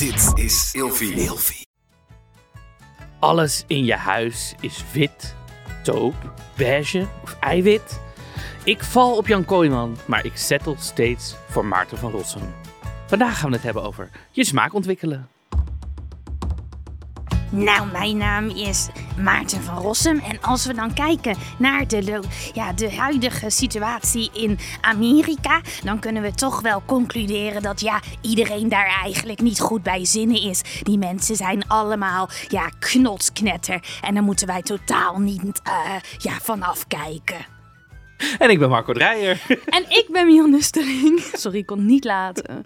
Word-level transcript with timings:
Dit 0.00 0.32
is 0.34 0.70
Ilfie. 0.72 1.66
Alles 3.18 3.64
in 3.66 3.84
je 3.84 3.94
huis 3.94 4.54
is 4.60 4.84
wit, 4.92 5.34
taupe, 5.82 6.32
beige 6.56 7.06
of 7.22 7.36
eiwit. 7.40 8.00
Ik 8.64 8.84
val 8.84 9.16
op 9.16 9.26
Jan 9.26 9.44
Kooijman, 9.44 9.96
maar 10.06 10.24
ik 10.24 10.36
settle 10.36 10.74
steeds 10.78 11.34
voor 11.48 11.64
Maarten 11.64 11.98
van 11.98 12.10
Rossum. 12.10 12.54
Vandaag 13.06 13.38
gaan 13.38 13.48
we 13.48 13.54
het 13.54 13.64
hebben 13.64 13.82
over 13.82 14.10
je 14.30 14.44
smaak 14.44 14.74
ontwikkelen. 14.74 15.28
Nou, 17.52 17.90
mijn 17.90 18.16
naam 18.16 18.48
is 18.48 18.88
Maarten 19.18 19.62
van 19.62 19.78
Rossum. 19.78 20.18
En 20.18 20.40
als 20.40 20.66
we 20.66 20.74
dan 20.74 20.94
kijken 20.94 21.36
naar 21.58 21.86
de, 21.86 22.22
ja, 22.52 22.72
de 22.72 22.94
huidige 22.96 23.50
situatie 23.50 24.30
in 24.32 24.58
Amerika, 24.80 25.60
dan 25.84 25.98
kunnen 25.98 26.22
we 26.22 26.34
toch 26.34 26.60
wel 26.60 26.82
concluderen 26.86 27.62
dat 27.62 27.80
ja, 27.80 28.00
iedereen 28.20 28.68
daar 28.68 29.00
eigenlijk 29.02 29.40
niet 29.40 29.60
goed 29.60 29.82
bij 29.82 30.04
zinnen 30.04 30.42
is. 30.42 30.62
Die 30.82 30.98
mensen 30.98 31.36
zijn 31.36 31.68
allemaal 31.68 32.28
ja, 32.48 32.70
knotsknetter. 32.78 33.82
En 34.02 34.14
daar 34.14 34.22
moeten 34.22 34.46
wij 34.46 34.62
totaal 34.62 35.18
niet 35.18 35.60
eh, 35.62 35.72
ja, 36.18 36.38
vanaf 36.42 36.86
kijken. 36.86 37.59
En 38.38 38.50
ik 38.50 38.58
ben 38.58 38.68
Marco 38.68 38.92
Dreyer. 38.92 39.42
En 39.66 39.82
ik 39.88 40.06
ben 40.12 40.26
Mian 40.26 40.50
Nusteling. 40.50 41.20
Sorry, 41.32 41.58
ik 41.58 41.66
kon 41.66 41.86
niet 41.86 42.04
laten. 42.04 42.64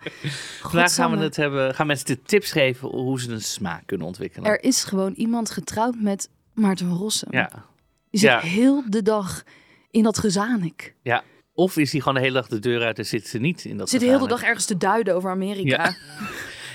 Vandaag 0.63 0.95
gaan 0.95 1.11
we 1.11 1.17
het 1.17 1.37
hebben, 1.37 1.75
gaan 1.75 1.87
mensen 1.87 2.07
de 2.07 2.23
tips 2.23 2.53
geven 2.53 2.89
hoe 2.89 3.21
ze 3.21 3.31
een 3.33 3.43
smaak 3.43 3.83
kunnen 3.87 4.07
ontwikkelen. 4.07 4.51
Er 4.51 4.63
is 4.63 4.85
gewoon 4.85 5.13
iemand 5.13 5.51
getrouwd 5.51 5.95
met 6.01 6.29
Maarten 6.53 6.89
van 6.89 6.97
Rossum. 6.97 7.29
Ja, 7.33 7.51
Die 8.11 8.21
zit 8.21 8.31
Ja. 8.31 8.41
heel 8.41 8.83
de 8.89 9.03
dag 9.03 9.43
in 9.91 10.03
dat 10.03 10.19
gezanik. 10.19 10.95
ja. 11.03 11.23
Of 11.57 11.77
is 11.77 11.91
hij 11.93 12.01
gewoon 12.01 12.15
de 12.15 12.21
hele 12.21 12.35
dag 12.35 12.47
de 12.49 12.59
deur 12.59 12.83
uit 12.85 12.99
en 12.99 13.07
zit 13.07 13.27
ze 13.29 13.39
niet 13.39 13.65
in 13.65 13.77
dat 13.77 13.89
Zit 13.89 14.01
de 14.01 14.07
hele 14.07 14.29
dag 14.29 14.43
ergens 14.43 14.65
te 14.65 14.77
duiden 14.77 15.15
over 15.15 15.31
Amerika. 15.31 15.85
Ja. 15.85 15.95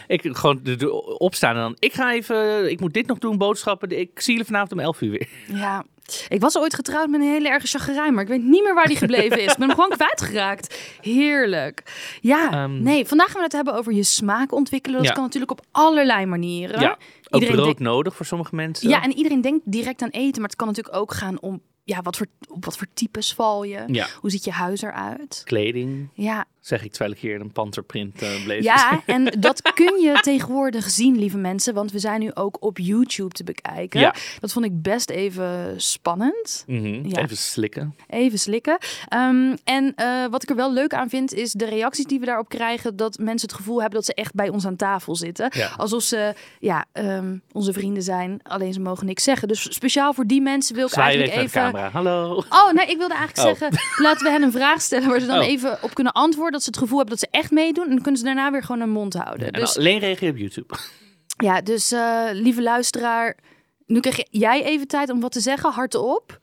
Ik 0.16 0.22
gewoon 0.38 0.60
de 0.64 0.92
opstaan 1.20 1.56
en 1.56 1.62
dan, 1.62 1.76
ik 1.80 1.94
ga 1.94 2.14
even, 2.14 2.72
ik 2.72 2.80
moet 2.80 2.94
dit 2.94 3.08
nog 3.08 3.18
doen, 3.18 3.38
boodschappen. 3.38 4.00
Ik 4.00 4.20
zie 4.20 4.32
jullie 4.32 4.46
vanavond 4.48 4.72
om 4.72 4.80
11 4.80 5.02
uur 5.02 5.10
weer. 5.12 5.28
Ja. 5.48 5.86
Ik 6.30 6.42
was 6.42 6.58
ooit 6.58 6.74
getrouwd 6.74 7.08
met 7.10 7.22
een 7.22 7.28
hele 7.28 7.50
erge 7.50 7.68
chagrijn, 7.68 8.14
maar 8.14 8.24
ik 8.24 8.30
weet 8.30 8.44
niet 8.44 8.64
meer 8.64 8.74
waar 8.74 8.88
die 8.88 8.98
gebleven 8.98 9.38
is. 9.44 9.52
Ik 9.52 9.58
ben 9.58 9.68
hem 9.68 9.76
gewoon 9.76 9.90
kwijtgeraakt. 9.98 10.80
Heerlijk. 11.02 11.84
Ja, 12.22 12.52
Ehm. 12.52 12.84
nee, 12.84 13.06
vandaag 13.06 13.28
gaan 13.28 13.36
we 13.38 13.44
het 13.44 13.52
hebben 13.52 13.74
over 13.74 13.94
je 13.94 14.04
smaak 14.04 14.52
ontwikkelen. 14.54 14.98
Dat 14.98 15.08
Ja. 15.08 15.14
kan 15.14 15.24
natuurlijk 15.24 15.52
op 15.52 15.62
allerlei 15.72 16.26
manieren. 16.26 16.80
Ja, 16.80 16.98
ook 17.30 17.42
Iedereen 17.42 17.62
brood 17.64 17.80
nodig 17.80 18.16
voor 18.16 18.26
sommige 18.26 18.56
mensen. 18.56 18.90
Ja, 18.90 19.04
en 19.04 19.12
iedereen 19.14 19.42
denkt 19.42 19.62
direct 19.72 20.02
aan 20.02 20.10
eten, 20.10 20.40
maar 20.42 20.50
het 20.50 20.58
kan 20.58 20.68
natuurlijk 20.68 20.96
ook 20.96 21.14
gaan 21.14 21.40
om 21.42 21.62
ja, 21.84 22.02
wat 22.02 22.18
voor, 22.18 22.28
op 22.50 22.66
wat 22.66 22.78
voor 22.78 22.88
types 22.94 23.34
val 23.34 23.64
je? 23.64 23.84
Ja. 23.88 24.08
Hoe 24.20 24.30
ziet 24.30 24.44
je 24.44 24.52
huis 24.52 24.82
eruit? 24.82 25.42
Kleding, 25.46 26.10
Ja, 26.14 26.46
zeg 26.60 26.84
ik 26.84 26.90
terwijl 26.92 27.12
ik 27.12 27.20
hier 27.20 27.34
in 27.34 27.42
een 27.42 27.52
panterprint 27.52 28.24
uh, 28.24 28.44
blazer 28.44 28.64
ja, 28.64 29.02
en 29.06 29.26
dat 29.40 29.62
kun 29.74 30.00
je 30.02 30.18
tegenwoordig 30.22 30.90
zien, 30.90 31.18
lieve 31.20 31.38
mensen, 31.38 31.74
want 31.74 31.92
we 31.92 32.00
zijn 32.00 32.20
nu 32.20 32.32
ook 32.34 32.58
op 32.60 32.78
YouTube 32.78 33.34
te 33.34 33.44
bekijken. 33.44 34.00
Ja. 34.00 34.16
Dat 34.40 34.52
vond 34.52 34.66
ik 34.66 34.82
best 34.82 35.10
even 35.10 35.74
spannend. 35.82 36.64
Mhm, 36.68 37.08
Ja. 37.08 37.22
Even 37.22 37.38
slikken. 37.38 37.96
Even 38.08 38.40
slikken. 38.40 38.78
Ehm, 39.08 39.56
en 39.64 39.94
eh, 39.96 40.26
wat 40.30 40.44
ik 40.44 40.50
er 40.50 40.56
wel 40.56 40.74
leuk 40.74 40.94
aan 40.94 41.10
vind, 41.10 41.34
is 41.34 41.52
de 41.52 41.66
reacties 41.66 42.06
die 42.06 42.20
we 42.20 42.26
daarop 42.26 42.50
krijgen. 42.50 42.96
Dat 42.96 43.18
mensen 43.18 43.48
het 43.50 43.58
gevoel 43.58 43.78
hebben 43.82 43.96
dat 44.00 44.06
ze 44.06 44.14
echt 44.14 44.34
bij 44.34 44.50
ons 44.50 44.66
aan 44.66 44.76
tafel 44.76 45.16
zitten. 45.16 45.52
Ja. 45.56 45.72
Alsof 45.78 46.02
ze 46.04 46.34
ja, 46.60 46.86
ehm, 46.92 47.38
onze 47.52 47.74
vrienden 47.74 48.04
zijn, 48.04 48.40
alleen 48.44 48.74
ze 48.74 48.80
mogen 48.80 49.06
niks 49.06 49.24
zeggen. 49.24 49.48
Dus 49.48 49.74
speciaal 49.74 50.14
voor 50.14 50.26
die 50.26 50.42
mensen 50.42 50.76
wil 50.76 50.86
ik 50.86 50.92
Zwaai 50.92 51.08
eigenlijk 51.18 51.38
de 51.38 51.44
even... 51.60 51.62
camera. 51.72 51.90
Hallo. 51.90 52.44
Oh, 52.50 52.72
nee, 52.72 52.86
ik 52.86 52.98
wilde 52.98 53.14
eigenlijk 53.14 53.48
Oh. 53.50 53.58
zeggen, 53.60 53.80
laten 54.04 54.24
we 54.26 54.32
hen 54.32 54.42
een 54.42 54.52
vraag 54.52 54.82
stellen 54.82 55.10
waar 55.10 55.20
ze 55.20 55.26
dan 55.26 55.40
Oh. 55.40 55.48
even 55.48 55.78
op 55.84 55.94
kunnen 55.94 56.14
antwoorden. 56.14 56.59
Dat 56.60 56.68
ze 56.74 56.80
het 56.80 56.90
gevoel 56.90 56.98
hebben 56.98 57.18
dat 57.20 57.30
ze 57.30 57.38
echt 57.40 57.52
meedoen. 57.52 57.84
En 57.84 57.90
dan 57.90 58.02
kunnen 58.02 58.20
ze 58.20 58.26
daarna 58.26 58.52
weer 58.52 58.64
gewoon 58.64 58.82
hun 58.82 58.90
mond 58.90 59.14
houden. 59.14 59.52
En 59.52 59.60
Dus 59.60 59.78
alleen 59.78 60.00
reageer 60.00 60.32
op 60.32 60.38
YouTube. 60.38 60.76
ja, 61.48 61.62
dus 61.62 61.92
eh, 61.92 62.30
lieve 62.32 62.62
luisteraar, 62.62 63.38
nu 63.86 64.00
krijg 64.00 64.24
jij 64.30 64.64
even 64.64 64.88
tijd 64.88 65.10
om 65.10 65.20
wat 65.20 65.32
te 65.32 65.40
zeggen, 65.40 65.72
hardop. 65.72 66.40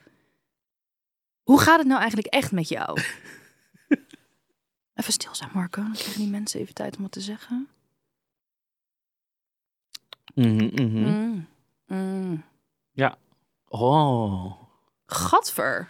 Hoe 1.42 1.60
gaat 1.60 1.78
het 1.78 1.86
nou 1.86 1.98
eigenlijk 2.00 2.28
echt 2.34 2.52
met 2.52 2.68
jou? 2.68 3.00
even 4.94 5.12
stil 5.12 5.34
zijn, 5.34 5.50
Marco. 5.52 5.82
Dan 5.82 5.92
krijgen 5.92 6.20
die 6.20 6.30
mensen 6.30 6.60
even 6.60 6.74
tijd 6.74 6.96
om 6.96 7.02
wat 7.02 7.12
te 7.12 7.20
zeggen. 7.20 7.68
Mhm, 10.34 10.64
mhm. 10.64 10.98
Mm. 10.98 11.48
Mm. 11.86 12.44
Oh. 13.68 14.52
Gadver. 15.06 15.88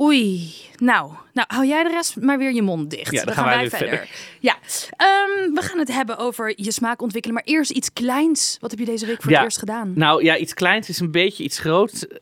Oei. 0.00 0.52
Nou, 0.76 1.12
nou, 1.32 1.46
hou 1.52 1.66
jij 1.66 1.82
de 1.82 1.90
rest 1.90 2.20
maar 2.20 2.38
weer 2.38 2.52
je 2.52 2.62
mond 2.62 2.90
dicht. 2.90 3.12
Ja, 3.12 3.24
dan 3.24 3.34
gaan 3.34 3.44
wij 3.44 3.70
verder. 3.70 4.08
Ja, 4.40 4.56
Ehm, 4.96 5.52
we 5.54 5.60
gaan 5.62 5.78
het 5.78 5.92
hebben 5.92 6.18
over 6.18 6.52
je 6.56 6.72
smaak 6.72 7.02
ontwikkelen. 7.02 7.34
Maar 7.36 7.44
eerst 7.46 7.70
iets 7.70 7.92
kleins. 7.92 8.56
Wat 8.60 8.70
heb 8.70 8.80
je 8.80 8.86
deze 8.86 9.06
week 9.06 9.22
voor 9.22 9.30
Ja. 9.30 9.36
het 9.36 9.44
eerst 9.44 9.58
gedaan? 9.58 9.92
Nou 9.94 10.24
ja, 10.24 10.36
iets 10.36 10.54
kleins 10.54 10.88
is 10.88 11.00
een 11.00 11.10
beetje 11.10 11.44
iets 11.44 11.58
groots. 11.58 12.06
eh, 12.06 12.14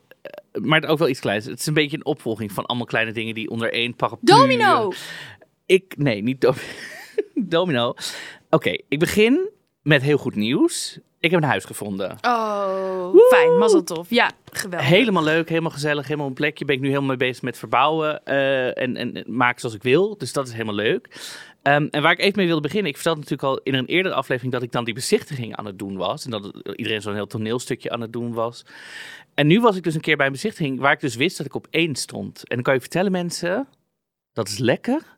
Maar 0.61 0.83
ook 0.87 0.97
wel 0.97 1.09
iets 1.09 1.19
kleins. 1.19 1.45
Het 1.45 1.59
is 1.59 1.65
een 1.65 1.73
beetje 1.73 1.97
een 1.97 2.05
opvolging 2.05 2.51
van 2.51 2.65
allemaal 2.65 2.85
kleine 2.85 3.11
dingen 3.11 3.35
die 3.35 3.49
onder 3.49 3.73
één 3.73 3.95
paraplu... 3.95 4.25
Domino! 4.33 4.91
Ik, 5.65 5.93
nee, 5.97 6.21
niet 6.21 6.41
dom- 6.41 6.55
domino. 7.35 7.93
Oké, 8.49 8.77
ik 8.87 8.99
begin 8.99 9.49
met 9.81 10.01
heel 10.01 10.17
goed 10.17 10.35
nieuws. 10.35 10.99
Ik 11.25 11.31
heb 11.31 11.41
een 11.41 11.49
huis 11.49 11.65
gevonden. 11.65 12.17
Oh, 12.21 13.15
fijn. 13.29 13.57
Mazzeltof. 13.57 14.09
Ja, 14.09 14.31
geweldig. 14.51 14.89
Helemaal 14.89 15.23
leuk, 15.23 15.49
helemaal 15.49 15.71
gezellig, 15.71 16.05
helemaal 16.05 16.27
een 16.27 16.33
plekje. 16.33 16.65
Ben 16.65 16.75
ik 16.75 16.81
nu 16.81 16.87
helemaal 16.87 17.07
mee 17.07 17.17
bezig 17.17 17.43
met 17.43 17.57
verbouwen 17.57 18.25
eh, 18.25 18.81
en, 18.81 18.97
en 18.97 19.23
maken 19.27 19.59
zoals 19.59 19.75
ik 19.75 19.83
wil. 19.83 20.17
Dus 20.17 20.33
dat 20.33 20.47
is 20.47 20.53
helemaal 20.53 20.75
leuk. 20.75 21.07
Ehm, 21.61 21.87
en 21.91 22.01
waar 22.01 22.11
ik 22.11 22.19
even 22.19 22.37
mee 22.37 22.45
wilde 22.45 22.61
beginnen, 22.61 22.89
ik 22.89 22.95
vertelde 22.95 23.19
natuurlijk 23.19 23.49
al 23.49 23.59
in 23.63 23.73
een 23.73 23.85
eerdere 23.85 24.15
aflevering 24.15 24.53
dat 24.53 24.63
ik 24.63 24.71
dan 24.71 24.83
die 24.83 24.93
bezichtiging 24.93 25.55
aan 25.55 25.65
het 25.65 25.79
doen 25.79 25.97
was. 25.97 26.25
En 26.25 26.31
dat 26.31 26.51
iedereen 26.75 27.01
zo'n 27.01 27.13
heel 27.13 27.27
toneelstukje 27.27 27.89
aan 27.89 28.01
het 28.01 28.13
doen 28.13 28.33
was. 28.33 28.65
En 29.33 29.47
nu 29.47 29.61
was 29.61 29.75
ik 29.75 29.83
dus 29.83 29.95
een 29.95 30.01
keer 30.01 30.17
bij 30.17 30.25
een 30.25 30.31
bezichtiging 30.31 30.79
waar 30.79 30.93
ik 30.93 30.99
dus 30.99 31.15
wist 31.15 31.37
dat 31.37 31.45
ik 31.45 31.55
op 31.55 31.67
één 31.69 31.95
stond. 31.95 32.47
En 32.47 32.55
dan 32.55 32.63
kan 32.63 32.73
je 32.73 32.79
vertellen 32.79 33.11
mensen, 33.11 33.67
dat 34.33 34.47
is 34.47 34.57
lekker. 34.57 35.14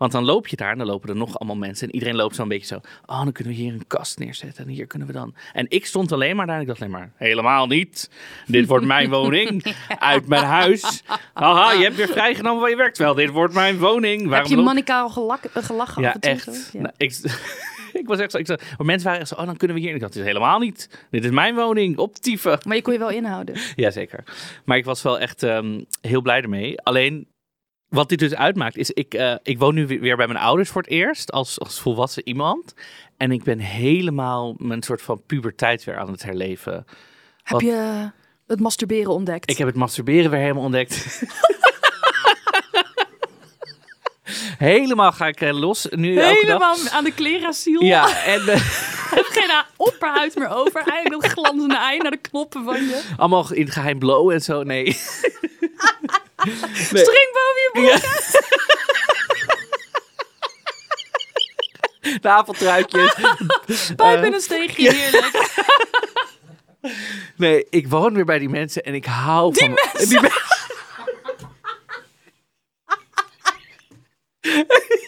Want 0.00 0.12
dan 0.12 0.24
loop 0.24 0.46
je 0.48 0.56
daar 0.56 0.72
en 0.72 0.78
dan 0.78 0.86
lopen 0.86 1.08
er 1.08 1.16
nog 1.16 1.38
allemaal 1.38 1.56
mensen. 1.56 1.86
En 1.88 1.94
iedereen 1.94 2.14
loopt 2.16 2.34
zo'n 2.34 2.48
beetje 2.48 2.66
zo. 2.66 2.80
Oh, 3.06 3.22
dan 3.22 3.32
kunnen 3.32 3.52
we 3.54 3.58
hier 3.58 3.72
een 3.72 3.86
kast 3.86 4.18
neerzetten. 4.18 4.64
En 4.64 4.70
hier 4.70 4.86
kunnen 4.86 5.06
we 5.08 5.12
dan. 5.14 5.34
En 5.52 5.66
ik 5.68 5.86
stond 5.86 6.12
alleen 6.12 6.36
maar 6.36 6.46
daar. 6.46 6.54
En 6.54 6.60
ik 6.60 6.66
dacht 6.66 6.80
alleen 6.80 6.92
maar, 6.92 7.12
helemaal 7.16 7.66
niet. 7.66 8.10
Dit 8.46 8.66
wordt 8.66 8.84
mijn 8.84 9.10
woning. 9.16 9.74
Uit 9.98 10.26
mijn 10.26 10.44
huis. 10.44 11.02
Haha, 11.34 11.72
je 11.72 11.82
hebt 11.82 11.96
weer 11.96 12.08
vrijgenomen 12.08 12.60
waar 12.60 12.70
je 12.70 12.76
werkt. 12.76 12.98
Wel, 12.98 13.14
dit 13.14 13.30
wordt 13.30 13.54
mijn 13.54 13.78
woning. 13.78 14.20
Heb 14.20 14.30
Waarom 14.30 14.50
je 14.50 14.56
loop- 14.56 14.64
manicaal 14.64 15.08
gelak, 15.08 15.44
eh, 15.44 15.62
gelachen? 15.62 16.02
Ja, 16.02 16.08
af 16.08 16.14
en 16.14 16.20
toe 16.20 16.30
echt. 16.30 16.44
zo? 16.44 16.52
Ja. 16.72 16.80
Nou, 16.80 16.94
ik, 16.96 17.18
ik 18.00 18.06
was 18.06 18.18
echt 18.18 18.30
zo. 18.30 18.38
Ik 18.38 18.46
zei, 18.46 18.58
maar 18.76 18.86
mensen 18.86 19.04
waren 19.06 19.20
echt 19.20 19.30
zo. 19.30 19.40
Oh, 19.40 19.46
dan 19.46 19.56
kunnen 19.56 19.76
we 19.76 19.82
hier. 19.82 19.90
En 19.90 19.96
ik 19.96 20.00
dacht, 20.02 20.12
dit 20.12 20.22
is 20.22 20.28
helemaal 20.28 20.58
niet. 20.58 21.06
Dit 21.10 21.24
is 21.24 21.30
mijn 21.30 21.54
woning. 21.54 21.98
Optieven. 21.98 22.58
Maar 22.66 22.76
je 22.76 22.82
kon 22.82 22.92
je 22.92 22.98
wel 22.98 23.10
inhouden. 23.10 23.54
Jazeker. 23.76 24.24
Maar 24.64 24.76
ik 24.76 24.84
was 24.84 25.02
wel 25.02 25.18
echt 25.18 25.42
ehm, 25.42 25.80
heel 26.00 26.20
blij 26.20 26.40
ermee. 26.42 26.80
Alleen, 26.80 27.26
wat 27.90 28.08
dit 28.08 28.18
dus 28.18 28.34
uitmaakt, 28.34 28.76
is 28.76 28.90
ik, 28.90 29.14
eh, 29.14 29.34
ik 29.42 29.58
woon 29.58 29.74
nu 29.74 29.86
weer 29.86 30.16
bij 30.16 30.26
mijn 30.26 30.38
ouders 30.38 30.70
voor 30.70 30.82
het 30.82 30.90
eerst, 30.90 31.32
als, 31.32 31.60
als 31.60 31.80
volwassen 31.80 32.28
iemand. 32.28 32.74
En 33.16 33.32
ik 33.32 33.42
ben 33.42 33.58
helemaal 33.58 34.54
mijn 34.58 34.82
soort 34.82 35.02
van 35.02 35.22
puberteit 35.26 35.84
weer 35.84 35.98
aan 35.98 36.10
het 36.10 36.22
herleven. 36.22 36.84
Heb 37.42 37.60
je 37.60 38.10
het 38.46 38.60
masturberen 38.60 39.12
ontdekt? 39.12 39.50
Ik 39.50 39.58
heb 39.58 39.66
het 39.66 39.76
masturberen 39.76 40.30
weer 40.30 40.40
helemaal 40.40 40.62
ontdekt. 40.62 41.22
helemaal 44.58 45.12
ga 45.12 45.26
ik 45.26 45.40
eh, 45.40 45.58
los 45.58 45.86
nu 45.90 46.16
elke 46.16 46.30
dag. 46.30 46.40
helemaal 46.40 46.76
aan 46.90 47.04
de 47.04 47.12
klerasiel. 47.12 47.82
Ja, 47.82 48.16
en 48.34 48.40
eh, 48.40 48.60
heb 49.10 49.24
geen 49.24 49.64
opperhuid 49.76 50.34
meer 50.34 50.48
over. 50.48 50.82
Eigenlijk 50.86 51.22
dat 51.22 51.32
glanzende 51.32 51.76
ei 51.76 51.98
naar 51.98 52.10
de 52.10 52.16
knoppen 52.16 52.64
van 52.64 52.84
je. 52.84 53.02
allemaal 53.16 53.52
in 53.52 53.68
geheim 53.68 53.98
blowen 53.98 54.34
en 54.34 54.40
zo. 54.40 54.62
Nee. 54.62 54.96
Nee. 56.92 57.04
String 57.04 57.28
boven 57.32 57.60
je 57.62 57.70
broek. 57.72 58.00
De 62.22 62.28
avondtruitjes. 62.28 63.14
Pijp 63.96 64.24
in 64.24 64.32
een 64.32 64.40
steegje. 64.40 64.92
Heerlijk. 64.92 65.54
Nee, 67.36 67.66
ik 67.70 67.88
woon 67.88 68.14
weer 68.14 68.24
bij 68.24 68.38
die 68.38 68.48
mensen 68.48 68.82
en 68.82 68.94
ik 68.94 69.04
hou 69.04 69.52
Die 69.52 69.60
van... 69.62 69.70
mensen? 69.74 70.08
Die 70.08 70.20
men- 70.20 70.30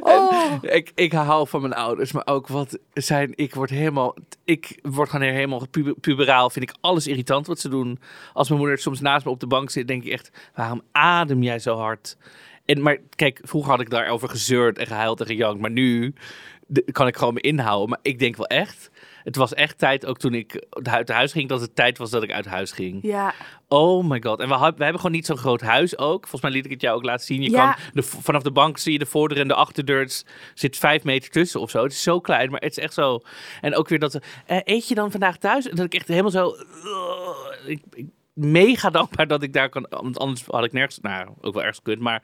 Oh. 0.00 0.52
ik, 0.60 0.92
ik 0.94 1.12
hou 1.12 1.48
van 1.48 1.60
mijn 1.60 1.72
ouders, 1.74 2.12
maar 2.12 2.26
ook 2.26 2.48
wat 2.48 2.78
zijn... 2.92 3.32
Ik 3.34 3.54
word 3.54 3.70
helemaal... 3.70 4.14
Ik 4.44 4.78
word 4.82 5.10
gewoon 5.10 5.26
helemaal 5.28 5.66
pu- 5.70 5.94
puberaal. 6.00 6.50
Vind 6.50 6.70
ik 6.70 6.76
alles 6.80 7.06
irritant 7.06 7.46
wat 7.46 7.58
ze 7.60 7.68
doen. 7.68 7.98
Als 8.32 8.48
mijn 8.48 8.60
moeder 8.60 8.78
soms 8.78 9.00
naast 9.00 9.24
me 9.24 9.30
op 9.30 9.40
de 9.40 9.46
bank 9.46 9.70
zit, 9.70 9.88
denk 9.88 10.04
ik 10.04 10.12
echt... 10.12 10.50
Waarom 10.54 10.82
adem 10.92 11.42
jij 11.42 11.58
zo 11.58 11.76
hard? 11.76 12.16
En, 12.64 12.82
maar 12.82 12.96
kijk, 13.16 13.40
vroeger 13.42 13.70
had 13.70 13.80
ik 13.80 13.90
daarover 13.90 14.28
gezeurd 14.28 14.78
en 14.78 14.86
gehuild 14.86 15.20
en 15.20 15.26
gejankt. 15.26 15.60
Maar 15.60 15.70
nu 15.70 16.14
de- 16.66 16.84
kan 16.92 17.06
ik 17.06 17.16
gewoon 17.16 17.34
me 17.34 17.40
inhouden. 17.40 17.88
Maar 17.88 17.98
ik 18.02 18.18
denk 18.18 18.36
wel 18.36 18.46
echt, 18.46 18.90
het 19.24 19.36
was 19.36 19.54
echt 19.54 19.78
tijd, 19.78 20.06
ook 20.06 20.18
toen 20.18 20.34
ik 20.34 20.66
uit 20.82 21.08
huis 21.08 21.32
ging, 21.32 21.48
dat 21.48 21.60
het 21.60 21.76
tijd 21.76 21.98
was 21.98 22.10
dat 22.10 22.22
ik 22.22 22.32
uit 22.32 22.46
huis 22.46 22.72
ging. 22.72 22.98
Ja, 23.02 23.34
Oh 23.68 24.04
my 24.08 24.20
god. 24.22 24.40
En 24.40 24.48
we, 24.48 24.54
we 24.58 24.62
hebben 24.64 24.96
gewoon 24.96 25.12
niet 25.12 25.26
zo'n 25.26 25.36
groot 25.36 25.60
huis 25.60 25.98
ook. 25.98 26.20
Volgens 26.20 26.42
mij 26.42 26.50
liet 26.50 26.64
ik 26.64 26.70
het 26.70 26.80
jou 26.80 26.96
ook 26.96 27.04
laten 27.04 27.26
zien. 27.26 27.42
Je 27.42 27.50
Ja. 27.50 27.72
kan 27.72 27.82
de, 27.92 28.02
vanaf 28.02 28.42
de 28.42 28.50
bank 28.50 28.78
zie 28.78 28.92
je 28.92 28.98
de 28.98 29.06
voordeur 29.06 29.38
en 29.40 29.48
de 29.48 29.54
achterdeur. 29.54 30.00
Het 30.00 30.24
zit 30.54 30.76
vijf 30.76 31.04
meter 31.04 31.30
tussen 31.30 31.60
of 31.60 31.70
zo. 31.70 31.82
Het 31.82 31.92
is 31.92 32.02
zo 32.02 32.20
klein, 32.20 32.50
maar 32.50 32.60
het 32.60 32.70
is 32.70 32.78
echt 32.78 32.94
zo. 32.94 33.20
En 33.60 33.74
ook 33.74 33.88
weer 33.88 33.98
dat 33.98 34.18
eh, 34.46 34.58
eet 34.64 34.88
je 34.88 34.94
dan 34.94 35.10
vandaag 35.10 35.36
thuis? 35.36 35.68
En 35.68 35.76
dat 35.76 35.84
ik 35.84 35.94
echt 35.94 36.08
helemaal 36.08 36.30
zo. 36.30 36.54
ik, 37.66 37.80
ik, 37.92 38.06
mega 38.34 38.90
dankbaar 38.90 39.26
dat 39.26 39.42
ik 39.42 39.52
daar 39.52 39.68
kan. 39.68 39.86
Want 39.90 40.18
anders 40.18 40.44
had 40.46 40.64
ik 40.64 40.72
nergens. 40.72 40.98
Nou, 41.00 41.28
ook 41.40 41.52
wel 41.54 41.62
ergens 41.62 41.78
gekund, 41.84 42.00
maar. 42.00 42.22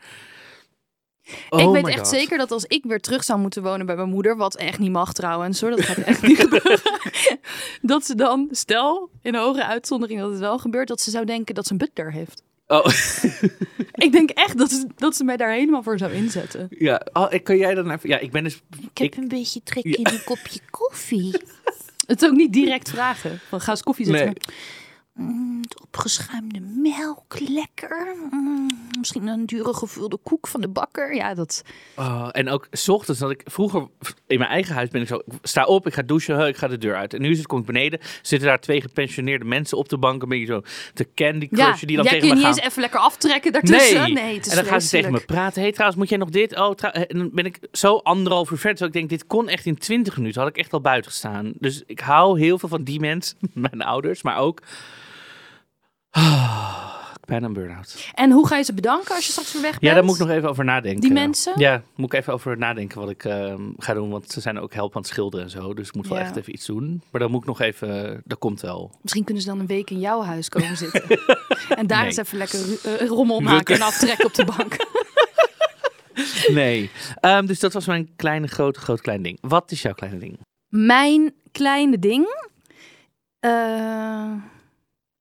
Ik 1.27 1.53
Oh 1.67 1.73
weet 1.73 1.87
echt 1.87 1.99
God. 1.99 2.09
zeker 2.09 2.39
dat 2.39 2.51
als 2.51 2.65
ik 2.65 2.85
weer 2.85 3.01
terug 3.01 3.25
zou 3.25 3.39
moeten 3.41 3.63
wonen 3.63 3.87
bij 3.87 3.97
mijn 3.97 4.09
moeder, 4.09 4.37
wat 4.37 4.57
echt 4.57 4.79
niet 4.79 4.91
mag 4.93 5.13
trouwens 5.13 5.61
hoor, 5.61 5.71
dat 5.71 5.81
gaat 5.81 5.97
echt 5.97 6.23
niet 6.23 6.39
gebeuren. 6.41 6.81
Dat 7.83 8.07
ze 8.07 8.15
dan, 8.15 8.49
stel 8.51 9.11
in 9.23 9.35
een 9.35 9.41
hoge 9.41 9.65
uitzondering 9.67 10.21
dat 10.21 10.31
het 10.31 10.39
wel 10.41 10.59
gebeurt, 10.59 10.89
dat 10.89 11.01
ze 11.01 11.11
zou 11.11 11.25
denken 11.25 11.55
dat 11.55 11.67
ze 11.67 11.73
een 11.73 11.79
butler 11.79 12.13
heeft. 12.13 12.43
Oh, 12.67 12.87
Ik 14.07 14.13
denk 14.13 14.31
echt 14.31 14.59
dat 14.59 14.71
ze, 14.71 14.87
dat 14.97 15.17
ze 15.17 15.25
mij 15.25 15.37
daar 15.37 15.53
helemaal 15.53 15.83
voor 15.83 15.99
zou 15.99 16.13
inzetten. 16.13 16.67
ja. 16.71 17.07
Oh, 17.13 17.27
ik- 17.33 17.45
kan 17.45 17.57
jij 17.57 17.75
dan 17.75 17.91
even. 17.91 18.09
Ja, 18.09 18.19
ik 18.19 18.31
ben 18.31 18.45
dus. 18.45 18.63
Ik 18.95 18.99
heb 18.99 19.17
een 19.17 19.29
beetje 19.29 19.61
trek 19.63 19.85
in 19.85 20.07
een 20.07 20.25
kopje 20.25 20.61
koffie. 20.71 21.35
Het 22.07 22.25
ook 22.25 22.33
niet 22.33 22.53
direct 22.53 22.91
vragen. 22.91 23.41
Van 23.49 23.61
ga 23.61 23.71
eens 23.71 23.83
koffie 23.83 24.07
zetten. 24.07 24.25
Nee. 24.27 24.57
Mm, 25.17 25.59
het 25.63 25.81
opgeschuimde 25.83 26.61
melk, 26.61 27.37
lekker. 27.49 28.15
Mm, 28.31 28.67
misschien 28.99 29.27
een 29.27 29.47
dure 29.47 29.75
gevulde 29.75 30.19
koek 30.23 30.47
van 30.47 30.61
de 30.61 30.69
bakker. 30.69 31.15
Ja, 31.15 31.35
dat. 31.35 31.63
Oh, 31.97 32.29
en 32.33 32.49
ook 32.49 32.67
's 32.73 32.89
ochtends 32.89 33.21
dat 33.21 33.31
ik 33.31 33.43
vroeger 33.45 33.87
in 34.27 34.39
mijn 34.39 34.51
eigen 34.51 34.75
huis 34.75 34.89
ben 34.89 35.01
ik 35.03 35.09
zo, 35.09 35.15
ik 35.17 35.33
sta 35.43 35.65
op, 35.65 35.87
ik 35.87 35.95
ga 35.95 36.03
douchen, 36.03 36.47
ik 36.49 36.57
ga 36.57 36.69
de 36.69 36.79
deur 36.79 36.97
uit. 36.97 37.15
En 37.15 37.21
nu 37.23 37.31
is 37.31 37.39
het, 37.39 37.47
kom 37.47 37.59
ik 37.61 37.67
beneden, 37.67 38.01
zitten 38.23 38.49
daar 38.49 38.61
twee 38.61 38.81
gepensioneerde 38.81 39.45
mensen 39.45 39.79
op 39.79 39.89
de 39.89 39.99
bank, 39.99 40.23
een 40.23 40.29
beetje 40.29 40.47
zo 40.47 40.63
te 40.95 41.09
candy 41.15 41.47
Ja, 41.51 41.67
crushen 41.67 41.87
die 41.87 41.97
dan 41.97 42.05
jij 42.05 42.15
tegen 42.15 42.29
kun 42.29 42.37
me 42.39 42.43
je 42.43 42.47
gaan. 42.47 42.55
niet 42.55 42.59
eens 42.59 42.69
even 42.71 42.81
lekker 42.81 43.01
aftrekken 43.01 43.53
daartussen. 43.53 44.13
Nee, 44.15 44.35
het 44.35 44.47
is 44.47 44.53
en 44.53 44.59
dan 44.59 44.67
gaan 44.67 44.81
ze 44.81 44.89
tegen 44.89 45.13
me 45.13 45.21
praten. 45.21 45.63
Hey, 45.63 45.73
trouwens, 45.73 45.99
moet 45.99 46.09
jij 46.09 46.19
nog 46.19 46.31
dit? 46.31 46.59
Oh, 46.59 46.71
trouw- 46.75 46.91
en 46.91 47.19
dan 47.19 47.31
ben 47.33 47.45
ik 47.47 47.59
zo 47.73 47.97
anderhalf 47.97 48.51
uur 48.51 48.59
verder. 48.59 48.79
Dus 48.79 48.87
ik 48.87 48.93
denk, 48.93 49.09
dit 49.09 49.27
kon 49.27 49.49
echt 49.49 49.67
in 49.67 49.79
twintig 49.79 50.17
minuten. 50.17 50.41
Had 50.41 50.51
ik 50.51 50.57
echt 50.57 50.73
al 50.73 50.81
buiten 50.81 51.11
gestaan. 51.11 51.53
Dus 51.59 51.83
ik 51.87 52.01
hou 52.01 52.41
heel 52.41 52.59
veel 52.59 52.69
van 52.69 52.83
die 52.85 53.01
mensen, 53.01 53.37
mijn 53.55 53.83
ouders, 53.83 54.23
maar 54.23 54.37
ook... 54.39 54.63
Ah, 56.17 57.15
bijna 57.25 57.47
een 57.47 57.53
burn-out. 57.53 58.11
En 58.15 58.31
hoe 58.31 58.47
ga 58.47 58.57
je 58.57 58.63
ze 58.63 58.75
bedanken 58.75 59.15
als 59.15 59.25
je 59.27 59.31
straks 59.33 59.53
weer 59.53 59.63
weg 59.63 59.71
bent? 59.71 59.83
Ja, 59.83 59.95
daar 59.95 60.05
moet 60.05 60.15
ik 60.15 60.21
nog 60.27 60.31
even 60.31 60.49
over 60.49 60.65
nadenken. 60.65 61.01
Die 61.01 61.13
mensen? 61.13 61.53
Ja, 61.61 61.83
moet 61.97 62.13
ik 62.13 62.19
even 62.21 62.33
over 62.33 62.59
nadenken 62.59 63.01
wat 63.01 63.11
ik 63.11 63.25
ehm, 63.25 63.63
ga 63.77 63.95
doen. 63.95 64.11
Want 64.11 64.31
ze 64.31 64.41
zijn 64.41 64.59
ook 64.59 64.75
helpen 64.75 64.97
aan 64.97 65.03
het 65.03 65.11
schilderen 65.11 65.45
en 65.45 65.51
zo. 65.51 65.75
Dus 65.75 65.89
ik 65.89 65.95
moet 65.95 66.09
wel 66.09 66.19
Ja. 66.19 66.25
echt 66.25 66.37
even 66.37 66.53
iets 66.53 66.67
doen. 66.67 67.03
Maar 67.11 67.21
dan 67.21 67.31
moet 67.31 67.41
ik 67.41 67.47
nog 67.47 67.61
even... 67.61 68.21
Dat 68.25 68.39
komt 68.39 68.61
wel. 68.61 68.95
Misschien 69.03 69.25
kunnen 69.25 69.43
ze 69.43 69.49
dan 69.49 69.61
een 69.61 69.67
week 69.67 69.91
in 69.91 69.99
jouw 69.99 70.23
huis 70.23 70.49
komen 70.49 70.77
zitten. 70.77 71.03
en 71.79 71.87
daar 71.87 71.99
Nee. 71.99 72.07
eens 72.07 72.17
even 72.17 72.39
lekker 72.39 72.61
eh, 72.83 73.07
rommel 73.07 73.41
maken 73.41 73.75
en 73.75 73.83
aftrekken 73.83 74.27
op 74.27 74.35
de 74.35 74.45
bank. 74.45 74.77
Nee. 76.53 76.91
Ehm, 77.21 77.47
dus 77.47 77.61
dat 77.61 77.73
was 77.73 77.87
mijn 77.87 78.11
kleine, 78.17 78.47
grote, 78.47 78.81
groot, 78.81 79.01
klein 79.01 79.23
ding. 79.23 79.39
Wat 79.41 79.71
is 79.71 79.83
jouw 79.83 79.93
kleine 79.95 80.19
ding? 80.19 80.39
Mijn 80.69 81.35
kleine 81.53 81.99
ding 81.99 82.27
eh, 83.41 84.33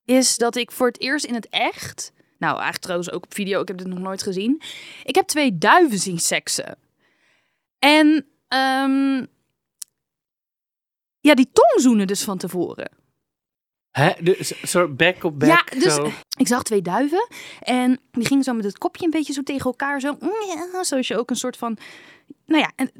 is 0.05 0.37
dat 0.37 0.55
ik 0.55 0.71
voor 0.71 0.87
het 0.87 0.99
eerst 0.99 1.25
in 1.25 1.33
het 1.33 1.49
echt, 1.49 2.11
nou 2.37 2.53
eigenlijk 2.53 2.83
trouwens 2.83 3.11
ook 3.11 3.23
op 3.23 3.33
video, 3.33 3.61
ik 3.61 3.67
heb 3.67 3.77
dit 3.77 3.87
nog 3.87 3.99
nooit 3.99 4.23
gezien. 4.23 4.61
Ik 5.03 5.15
heb 5.15 5.27
twee 5.27 5.57
duiven 5.57 5.99
zien 5.99 6.19
seksen. 6.19 6.77
En 7.79 8.25
ehm, 8.47 9.25
ja, 11.19 11.33
die 11.33 11.49
tongzoenen 11.53 12.07
dus 12.07 12.23
van 12.23 12.37
tevoren. 12.37 12.89
Hè? 13.95 14.12
Dus 14.21 14.53
soort 14.62 14.97
back 14.97 15.24
op 15.24 15.39
back. 15.39 15.50
Ja, 15.74 15.80
dus 15.80 15.94
zo. 15.94 16.12
ik 16.38 16.47
zag 16.47 16.63
twee 16.63 16.81
duiven 16.81 17.27
en 17.59 18.00
die 18.12 18.25
gingen 18.25 18.44
zo 18.44 18.53
met 18.53 18.65
het 18.65 18.77
kopje 18.77 19.06
een 19.06 19.12
beetje 19.12 19.33
zo 19.33 19.42
tegen 19.44 19.65
elkaar 19.65 20.00
zo, 20.00 20.18
mm, 20.19 20.83
zoals 20.83 21.07
je 21.07 21.18
ook 21.18 21.30
een 21.30 21.36
soort 21.36 21.57
van, 21.57 21.77
nou 22.45 22.62
ja, 22.62 22.71
en, 22.75 22.92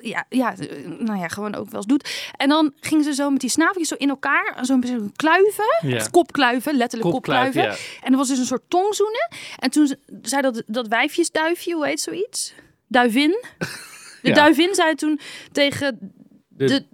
ja, 0.00 0.24
ja, 0.28 0.54
nou 0.98 1.18
ja, 1.18 1.28
gewoon 1.28 1.54
ook 1.54 1.64
wel 1.66 1.74
eens 1.76 1.86
doet. 1.86 2.30
En 2.36 2.48
dan 2.48 2.72
gingen 2.80 3.04
ze 3.04 3.14
zo 3.14 3.30
met 3.30 3.40
die 3.40 3.50
snaveltjes 3.50 3.88
zo 3.88 3.94
in 3.94 4.08
elkaar, 4.08 4.58
zo 4.64 4.72
een 4.72 4.80
beetje 4.80 5.10
kluiven, 5.16 5.78
Ja. 5.82 5.94
echt 5.96 6.10
kopkluiven, 6.10 6.74
letterlijk 6.76 7.10
Kopkluif, 7.12 7.44
kopkluiven. 7.44 7.84
ja. 7.84 8.00
En 8.06 8.12
er 8.12 8.18
was 8.18 8.28
dus 8.28 8.38
een 8.38 8.44
soort 8.46 8.64
tongzoenen. 8.68 9.30
En 9.58 9.70
toen 9.70 9.86
ze- 9.86 9.98
zei 10.22 10.42
dat, 10.42 10.62
dat 10.66 10.88
wijfjesduifje, 10.88 11.74
hoe 11.74 11.86
heet 11.86 12.00
zoiets? 12.00 12.54
Duivin. 12.88 13.44
De 13.58 13.66
Ja. 14.28 14.34
duivin 14.34 14.74
zei 14.74 14.94
toen 14.94 15.20
tegen 15.52 15.98
De- 16.48 16.64
de 16.66 16.84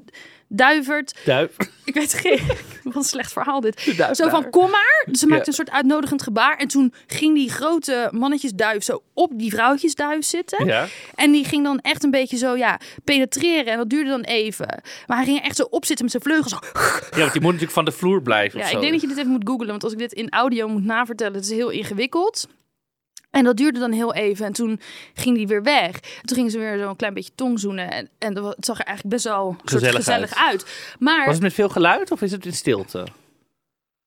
duivert, 0.56 1.14
Duif. 1.24 1.50
ik 1.84 1.94
weet 1.94 2.14
geen, 2.14 2.38
wat 2.82 2.94
een 2.94 3.02
slecht 3.02 3.32
verhaal 3.32 3.60
dit. 3.60 3.94
Zo 4.12 4.28
van, 4.28 4.50
kom 4.50 4.70
maar. 4.70 5.04
Dus 5.06 5.18
ze 5.20 5.26
maakte 5.26 5.42
Ja. 5.44 5.48
een 5.48 5.54
soort 5.66 5.70
uitnodigend 5.70 6.22
gebaar. 6.22 6.56
En 6.56 6.68
toen 6.68 6.92
ging 7.06 7.34
die 7.34 7.50
grote 7.50 8.08
mannetjesduif 8.12 8.82
zo 8.84 9.02
op 9.14 9.30
die 9.34 9.50
vrouwtjesduif 9.50 10.24
zitten. 10.24 10.66
Ja. 10.66 10.86
En 11.14 11.32
die 11.32 11.44
ging 11.44 11.64
dan 11.64 11.78
echt 11.80 12.04
een 12.04 12.10
beetje 12.10 12.36
zo, 12.36 12.56
ja, 12.56 12.80
penetreren. 13.04 13.72
En 13.72 13.78
dat 13.78 13.90
duurde 13.90 14.10
dan 14.10 14.20
even. 14.22 14.82
Maar 15.06 15.16
hij 15.16 15.26
ging 15.26 15.40
echt 15.42 15.56
zo 15.56 15.62
op 15.70 15.84
zitten 15.84 16.04
met 16.04 16.14
zijn 16.14 16.24
vleugels. 16.24 16.52
Zo. 16.52 16.58
ja, 17.10 17.18
want 17.18 17.32
die 17.32 17.40
moet 17.40 17.50
natuurlijk 17.52 17.72
van 17.72 17.84
de 17.84 17.92
vloer 17.92 18.22
blijven. 18.22 18.58
Ja, 18.58 18.68
ik 18.70 18.80
denk 18.80 18.92
dat 18.92 19.00
je 19.00 19.06
dit 19.08 19.16
even 19.18 19.30
moet 19.30 19.48
googlen. 19.48 19.68
Want 19.68 19.84
als 19.84 19.92
ik 19.92 19.98
dit 19.98 20.12
in 20.12 20.30
audio 20.30 20.68
moet 20.68 20.84
navertellen, 20.84 21.34
het 21.34 21.44
is 21.44 21.50
heel 21.50 21.70
ingewikkeld. 21.70 22.46
En 23.36 23.44
dat 23.44 23.56
duurde 23.56 23.78
dan 23.78 23.92
heel 23.92 24.14
even. 24.14 24.46
En 24.46 24.52
toen 24.52 24.80
ging 25.14 25.36
die 25.36 25.46
weer 25.46 25.62
weg. 25.62 25.94
En 25.94 26.22
toen 26.26 26.36
gingen 26.36 26.50
ze 26.50 26.58
weer 26.58 26.78
zo 26.78 26.88
een 26.88 26.96
klein 26.96 27.14
beetje 27.14 27.32
tongzoenen. 27.34 27.90
En, 27.90 28.08
en 28.18 28.34
dat 28.34 28.56
het 28.56 28.64
zag 28.64 28.78
er 28.78 28.84
eigenlijk 28.84 29.14
best 29.14 29.26
wel 29.26 29.56
Gezellig 29.64 29.94
gezellig 29.96 30.34
uit. 30.34 30.94
Maar 30.98 31.24
Was 31.24 31.34
het 31.34 31.42
met 31.42 31.52
veel 31.54 31.68
geluid 31.68 32.10
of 32.10 32.22
is 32.22 32.30
het 32.32 32.46
in 32.46 32.52
stilte? 32.52 32.98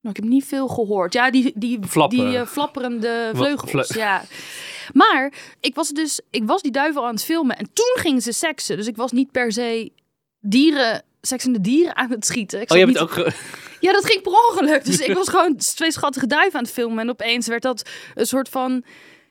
Nou, 0.01 0.15
ik 0.15 0.15
heb 0.15 0.23
niet 0.23 0.45
veel 0.45 0.67
gehoord. 0.67 1.13
Ja, 1.13 1.31
die, 1.31 1.51
die, 1.55 1.79
Flappen. 1.87 2.17
die 2.17 2.37
eh, 2.37 2.45
flapperende 2.45 3.31
vleugels. 3.33 3.69
vle- 3.87 3.99
ja. 3.99 4.21
Maar 4.93 5.33
ik 5.59 5.75
was 5.75 5.89
dus, 5.89 6.21
ik 6.29 6.43
was 6.45 6.61
die 6.61 6.71
duivel 6.71 7.05
aan 7.05 7.13
het 7.13 7.23
filmen 7.23 7.57
en 7.57 7.69
toen 7.73 7.95
gingen 8.03 8.21
ze 8.21 8.31
seksen. 8.31 8.77
Dus 8.77 8.87
ik 8.87 8.95
was 8.95 9.11
niet 9.11 9.31
per 9.31 9.51
se 9.51 9.91
dieren, 10.39 11.03
seksende 11.21 11.61
dieren 11.61 11.95
aan 11.95 12.09
het 12.11 12.25
schieten. 12.25 12.61
Ik 12.61 12.71
Oh, 12.71 12.77
je 12.77 12.83
hebt 12.85 12.99
niet- 12.99 13.09
het 13.09 13.19
ook... 13.19 13.25
ge- 13.33 13.57
Ja, 13.79 13.91
dat 13.91 14.05
ging 14.05 14.21
per 14.21 14.31
ongeluk. 14.31 14.85
Dus 14.85 14.99
ik 15.07 15.13
was 15.13 15.29
gewoon 15.29 15.55
twee 15.55 15.91
schattige 15.91 16.27
duiven 16.27 16.57
aan 16.59 16.63
het 16.65 16.73
filmen 16.73 16.99
en 16.99 17.09
opeens 17.09 17.47
werd 17.47 17.61
dat 17.61 17.89
een 18.15 18.25
soort 18.25 18.49
van, 18.49 18.83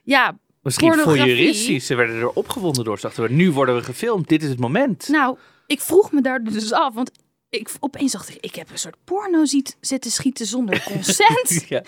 ja, 0.08 0.38
Misschien 0.62 0.94
voyeuristisch. 0.94 1.86
Ze 1.86 1.94
werden 1.94 2.16
er 2.16 2.30
opgewonden 2.30 2.84
door. 2.84 2.96
Ze 2.96 3.02
dachten, 3.06 3.22
we, 3.22 3.32
nu 3.32 3.52
worden 3.52 3.74
we 3.74 3.82
gefilmd. 3.82 4.28
Dit 4.28 4.42
is 4.42 4.48
het 4.48 4.58
moment. 4.58 5.08
nou, 5.08 5.38
ik 5.66 5.80
vroeg 5.80 6.12
me 6.12 6.20
daar 6.22 6.42
dus 6.44 6.72
af, 6.72 6.94
want 6.94 7.10
ik 7.50 7.70
opeens 7.80 8.12
dacht 8.12 8.28
ik, 8.28 8.36
ik 8.40 8.54
heb 8.54 8.70
een 8.70 8.78
soort 8.78 8.96
porno 9.04 9.44
ziet, 9.44 9.76
zitten 9.80 10.10
schieten 10.10 10.46
zonder 10.46 10.82
consent. 10.92 11.64
Ja. 11.68 11.82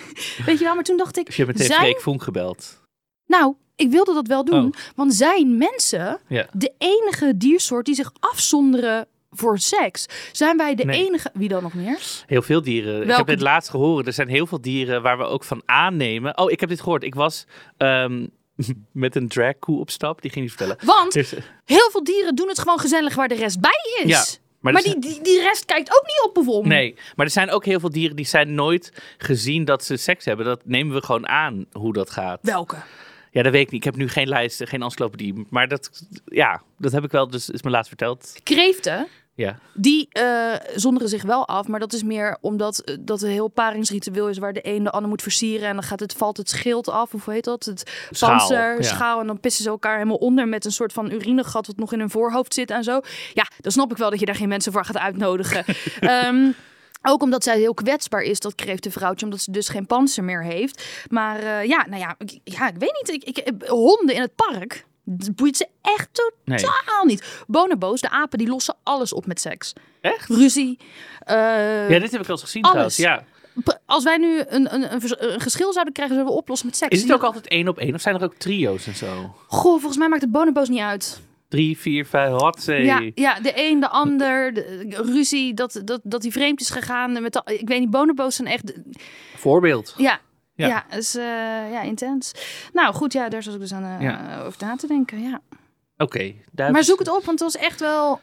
Weet 0.47 0.59
je 0.59 0.65
wel, 0.65 0.75
maar 0.75 0.85
toen 0.85 0.97
dacht 0.97 1.17
ik, 1.19 1.27
Dus 1.27 1.37
je 1.37 1.45
hebt 1.45 1.59
meteen 1.59 1.73
zijn 1.75 1.87
Freek 1.87 2.01
Vonk 2.01 2.23
gebeld. 2.23 2.81
Nou, 3.27 3.55
ik 3.77 3.91
wilde 3.91 4.15
dat 4.15 4.27
wel 4.27 4.45
doen. 4.45 4.65
Oh. 4.67 4.73
Want 4.95 5.15
zijn 5.15 5.59
mensen 5.59 6.21
Ja. 6.29 6.47
de 6.53 6.73
enige 6.79 7.37
diersoort 7.37 7.87
die 7.87 7.95
zich 7.95 8.13
afzonderen 8.21 9.07
voor 9.31 9.59
seks? 9.59 10.07
Zijn 10.33 10.57
wij 10.57 10.75
de 10.75 10.85
Nee. 10.85 11.07
enige... 11.07 11.31
Wie 11.35 11.49
dan 11.49 11.63
nog 11.63 11.75
meer? 11.75 11.99
Heel 12.27 12.43
veel 12.43 12.63
dieren. 12.63 13.03
Ik 13.03 13.17
heb 13.17 13.27
het 13.27 13.39
di- 13.39 13.45
laatst 13.45 13.71
gehoord. 13.71 14.07
Er 14.07 14.13
zijn 14.13 14.29
heel 14.29 14.47
veel 14.47 14.61
dieren 14.61 15.03
waar 15.03 15.19
we 15.19 15.25
ook 15.25 15.45
van 15.45 15.63
aannemen. 15.65 16.39
Oh, 16.39 16.51
ik 16.51 16.61
heb 16.61 16.69
dit 16.69 16.81
gehoord. 16.81 17.03
Ik 17.05 17.15
was 17.15 17.47
ehm, 17.77 18.27
met 18.93 19.17
een 19.17 19.29
drag 19.29 19.59
koe 19.59 19.79
op 19.81 19.91
stap. 19.91 20.23
Die 20.23 20.31
ging 20.31 20.45
niet 20.45 20.55
vertellen. 20.55 20.79
Want 20.85 21.13
Dus, 21.13 21.35
heel 21.65 21.89
veel 21.91 22.05
dieren 22.05 22.35
doen 22.35 22.49
het 22.49 22.59
gewoon 22.59 22.79
gezellig 22.79 23.15
waar 23.15 23.29
de 23.29 23.35
rest 23.35 23.61
bij 23.61 24.03
is. 24.05 24.09
Ja, 24.11 24.25
maar 24.61 24.73
maar 24.73 24.83
die, 24.83 24.99
die, 24.99 25.21
die 25.23 25.41
rest 25.41 25.65
kijkt 25.65 25.91
ook 25.91 26.07
niet 26.07 26.23
op 26.27 26.35
bijvoorbeeld. 26.35 26.67
Nee, 26.67 26.95
maar 27.17 27.27
er 27.27 27.33
zijn 27.33 27.51
ook 27.51 27.65
heel 27.65 27.81
veel 27.81 27.91
dieren 27.91 28.17
die 28.17 28.27
zijn 28.27 28.55
nooit 28.55 28.93
gezien 29.19 29.65
dat 29.65 29.85
ze 29.85 29.97
seks 29.97 30.25
hebben. 30.25 30.47
Dat 30.47 30.61
nemen 30.65 30.95
we 30.95 31.03
gewoon 31.05 31.29
aan 31.29 31.67
hoe 31.73 31.93
dat 31.93 32.11
gaat. 32.11 32.39
Welke? 32.43 32.77
Ja, 33.33 33.43
dat 33.43 33.53
weet 33.53 33.63
ik 33.63 33.71
niet. 33.71 33.81
Ik 33.81 33.85
heb 33.85 33.97
nu 33.97 34.09
geen 34.09 34.29
lijst, 34.29 34.69
geen 34.69 34.83
encyclopedie. 34.83 35.47
Maar 35.51 35.69
dat, 35.69 35.91
ja, 36.25 36.63
dat 36.79 36.93
heb 36.93 37.05
ik 37.05 37.11
wel, 37.11 37.29
dus 37.31 37.51
is 37.51 37.63
me 37.63 37.71
laatst 37.71 37.89
verteld. 37.89 38.33
Kreeften, 38.43 39.07
Ja. 39.35 39.59
die 39.75 40.09
eh, 40.11 40.55
zonderen 40.75 41.09
zich 41.09 41.23
wel 41.23 41.49
af. 41.49 41.69
Maar 41.69 41.81
dat 41.81 41.93
is 41.93 42.03
meer 42.03 42.39
omdat 42.41 42.79
eh, 42.79 42.97
dat 43.01 43.23
een 43.23 43.31
heel 43.31 43.49
paringsritueel 43.49 44.29
is... 44.29 44.39
waar 44.39 44.53
de 44.53 44.67
een 44.69 44.85
de 44.85 44.91
ander 44.91 45.09
moet 45.09 45.23
versieren. 45.23 45.69
En 45.69 45.75
dan 45.75 45.83
gaat 45.83 46.01
het, 46.01 46.13
valt 46.13 46.37
het 46.37 46.49
schild 46.49 46.89
af. 46.89 47.15
Of 47.15 47.25
hoe 47.25 47.35
heet 47.35 47.45
dat? 47.45 47.65
Het 47.65 47.93
Schaal, 48.11 48.37
panzer, 48.37 48.77
ja. 48.77 48.83
schaal. 48.83 49.21
En 49.21 49.27
dan 49.27 49.41
pissen 49.41 49.63
ze 49.63 49.71
elkaar 49.71 49.95
helemaal 49.95 50.17
onder 50.17 50.49
met 50.49 50.65
een 50.65 50.73
soort 50.73 50.93
van 50.93 51.11
urinegat... 51.11 51.67
wat 51.67 51.77
nog 51.77 51.93
in 51.93 51.99
hun 51.99 52.11
voorhoofd 52.11 52.55
zit 52.55 52.71
en 52.71 52.85
zo. 52.85 53.01
Ja, 53.35 53.47
dan 53.61 53.73
snap 53.73 53.91
ik 53.91 53.97
wel 53.97 54.11
dat 54.11 54.21
je 54.21 54.27
daar 54.27 54.35
geen 54.35 54.49
mensen 54.49 54.73
voor 54.73 54.85
gaat 54.85 54.99
uitnodigen. 54.99 55.65
Ehm, 56.01 56.51
ook 57.03 57.23
omdat 57.23 57.45
zij 57.45 57.59
heel 57.59 57.75
kwetsbaar 57.75 58.23
is, 58.23 58.41
dat 58.41 58.55
kreeftenvrouwtje. 58.55 59.25
Omdat 59.25 59.41
ze 59.41 59.51
dus 59.51 59.69
geen 59.69 59.87
panzer 59.87 60.25
meer 60.25 60.45
heeft. 60.45 61.07
Maar 61.09 61.39
eh, 61.39 61.65
ja, 61.65 61.87
nou 61.89 62.01
ja, 62.01 62.15
ik, 62.19 62.39
ja, 62.45 62.69
ik 62.69 62.77
weet 62.77 63.03
niet. 63.03 63.25
Ik, 63.27 63.39
ik, 63.39 63.69
honden 63.69 64.15
in 64.15 64.21
het 64.21 64.35
park... 64.35 64.89
Dat 65.13 65.35
boeit 65.35 65.57
ze 65.57 65.67
echt 65.83 66.33
Nee. 66.45 66.59
totaal 66.59 67.05
niet. 67.05 67.43
Bonobo's, 67.47 68.01
de 68.01 68.11
apen, 68.11 68.39
die 68.39 68.49
lossen 68.49 68.77
alles 68.83 69.13
op 69.13 69.27
met 69.27 69.41
seks. 69.41 69.73
Echt? 70.01 70.29
Ruzie. 70.29 70.79
eh, 71.21 71.91
Ja, 71.91 71.99
dit 71.99 72.11
heb 72.13 72.21
ik 72.21 72.27
al 72.27 72.33
eens 72.33 72.41
gezien 72.43 72.63
Alles. 72.63 72.95
trouwens. 72.97 72.97
Ja. 73.65 73.79
als 73.87 74.05
wij 74.05 74.17
nu 74.17 74.43
een, 74.49 74.75
een, 74.75 74.93
een, 74.93 75.41
geschil 75.41 75.73
zouden 75.73 75.93
krijgen, 75.93 76.15
zouden 76.15 76.35
we 76.35 76.41
oplossen 76.41 76.67
met 76.69 76.77
seks. 76.77 76.97
Is 76.97 77.03
het 77.03 77.13
ook 77.13 77.23
altijd 77.23 77.49
één 77.49 77.69
op 77.69 77.79
één 77.79 77.95
of 77.95 78.01
zijn 78.01 78.15
er 78.15 78.23
ook 78.25 78.35
trio's 78.35 78.87
en 78.87 78.95
zo? 78.95 79.35
Goh, 79.47 79.63
volgens 79.79 79.97
mij 79.97 80.09
maakt 80.09 80.23
het 80.23 80.31
bonobo's 80.31 80.69
niet 80.69 80.81
uit. 80.81 81.21
Drie, 81.49 81.79
vier, 81.79 82.07
vijf, 82.07 82.31
hotzee. 82.33 82.85
Ja, 82.85 83.11
ja, 83.15 83.41
de 83.41 83.53
een, 83.55 83.81
de 83.81 83.89
ander, 83.89 84.55
de, 84.55 84.87
ruzie, 85.05 85.55
dat, 85.55 85.81
dat, 85.85 86.01
dat 86.03 86.23
hij 86.23 86.31
vreemd 86.33 86.61
is 86.61 86.71
gegaan. 86.71 87.23
Met 87.23 87.33
de, 87.33 87.43
ik 87.45 87.69
weet 87.69 87.81
niet, 87.81 87.91
bonobo's 87.91 88.35
zijn 88.37 88.49
echt... 88.49 88.73
Voorbeeld. 89.37 89.95
Ja, 89.97 90.21
Ja. 90.61 90.67
ja. 90.67 90.97
is 90.97 91.15
eh, 91.17 91.25
ja, 91.73 91.81
intens. 91.83 92.33
Nou 92.73 92.95
goed, 92.95 93.13
ja, 93.13 93.29
daar 93.29 93.43
zat 93.43 93.55
ik 93.55 93.61
dus 93.61 93.73
aan 93.73 93.85
eh, 93.85 94.01
Ja. 94.01 94.41
over 94.43 94.67
na 94.67 94.77
te 94.77 94.87
denken, 94.87 95.23
ja. 95.23 95.41
Oké. 95.97 96.35
Maar 96.55 96.85
zoek 96.85 96.99
het 96.99 97.09
op, 97.09 97.25
want 97.25 97.41
het 97.41 97.53
was 97.53 97.57
echt 97.63 97.81
wel... 97.81 98.21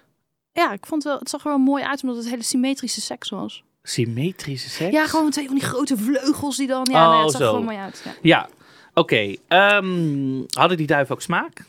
Ja, 0.52 0.72
ik 0.72 0.86
vond 0.86 1.04
wel, 1.04 1.20
het 1.20 1.30
zag 1.30 1.42
er 1.44 1.48
wel 1.50 1.58
mooi 1.58 1.84
uit, 1.84 2.02
omdat 2.02 2.18
het 2.18 2.30
hele 2.30 2.44
symmetrische 2.44 3.02
seks 3.02 3.30
was. 3.30 3.64
Symmetrische 3.84 4.70
seks? 4.70 4.92
Ja, 4.92 5.08
gewoon 5.08 5.30
twee 5.32 5.46
van 5.46 5.56
die 5.56 5.64
grote 5.66 5.98
vleugels 5.98 6.58
die 6.58 6.68
dan... 6.68 6.88
Ja, 6.92 7.06
Oh, 7.08 7.14
nee, 7.14 7.22
het 7.22 7.32
zag 7.32 7.42
er 7.42 7.48
gewoon 7.48 7.64
mooi 7.64 7.78
uit. 7.78 8.02
Ja. 8.06 8.12
Ja. 8.22 8.50
Oké. 8.94 9.36
ehm, 9.48 10.42
hadden 10.50 10.78
die 10.78 10.88
duiven 10.88 11.16
ook 11.16 11.22
smaak? 11.22 11.64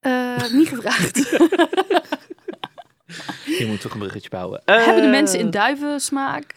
Eh, 0.00 0.50
niet 0.52 0.68
gevraagd. 0.68 1.16
Je 3.58 3.66
moet 3.66 3.80
toch 3.80 3.92
een 3.92 3.98
bruggetje 3.98 4.28
bouwen. 4.28 4.62
Hebben 4.64 5.02
de 5.02 5.08
mensen 5.08 5.38
in 5.38 5.50
duiven 5.50 6.00
smaak? 6.00 6.54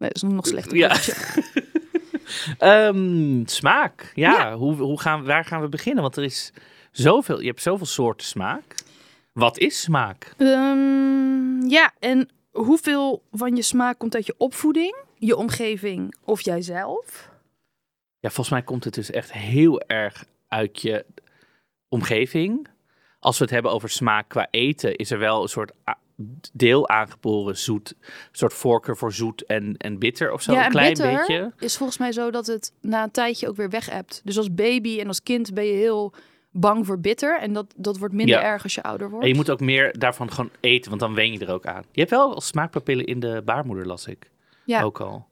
Dat 0.00 0.14
is 0.14 0.22
nog 0.22 0.46
slechter. 0.46 0.76
Ja. 0.76 0.96
ehm, 2.58 3.46
smaak. 3.46 4.12
Ja, 4.14 4.30
Ja. 4.32 4.56
Hoe, 4.56 4.74
hoe 4.74 5.00
gaan, 5.00 5.24
waar 5.24 5.44
gaan 5.44 5.60
we 5.60 5.68
beginnen? 5.68 6.02
Want 6.02 6.16
er 6.16 6.24
is 6.24 6.52
zoveel, 6.92 7.40
je 7.40 7.46
hebt 7.46 7.62
zoveel 7.62 7.86
soorten 7.86 8.26
smaak. 8.26 8.74
Wat 9.32 9.58
is 9.58 9.80
smaak? 9.80 10.34
Ehm, 10.36 11.62
ja, 11.68 11.92
en 11.98 12.28
hoeveel 12.50 13.22
van 13.32 13.56
je 13.56 13.62
smaak 13.62 13.98
komt 13.98 14.14
uit 14.14 14.26
je 14.26 14.34
opvoeding, 14.38 14.96
je 15.18 15.36
omgeving 15.36 16.14
of 16.24 16.40
jijzelf? 16.40 17.30
Ja, 18.18 18.28
volgens 18.28 18.48
mij 18.48 18.62
komt 18.62 18.84
het 18.84 18.94
dus 18.94 19.10
echt 19.10 19.32
heel 19.32 19.80
erg 19.80 20.24
uit 20.48 20.82
je 20.82 21.04
omgeving. 21.88 22.68
Als 23.18 23.38
we 23.38 23.44
het 23.44 23.52
hebben 23.52 23.72
over 23.72 23.88
smaak 23.88 24.28
qua 24.28 24.48
eten, 24.50 24.96
is 24.96 25.10
er 25.10 25.18
wel 25.18 25.42
een 25.42 25.48
soort 25.48 25.72
deel 26.52 26.88
aangeboren 26.88 27.58
zoet. 27.58 27.94
Een 28.00 28.06
soort 28.32 28.54
voorkeur 28.54 28.96
voor 28.96 29.12
zoet 29.12 29.44
en, 29.46 29.76
en 29.76 29.98
bitter 29.98 30.32
of 30.32 30.42
zo. 30.42 30.52
ja, 30.52 30.58
een 30.58 30.64
en 30.64 30.70
klein 30.70 30.88
bitter 30.88 31.16
beetje. 31.16 31.52
is 31.58 31.76
volgens 31.76 31.98
mij 31.98 32.12
zo 32.12 32.30
dat 32.30 32.46
het 32.46 32.72
na 32.80 33.02
een 33.02 33.10
tijdje 33.10 33.48
ook 33.48 33.56
weer 33.56 33.70
weg 33.70 33.90
hebt. 33.90 34.20
Dus 34.24 34.36
als 34.36 34.54
baby 34.54 35.00
en 35.00 35.06
als 35.06 35.22
kind 35.22 35.54
ben 35.54 35.64
je 35.64 35.72
heel 35.72 36.12
bang 36.50 36.86
voor 36.86 37.00
bitter. 37.00 37.38
En 37.40 37.52
dat, 37.52 37.74
dat 37.76 37.98
wordt 37.98 38.14
minder 38.14 38.36
Ja. 38.36 38.42
erg 38.42 38.62
als 38.62 38.74
je 38.74 38.82
ouder 38.82 39.08
wordt. 39.10 39.24
En 39.24 39.30
je 39.30 39.36
moet 39.36 39.50
ook 39.50 39.60
meer 39.60 39.98
daarvan 39.98 40.32
gewoon 40.32 40.50
eten, 40.60 40.88
want 40.88 41.00
dan 41.02 41.14
wen 41.14 41.32
je 41.32 41.38
er 41.38 41.52
ook 41.52 41.66
aan. 41.66 41.82
Je 41.92 41.98
hebt 42.00 42.10
wel 42.12 42.40
smaakpapillen 42.40 43.04
in 43.04 43.20
de 43.20 43.42
baarmoeder, 43.44 43.86
las 43.86 44.06
ik. 44.06 44.30
ja. 44.64 44.82
Ook 44.82 45.00
al. 45.00 45.26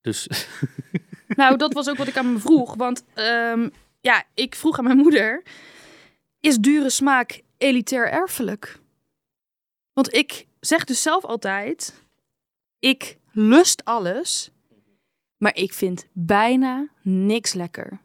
Dus 0.00 0.28
Nou, 1.36 1.56
dat 1.56 1.72
was 1.72 1.90
ook 1.90 1.96
wat 1.96 2.06
ik 2.06 2.16
aan 2.16 2.32
me 2.32 2.38
vroeg. 2.38 2.74
Want 2.74 3.04
ehm, 3.14 3.68
ja, 4.00 4.24
ik 4.34 4.54
vroeg 4.54 4.78
aan 4.78 4.84
mijn 4.84 4.96
moeder: 4.96 5.42
is 6.40 6.56
dure 6.56 6.90
smaak 6.90 7.42
elitair 7.58 8.08
erfelijk? 8.10 8.78
Want 9.92 10.14
ik 10.14 10.46
zeg 10.60 10.84
dus 10.84 11.02
zelf 11.02 11.24
altijd: 11.24 12.02
ik 12.78 13.18
lust 13.32 13.84
alles, 13.84 14.50
maar 15.36 15.56
ik 15.56 15.72
vind 15.72 16.06
bijna 16.12 16.88
niks 17.02 17.52
lekker. 17.52 18.00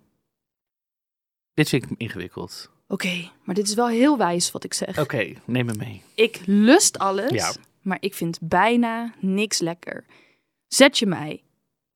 dit 1.53 1.69
vind 1.69 1.83
ik 1.83 1.89
ingewikkeld. 1.97 2.69
Oké, 2.87 3.29
maar 3.43 3.55
dit 3.55 3.67
is 3.67 3.73
wel 3.73 3.87
heel 3.87 4.17
wijs 4.17 4.51
wat 4.51 4.63
ik 4.63 4.73
zeg. 4.73 4.99
Oké, 4.99 5.33
neem 5.45 5.65
me 5.65 5.73
mee. 5.73 6.01
Ik 6.15 6.41
lust 6.45 6.99
alles, 6.99 7.31
Ja. 7.31 7.53
maar 7.81 7.97
ik 7.99 8.13
vind 8.13 8.39
bijna 8.41 9.13
niks 9.19 9.59
lekker. 9.59 10.05
Zet 10.67 10.97
je 10.97 11.05
mij 11.05 11.43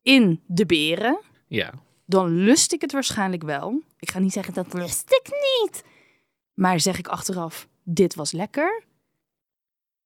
in 0.01 0.41
de 0.47 0.65
beren, 0.65 1.19
Ja. 1.47 1.73
dan 2.05 2.29
lust 2.29 2.73
ik 2.73 2.81
het 2.81 2.91
waarschijnlijk 2.91 3.43
wel. 3.43 3.81
Ik 3.99 4.11
ga 4.11 4.19
niet 4.19 4.33
zeggen 4.33 4.53
dat 4.53 4.73
lust 4.73 5.11
ik 5.11 5.29
niet. 5.61 5.83
Maar 6.53 6.79
zeg 6.79 6.97
ik 6.99 7.07
achteraf, 7.07 7.67
dit 7.83 8.15
was 8.15 8.31
lekker? 8.31 8.83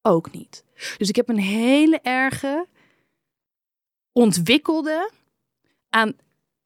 Ook 0.07 0.31
niet. 0.31 0.63
Dus 0.97 1.09
ik 1.09 1.15
heb 1.15 1.29
een 1.29 1.39
hele 1.39 1.99
erge, 1.99 2.67
ontwikkelde, 4.11 5.11
aan 5.89 6.13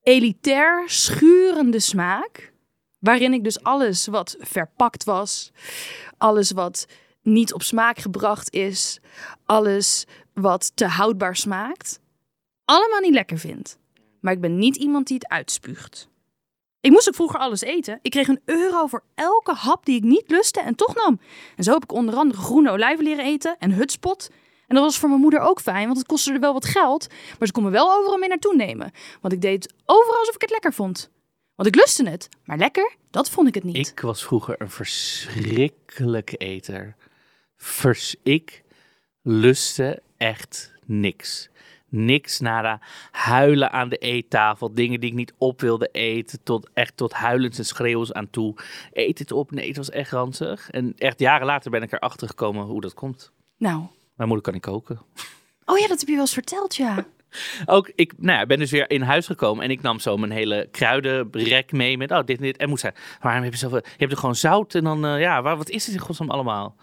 elitair 0.01 0.89
schurende 0.89 1.79
smaak. 1.79 2.53
Waarin 2.98 3.34
ik 3.34 3.43
dus 3.43 3.63
alles 3.63 4.08
wat 4.08 4.36
verpakt 4.39 5.03
was, 5.03 5.51
alles 6.17 6.51
wat 6.51 6.86
niet 7.22 7.53
op 7.53 7.63
smaak 7.63 7.98
gebracht 7.98 8.53
is, 8.53 9.00
alles 9.46 10.05
wat 10.34 10.72
te 10.75 10.86
houdbaar 10.86 11.36
smaakt, 11.36 12.00
allemaal 12.65 13.00
niet 13.00 13.13
lekker 13.13 13.38
vind. 13.38 13.77
Maar 14.19 14.34
ik 14.34 14.41
ben 14.41 14.58
niet 14.58 14.75
iemand 14.75 15.08
die 15.08 15.17
het 15.17 15.27
uitspuugt. 15.27 16.10
Ik 16.81 16.91
moest 16.91 17.07
ook 17.07 17.15
vroeger 17.15 17.39
alles 17.39 17.62
eten. 17.62 18.00
Ik 18.01 18.12
kreeg 18.12 18.27
een 18.27 18.41
euro 18.45 18.88
voor 18.88 19.03
elke 19.15 19.53
hap 19.53 19.86
die 19.86 19.95
ik 19.95 20.03
niet 20.03 20.24
lustte 20.27 20.62
en 20.62 20.75
toch 20.75 20.95
nam. 20.95 21.19
En 21.55 21.63
zo 21.63 21.74
heb 21.74 21.83
ik 21.83 21.91
onder 21.91 22.15
andere 22.15 22.41
groene 22.41 22.71
olijven 22.71 23.03
leren 23.03 23.25
eten 23.25 23.55
en 23.59 23.71
hutspot. 23.71 24.29
En 24.67 24.75
dat 24.75 24.83
was 24.83 24.98
voor 24.98 25.09
mijn 25.09 25.21
moeder 25.21 25.39
ook 25.39 25.62
fijn, 25.62 25.86
want 25.86 25.98
het 25.98 26.07
kostte 26.07 26.33
er 26.33 26.39
wel 26.39 26.53
wat 26.53 26.65
geld. 26.65 27.07
Maar 27.09 27.48
ze 27.48 27.53
kon 27.53 27.63
me 27.63 27.69
wel 27.69 27.93
overal 27.98 28.17
mee 28.17 28.29
naartoe 28.29 28.55
nemen. 28.55 28.91
Want 29.21 29.33
ik 29.33 29.41
deed 29.41 29.74
overal 29.86 30.19
alsof 30.19 30.36
ik 30.36 30.41
het 30.41 30.51
lekker 30.51 30.74
vond. 30.74 31.09
Want 31.55 31.67
ik 31.67 31.75
lustte 31.75 32.09
het. 32.09 32.29
Maar 32.43 32.57
lekker, 32.57 32.95
dat 33.12 33.29
vond 33.29 33.48
ik 33.48 33.55
het 33.55 33.63
niet. 33.63 33.88
Ik 33.88 34.00
was 34.00 34.24
vroeger 34.24 34.62
een 34.62 34.69
verschrikkelijke 34.69 36.38
eter. 36.38 36.95
Vers 37.57 38.15
ik 38.24 38.63
lustte 39.21 40.01
echt 40.17 40.71
niks. 40.86 41.50
Niks 41.89 42.39
nada. 42.39 42.79
Huilen 43.12 43.72
aan 43.72 43.89
de 43.89 43.98
eettafel. 43.98 44.74
Dingen 44.74 45.00
die 45.00 45.10
ik 45.10 45.15
niet 45.15 45.34
op 45.38 45.62
wilde 45.62 45.89
eten. 45.91 46.43
Tot, 46.43 46.69
echt 46.74 46.98
tot 46.98 47.13
huilens 47.13 47.58
en 47.58 47.65
schreeuwens 47.65 48.13
aan 48.13 48.29
toe. 48.29 48.55
Eet 48.93 49.19
het 49.19 49.31
op. 49.31 49.51
Nee, 49.51 49.67
het 49.67 49.77
was 49.77 49.89
echt 49.89 50.12
ranzig. 50.12 50.69
En 50.69 50.93
echt 50.98 51.19
jaren 51.19 51.46
later 51.46 51.72
ben 51.72 51.81
ik 51.81 51.91
erachter 51.91 52.27
gekomen 52.27 52.65
hoe 52.65 52.81
dat 52.81 52.93
komt. 52.93 53.31
Nou, 53.58 53.81
Mijn 54.15 54.27
moeder 54.27 54.41
kan 54.41 54.53
niet 54.53 54.62
koken. 54.62 55.00
oh 55.65 55.77
ja, 55.77 55.88
dat 55.88 56.00
heb 56.00 56.08
je 56.08 56.13
wel 56.13 56.22
eens 56.22 56.34
verteld, 56.34 56.75
ja. 56.75 57.05
Ook, 57.65 57.91
ik 57.96 58.13
nou 58.17 58.39
ja, 58.39 58.46
ben 58.46 58.60
dus 58.60 58.72
weer 58.72 58.89
in 58.89 59.01
huis 59.01 59.25
gekomen 59.25 59.63
en 59.63 59.69
ik 59.69 59.81
nam 59.81 60.00
zo 60.00 60.17
mijn 60.17 60.31
hele 60.31 60.67
kruidenrek 60.72 61.72
mee 61.72 61.98
met, 61.98 62.12
oh, 62.12 62.25
dit 62.25 62.38
en 62.38 62.43
dit. 62.43 62.58
En 62.58 62.69
moest 62.69 62.81
zeggen, 62.81 63.01
waarom 63.22 63.43
heb 63.43 63.51
je 63.51 63.58
zoveel, 63.60 63.81
je 63.84 63.96
hebt 63.98 64.12
er 64.12 64.17
gewoon 64.17 64.36
zout 64.36 64.75
en 64.75 64.84
dan, 64.84 65.05
eh, 65.05 65.19
ja, 65.19 65.41
waar, 65.41 65.58
wat 65.58 65.69
is 65.69 65.86
het 65.86 65.96
in 65.96 66.01
godsnaam 66.01 66.29
allemaal? 66.29 66.75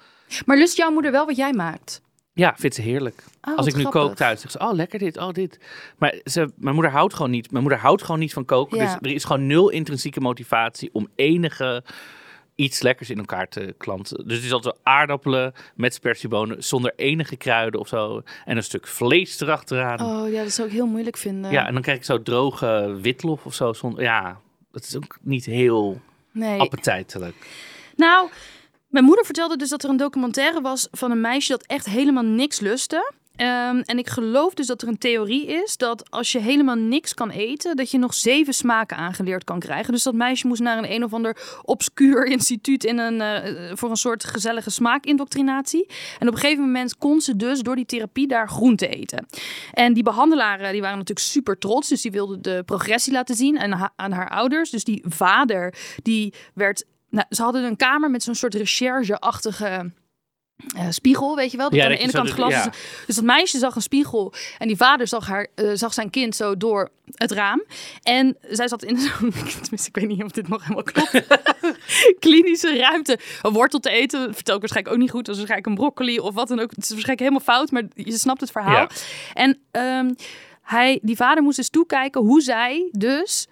Maar 0.46 0.56
lust 0.56 0.76
jouw 0.76 0.90
moeder 0.90 1.12
wel 1.12 1.26
wat 1.26 1.36
jij 1.36 1.52
maakt? 1.52 2.02
Ja, 2.36 2.54
vindt 2.56 2.76
ze 2.76 2.82
heerlijk. 2.82 3.24
Oh, 3.42 3.56
Als 3.56 3.66
ik 3.66 3.74
nu 3.74 3.80
grappig. 3.80 4.02
kook 4.02 4.14
thuis, 4.16 4.40
zegt 4.40 4.52
ze, 4.52 4.58
oh, 4.58 4.72
lekker 4.72 4.98
dit, 4.98 5.16
oh, 5.16 5.32
dit. 5.32 5.58
Maar 5.98 6.20
ze, 6.24 6.52
mijn 6.56 6.74
moeder 6.74 6.92
houdt 6.92 7.14
gewoon 7.14 7.30
niet, 7.30 7.50
mijn 7.50 7.62
moeder 7.62 7.80
houdt 7.82 8.02
gewoon 8.02 8.20
niet 8.20 8.32
van 8.32 8.44
koken. 8.44 8.76
Ja. 8.76 8.84
Dus 8.84 9.10
er 9.10 9.14
is 9.14 9.24
gewoon 9.24 9.46
nul 9.46 9.68
intrinsieke 9.68 10.20
motivatie 10.20 10.90
om 10.92 11.08
enige 11.14 11.84
iets 12.54 12.82
lekkers 12.82 13.10
in 13.10 13.18
elkaar 13.18 13.48
te 13.48 13.74
klanten. 13.78 14.28
Dus 14.28 14.36
het 14.36 14.44
is 14.44 14.52
altijd 14.52 14.76
aardappelen 14.82 15.52
met 15.74 15.94
spersiebonen 15.94 16.64
zonder 16.64 16.92
enige 16.96 17.36
kruiden 17.36 17.80
of 17.80 17.88
zo. 17.88 18.22
En 18.44 18.56
een 18.56 18.62
stuk 18.62 18.86
vlees 18.86 19.40
erachteraan. 19.40 20.00
Oh 20.00 20.32
ja, 20.32 20.42
dat 20.42 20.52
zou 20.52 20.68
ik 20.68 20.74
heel 20.74 20.86
moeilijk 20.86 21.16
vinden. 21.16 21.50
Ja, 21.50 21.66
en 21.66 21.72
dan 21.72 21.82
krijg 21.82 21.98
ik 21.98 22.04
zo 22.04 22.22
droge 22.22 22.98
witlof 23.00 23.46
of 23.46 23.54
zo. 23.54 23.72
Zonder, 23.72 24.02
ja, 24.02 24.40
dat 24.72 24.82
is 24.82 24.96
ook 24.96 25.18
niet 25.22 25.44
heel 25.44 26.00
nee. 26.32 26.60
appetijtelijk. 26.60 27.34
Nou, 27.96 28.30
mijn 28.88 29.04
moeder 29.04 29.24
vertelde 29.24 29.56
dus 29.56 29.68
dat 29.68 29.82
er 29.82 29.90
een 29.90 29.96
documentaire 29.96 30.60
was 30.60 30.88
van 30.90 31.10
een 31.10 31.20
meisje 31.20 31.52
dat 31.52 31.66
echt 31.66 31.86
helemaal 31.86 32.24
niks 32.24 32.60
lustte. 32.60 33.12
Ehm, 33.36 33.82
en 33.84 33.98
ik 33.98 34.08
geloof 34.08 34.54
dus 34.54 34.66
dat 34.66 34.82
er 34.82 34.88
een 34.88 34.98
theorie 34.98 35.46
is 35.46 35.76
dat 35.76 36.10
als 36.10 36.32
je 36.32 36.38
helemaal 36.38 36.74
niks 36.74 37.14
kan 37.14 37.30
eten, 37.30 37.76
dat 37.76 37.90
je 37.90 37.98
nog 37.98 38.14
zeven 38.14 38.54
smaken 38.54 38.96
aangeleerd 38.96 39.44
kan 39.44 39.58
krijgen. 39.58 39.92
Dus 39.92 40.02
dat 40.02 40.14
meisje 40.14 40.46
moest 40.46 40.60
naar 40.60 40.78
een 40.78 40.92
een 40.92 41.04
of 41.04 41.12
ander 41.12 41.36
obscuur 41.62 42.26
instituut 42.36 42.84
in 42.84 42.98
een, 42.98 43.20
eh, 43.20 43.76
voor 43.76 43.90
een 43.90 43.96
soort 43.96 44.24
gezellige 44.24 44.70
smaakindoctrinatie. 44.70 45.86
En 46.18 46.28
op 46.28 46.34
een 46.34 46.40
gegeven 46.40 46.64
moment 46.64 46.96
kon 46.96 47.20
ze 47.20 47.36
dus 47.36 47.60
door 47.60 47.76
die 47.76 47.86
therapie 47.86 48.26
daar 48.26 48.48
groente 48.48 48.88
eten. 48.88 49.26
En 49.72 49.92
die 49.92 50.02
behandelaren 50.02 50.72
die 50.72 50.80
waren 50.80 50.98
natuurlijk 50.98 51.26
super 51.26 51.58
trots, 51.58 51.88
dus 51.88 52.02
die 52.02 52.10
wilden 52.10 52.42
de 52.42 52.62
progressie 52.66 53.12
laten 53.12 53.34
zien 53.34 53.58
aan, 53.58 53.90
aan 53.96 54.12
haar 54.12 54.30
ouders. 54.30 54.70
Dus 54.70 54.84
die 54.84 55.04
vader 55.08 55.74
die 56.02 56.34
werd 56.54 56.84
nou, 57.16 57.26
ze 57.30 57.42
hadden 57.42 57.64
een 57.64 57.76
kamer 57.76 58.10
met 58.10 58.22
zo'n 58.22 58.34
soort 58.34 58.54
recherche-achtige 58.54 59.90
eh, 60.76 60.86
spiegel, 60.90 61.36
weet 61.36 61.50
je 61.50 61.56
wel? 61.56 61.70
Dat 61.70 61.78
Ja, 61.78 61.84
aan 61.84 61.90
de 61.90 61.98
ene 61.98 62.12
kant 62.12 62.30
glas 62.30 62.52
ja. 62.52 62.68
is. 62.68 62.76
Dus 63.06 63.14
dat 63.14 63.24
meisje 63.24 63.58
zag 63.58 63.74
een 63.74 63.82
spiegel 63.82 64.32
en 64.58 64.66
die 64.66 64.76
vader 64.76 65.08
zag, 65.08 65.26
haar, 65.26 65.46
eh, 65.54 65.70
zag 65.74 65.94
zijn 65.94 66.10
kind 66.10 66.36
zo 66.36 66.56
door 66.56 66.90
het 67.14 67.30
raam. 67.30 67.64
En 68.02 68.36
zij 68.48 68.68
zat 68.68 68.82
in 68.82 68.98
zo'n, 69.00 69.30
tenminste, 69.30 69.88
ik 69.88 69.96
weet 69.96 70.08
niet 70.08 70.24
of 70.24 70.30
dit 70.30 70.48
nog 70.48 70.62
helemaal 70.62 70.82
klopt, 70.82 71.22
klinische 72.26 72.76
ruimte. 72.78 73.18
Een 73.42 73.52
wortel 73.52 73.80
te 73.80 73.90
eten, 73.90 74.34
vertel 74.34 74.54
ik 74.54 74.60
waarschijnlijk 74.60 74.96
ook 74.96 75.00
niet 75.02 75.10
goed. 75.10 75.24
Dat 75.24 75.34
is 75.34 75.40
waarschijnlijk 75.40 75.70
een 75.70 75.84
broccoli 75.84 76.18
of 76.18 76.34
wat 76.34 76.48
dan 76.48 76.60
ook. 76.60 76.70
Het 76.70 76.84
is 76.84 76.90
waarschijnlijk 76.90 77.28
helemaal 77.28 77.54
fout, 77.54 77.70
maar 77.70 77.82
je 77.94 78.18
snapt 78.18 78.40
het 78.40 78.50
verhaal. 78.50 78.72
Ja. 78.72 78.88
En 79.32 79.58
ehm, 79.70 80.12
hij, 80.62 80.98
die 81.02 81.16
vader 81.16 81.42
moest 81.42 81.56
dus 81.56 81.68
toekijken 81.68 82.20
hoe 82.20 82.40
zij 82.40 82.88
dus 82.92 83.46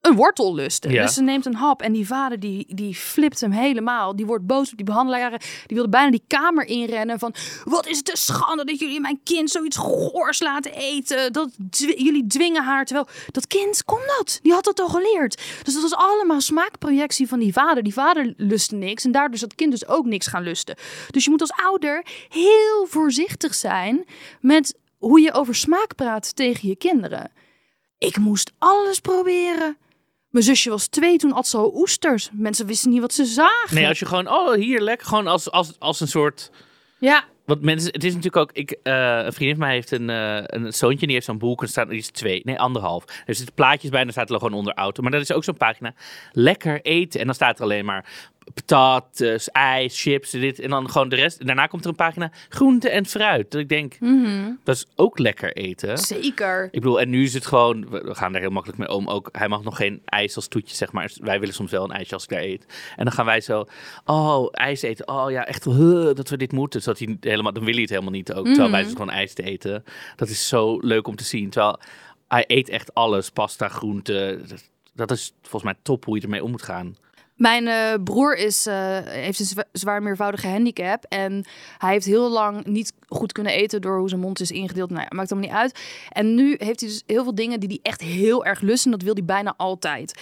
een 0.00 0.14
wortel 0.14 0.54
lusten. 0.54 0.90
Ja. 0.90 1.02
Dus 1.02 1.14
ze 1.14 1.22
neemt 1.22 1.46
een 1.46 1.54
hap 1.54 1.82
en 1.82 1.92
die 1.92 2.06
vader 2.06 2.40
die, 2.40 2.74
die 2.74 2.94
flipt 2.94 3.40
hem 3.40 3.50
helemaal. 3.50 4.16
Die 4.16 4.26
wordt 4.26 4.46
boos 4.46 4.70
op 4.70 4.76
die 4.76 4.86
behandelaren. 4.86 5.38
Die 5.38 5.76
wilde 5.76 5.88
bijna 5.88 6.10
die 6.10 6.22
kamer 6.26 6.66
inrennen 6.66 7.18
van... 7.18 7.34
Wat 7.64 7.86
is 7.86 7.98
het 7.98 8.10
een 8.10 8.16
schande 8.16 8.64
dat 8.64 8.78
jullie 8.78 9.00
mijn 9.00 9.20
kind 9.24 9.50
zoiets 9.50 9.76
goors 9.76 10.40
laten 10.40 10.72
eten. 10.72 11.32
Dat 11.32 11.50
jullie 11.78 12.26
dwingen 12.26 12.64
haar. 12.64 12.84
Terwijl 12.84 13.08
dat 13.30 13.46
kind 13.46 13.84
kon 13.84 14.00
dat. 14.18 14.38
Die 14.42 14.52
had 14.52 14.64
dat 14.64 14.80
al 14.80 14.88
geleerd. 14.88 15.42
Dus 15.62 15.74
dat 15.74 15.82
was 15.82 15.94
allemaal 15.94 16.40
smaakprojectie 16.40 17.28
van 17.28 17.38
die 17.38 17.52
vader. 17.52 17.82
Die 17.82 17.92
vader 17.92 18.34
lustte 18.36 18.74
niks 18.74 19.04
en 19.04 19.12
daardoor 19.12 19.34
is 19.34 19.40
dat 19.40 19.54
kind 19.54 19.70
dus 19.70 19.88
ook 19.88 20.06
niks 20.06 20.26
gaan 20.26 20.42
lusten. 20.42 20.76
Dus 21.10 21.24
je 21.24 21.30
moet 21.30 21.40
als 21.40 21.52
ouder 21.64 22.04
heel 22.28 22.86
voorzichtig 22.86 23.54
zijn 23.54 24.04
met 24.40 24.78
hoe 24.98 25.20
je 25.20 25.32
over 25.32 25.54
smaak 25.54 25.94
praat 25.94 26.36
tegen 26.36 26.68
je 26.68 26.76
kinderen. 26.76 27.30
Ik 27.98 28.16
moest 28.18 28.52
alles 28.58 29.00
proberen. 29.00 29.76
Mijn 30.30 30.44
zusje 30.44 30.70
was 30.70 30.86
twee, 30.86 31.18
toen 31.18 31.32
at 31.32 31.48
ze 31.48 31.56
al 31.56 31.72
oesters. 31.74 32.28
Mensen 32.32 32.66
wisten 32.66 32.90
niet 32.90 33.00
wat 33.00 33.12
ze 33.14 33.24
zagen. 33.24 33.74
Nee, 33.74 33.86
als 33.88 33.98
je 33.98 34.06
gewoon, 34.06 34.28
oh 34.28 34.54
hier 34.54 34.80
lekker, 34.80 35.06
gewoon 35.06 35.26
als, 35.26 35.50
als, 35.50 35.74
als 35.78 36.00
een 36.00 36.08
soort. 36.08 36.50
Ja, 36.98 37.24
Want 37.44 37.62
mensen, 37.62 37.92
het 37.92 38.04
is 38.04 38.14
natuurlijk 38.14 38.42
ook, 38.42 38.52
ik, 38.52 38.70
eh, 38.82 39.20
een 39.24 39.32
vriendin 39.32 39.56
van 39.56 39.66
mij 39.66 39.74
heeft 39.74 39.90
een, 39.90 40.10
eh, 40.10 40.42
een 40.46 40.72
zoontje, 40.72 41.06
die 41.06 41.14
heeft 41.14 41.26
zo'n 41.26 41.38
boek 41.38 41.62
en 41.62 41.68
staat, 41.68 41.88
die 41.88 41.98
is 41.98 42.10
twee, 42.10 42.40
nee 42.44 42.58
anderhalf. 42.58 43.04
Er 43.26 43.34
zitten 43.34 43.54
plaatjes 43.54 43.90
bij 43.90 43.98
en 43.98 44.04
dan 44.04 44.14
staat 44.14 44.30
er 44.30 44.36
gewoon 44.36 44.58
onder 44.58 44.74
auto. 44.74 45.02
Maar 45.02 45.10
dat 45.10 45.20
is 45.20 45.32
ook 45.32 45.44
zo'n 45.44 45.56
pagina, 45.56 45.94
lekker 46.32 46.80
eten. 46.82 47.20
En 47.20 47.26
dan 47.26 47.34
staat 47.34 47.58
er 47.58 47.64
alleen 47.64 47.84
maar 47.84 48.04
patat, 48.54 49.24
ijs, 49.52 50.02
chips, 50.02 50.30
dit 50.30 50.58
en 50.58 50.70
dan 50.70 50.90
gewoon 50.90 51.08
de 51.08 51.16
rest. 51.16 51.38
En 51.38 51.46
daarna 51.46 51.66
komt 51.66 51.84
er 51.84 51.90
een 51.90 51.96
pagina 51.96 52.32
groente 52.48 52.88
en 52.88 53.06
fruit. 53.06 53.50
Dat 53.50 53.60
ik 53.60 53.68
denk, 53.68 53.98
dat 54.64 54.76
is 54.76 54.86
ook 54.96 55.18
lekker 55.18 55.52
eten. 55.56 55.98
zeker. 55.98 56.64
Ik 56.64 56.80
bedoel, 56.80 57.00
en 57.00 57.10
nu 57.10 57.22
is 57.22 57.34
het 57.34 57.46
gewoon, 57.46 57.88
we 57.88 58.14
gaan 58.14 58.32
daar 58.32 58.40
heel 58.40 58.50
makkelijk 58.50 58.78
mee 58.78 58.88
om. 58.88 59.08
Ook, 59.08 59.28
hij 59.32 59.48
mag 59.48 59.62
nog 59.62 59.76
geen 59.76 60.02
ijs 60.04 60.36
als 60.36 60.48
toetje, 60.48 60.76
zeg 60.76 60.92
maar. 60.92 61.10
Wij 61.20 61.40
willen 61.40 61.54
soms 61.54 61.70
wel 61.70 61.84
een 61.84 61.90
ijsje 61.90 62.14
als 62.14 62.22
ik 62.22 62.28
daar 62.28 62.42
eet. 62.42 62.66
En 62.96 63.04
dan 63.04 63.12
gaan 63.12 63.24
wij 63.26 63.40
zo, 63.40 63.66
oh, 64.04 64.48
ijs 64.50 64.82
eten. 64.82 65.08
Oh 65.08 65.30
ja, 65.30 65.46
echt 65.46 65.64
huh, 65.64 66.14
dat 66.14 66.28
we 66.28 66.36
dit 66.36 66.52
moeten. 66.52 66.82
Zodat 66.82 66.98
hij 66.98 67.16
helemaal, 67.20 67.52
dan 67.52 67.64
wil 67.64 67.72
hij 67.72 67.82
het 67.82 67.90
helemaal 67.90 68.12
niet 68.12 68.32
ook. 68.32 68.46
Terwijl 68.46 68.70
wij 68.70 68.82
dus 68.82 68.92
gewoon 68.92 69.10
ijs 69.10 69.34
te 69.34 69.42
eten. 69.42 69.84
Dat 70.16 70.28
is 70.28 70.48
zo 70.48 70.78
leuk 70.78 71.06
om 71.06 71.16
te 71.16 71.24
zien. 71.24 71.50
Terwijl 71.50 71.78
hij 72.28 72.44
eet 72.46 72.68
echt 72.68 72.94
alles, 72.94 73.30
pasta, 73.30 73.68
groente. 73.68 74.40
Dat, 74.46 74.70
dat 74.94 75.10
is 75.10 75.32
volgens 75.40 75.72
mij 75.72 75.74
top 75.82 76.04
hoe 76.04 76.16
je 76.16 76.22
ermee 76.22 76.44
om 76.44 76.50
moet 76.50 76.62
gaan. 76.62 76.96
Mijn 77.40 77.66
eh, 77.66 78.02
broer 78.04 78.36
is, 78.36 78.66
eh, 78.66 78.98
heeft 79.02 79.38
een 79.40 79.46
zwa- 79.46 79.64
zwaar 79.72 80.02
meervoudige 80.02 80.48
handicap. 80.48 81.04
En 81.08 81.44
hij 81.78 81.92
heeft 81.92 82.06
heel 82.06 82.30
lang 82.30 82.64
niet 82.66 82.92
goed 83.08 83.32
kunnen 83.32 83.52
eten 83.52 83.80
door 83.80 83.98
hoe 83.98 84.08
zijn 84.08 84.20
mond 84.20 84.40
is 84.40 84.50
ingedeeld. 84.50 84.90
Nou 84.90 85.02
ja, 85.02 85.16
maakt 85.16 85.32
allemaal 85.32 85.50
niet 85.50 85.58
uit. 85.58 85.78
En 86.08 86.34
nu 86.34 86.48
heeft 86.58 86.80
hij 86.80 86.88
dus 86.88 87.02
heel 87.06 87.22
veel 87.22 87.34
dingen 87.34 87.60
die 87.60 87.68
hij 87.68 87.78
echt 87.82 88.00
heel 88.00 88.44
erg 88.44 88.60
lust. 88.60 88.84
En 88.84 88.90
dat 88.90 89.02
wil 89.02 89.12
hij 89.14 89.24
bijna 89.24 89.54
altijd. 89.56 90.20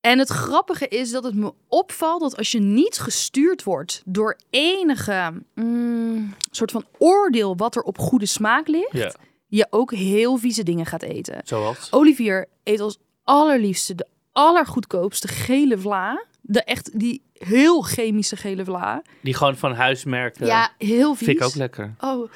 En 0.00 0.18
het 0.18 0.28
grappige 0.28 0.88
is 0.88 1.10
dat 1.10 1.24
het 1.24 1.34
me 1.34 1.52
opvalt 1.68 2.20
dat 2.20 2.36
als 2.36 2.50
je 2.52 2.60
niet 2.60 2.98
gestuurd 2.98 3.62
wordt 3.62 4.02
door 4.04 4.36
enige 4.50 5.32
mm, 5.54 6.34
soort 6.50 6.70
van 6.70 6.84
oordeel 6.98 7.56
wat 7.56 7.76
er 7.76 7.82
op 7.82 7.98
goede 7.98 8.26
smaak 8.26 8.68
ligt, 8.68 9.16
je 9.46 9.66
ook 9.70 9.92
heel 9.92 10.36
vieze 10.36 10.62
dingen 10.62 10.86
gaat 10.86 11.02
eten. 11.02 11.40
Zoals? 11.44 11.92
Olivier 11.92 12.46
eet 12.64 12.80
als 12.80 12.98
allerliefste 13.24 13.94
de 13.94 14.06
allergoedkoopste 14.34 15.28
gele 15.28 15.78
vla. 15.78 16.24
De 16.40 16.62
echt 16.64 16.98
die 16.98 17.22
heel 17.32 17.82
chemische 17.82 18.36
gele 18.36 18.64
vla. 18.64 19.02
Die 19.22 19.34
gewoon 19.34 19.56
van 19.56 19.74
huismerken. 19.74 20.46
Ja, 20.46 20.72
heel 20.78 21.14
vies. 21.14 21.26
Vind 21.26 21.40
ik 21.40 21.44
ook 21.46 21.54
lekker. 21.54 21.94
Oh, 22.00 22.30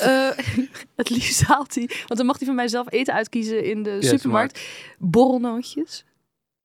Eh, 0.00 0.30
het 0.96 1.10
liefst 1.10 1.42
haalt 1.42 1.74
hij, 1.74 1.86
want 2.06 2.16
dan 2.16 2.26
mag 2.26 2.36
hij 2.38 2.46
van 2.46 2.56
mij 2.56 2.68
zelf 2.68 2.92
eten 2.92 3.14
uitkiezen 3.14 3.64
in 3.64 3.82
de 3.82 4.02
supermarkt. 4.02 4.60
Borrelnootjes. 4.98 6.04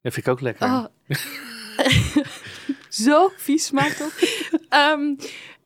Dat 0.01 0.13
vind 0.13 0.25
ik 0.25 0.31
ook 0.31 0.41
lekker. 0.41 0.67
Oh. 0.67 0.85
Zo 2.89 3.31
vies 3.37 3.65
smaakt 3.65 3.97
dat. 3.97 4.11
Ehm, 4.69 5.15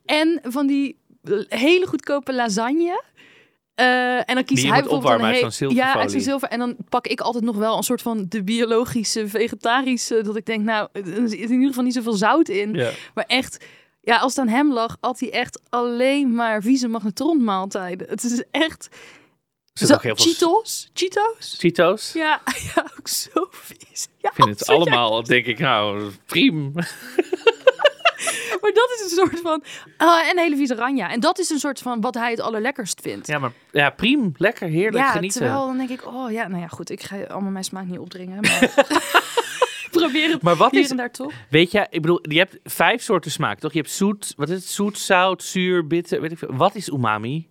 en 0.04 0.40
van 0.42 0.66
die 0.66 0.98
hele 1.48 1.86
goedkope 1.86 2.34
lasagne. 2.34 3.02
Eh, 3.76 4.16
en 4.16 4.34
dan 4.34 4.44
kiest 4.44 4.62
je 4.62 4.68
hij 4.70 4.80
bijvoorbeeld 4.80 5.12
een 5.18 5.24
uit 5.24 5.40
he- 5.40 5.50
zo'n 5.50 5.74
Ja, 5.74 5.94
uit 5.94 6.10
zo'n 6.10 6.20
zilver. 6.20 6.48
En 6.48 6.58
dan 6.58 6.76
pak 6.88 7.06
ik 7.06 7.20
altijd 7.20 7.44
nog 7.44 7.56
wel 7.56 7.76
een 7.76 7.82
soort 7.82 8.02
van 8.02 8.26
de 8.28 8.42
biologische, 8.44 9.28
vegetarische. 9.28 10.22
Dat 10.22 10.36
ik 10.36 10.46
denk, 10.46 10.64
nou, 10.64 10.88
er 10.92 11.02
zit 11.04 11.32
in 11.38 11.50
ieder 11.50 11.66
geval 11.68 11.84
niet 11.84 11.94
zoveel 11.94 12.12
zout 12.12 12.48
in. 12.48 12.74
Ja. 12.74 12.90
Maar 13.14 13.24
echt, 13.26 13.64
ja, 14.00 14.16
als 14.18 14.36
het 14.36 14.46
aan 14.46 14.52
hem 14.54 14.72
lag, 14.72 14.96
had 15.00 15.20
hij 15.20 15.32
echt 15.32 15.60
alleen 15.68 16.34
maar 16.34 16.62
vieze 16.62 16.88
magnetronmaaltijden. 16.88 18.08
Het 18.08 18.24
is 18.24 18.42
echt... 18.50 18.88
Zo, 19.72 19.86
heel 19.86 19.98
veel 20.00 20.14
Cheetos? 20.24 20.90
Cheetos? 20.94 21.54
Cheetos. 21.58 22.12
Ja, 22.12 22.40
ja, 22.74 22.86
ook 22.98 23.08
zo 23.08 23.46
vies. 23.50 24.08
Ja, 24.18 24.28
Ik 24.28 24.34
vind 24.34 24.48
het 24.58 24.66
jij- 24.66 24.76
allemaal, 24.76 25.22
denk 25.22 25.46
ik, 25.46 25.58
nou, 25.58 26.10
prima. 26.26 26.70
Maar 28.60 28.72
dat 28.72 28.90
is 28.94 29.02
een 29.02 29.16
soort 29.16 29.40
van... 29.40 29.62
ah, 29.96 30.28
en 30.28 30.38
hele 30.38 30.56
vieze 30.56 30.74
ranja. 30.74 31.10
En 31.10 31.20
dat 31.20 31.38
is 31.38 31.50
een 31.50 31.58
soort 31.58 31.78
van 31.78 32.00
wat 32.00 32.14
hij 32.14 32.30
het 32.30 32.40
allerlekkerst 32.40 33.00
vindt. 33.00 33.26
Ja, 33.26 33.38
maar 33.38 33.52
ja, 33.72 33.90
prima. 33.90 34.28
Lekker, 34.36 34.68
heerlijk, 34.68 35.04
Ja, 35.04 35.10
genieten. 35.10 35.40
terwijl 35.40 35.66
dan 35.66 35.76
denk 35.76 35.88
ik, 35.90 36.06
oh 36.06 36.30
ja, 36.30 36.48
nou 36.48 36.60
ja, 36.60 36.66
goed. 36.68 36.90
Ik 36.90 37.02
ga 37.02 37.22
allemaal 37.22 37.50
mijn 37.50 37.64
smaak 37.64 37.84
niet 37.86 37.98
opdringen. 37.98 38.40
Maar 38.40 38.74
probeer 39.90 40.30
het 40.30 40.42
Maar 40.42 40.56
wat 40.56 40.72
is, 40.72 40.88
daar 40.88 41.10
toch. 41.10 41.32
weet 41.50 41.70
je, 41.70 41.86
ik 41.90 42.00
bedoel, 42.00 42.18
je 42.22 42.38
hebt 42.38 42.58
vijf 42.64 43.02
soorten 43.02 43.30
smaak, 43.30 43.58
toch? 43.58 43.72
Je 43.72 43.78
hebt 43.78 43.90
zoet, 43.90 44.32
wat 44.36 44.48
is 44.48 44.54
het? 44.56 44.64
Zoet, 44.64 44.98
zout, 44.98 45.42
zuur, 45.42 45.86
bitter, 45.86 46.20
weet 46.20 46.32
ik 46.32 46.38
veel. 46.38 46.54
Wat 46.54 46.74
is 46.74 46.88
umami? 46.88 47.48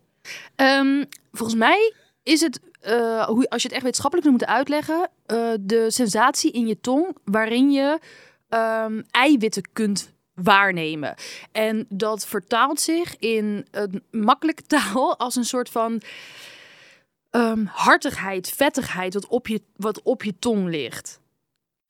Ehm, 0.56 1.04
volgens 1.32 1.60
mij 1.60 1.94
is 2.24 2.42
het, 2.42 2.60
eh, 2.82 3.26
hoe, 3.26 3.50
als 3.50 3.62
je 3.62 3.68
het 3.68 3.72
echt 3.76 3.84
wetenschappelijk 3.84 4.30
moet 4.30 4.46
uitleggen, 4.46 5.10
eh, 5.26 5.38
de 5.60 5.86
sensatie 5.92 6.52
in 6.52 6.68
je 6.68 6.80
tong 6.82 7.16
waarin 7.24 7.72
je 7.72 8.00
ehm, 8.50 9.02
eiwitten 9.12 9.64
kunt 9.74 10.14
waarnemen. 10.36 11.16
En 11.52 11.86
dat 11.90 12.28
vertaalt 12.28 12.80
zich 12.80 13.16
in 13.20 13.66
een 13.72 14.04
makkelijke 14.12 14.64
taal 14.76 15.18
als 15.20 15.36
een 15.36 15.46
soort 15.46 15.70
van 15.70 16.02
ehm, 17.30 17.66
hartigheid, 17.66 18.50
vettigheid 18.50 19.14
wat 19.14 19.28
op 19.28 19.48
je, 19.48 19.62
wat 19.76 20.02
op 20.02 20.24
je 20.24 20.40
tong 20.40 20.70
ligt. 20.70 21.20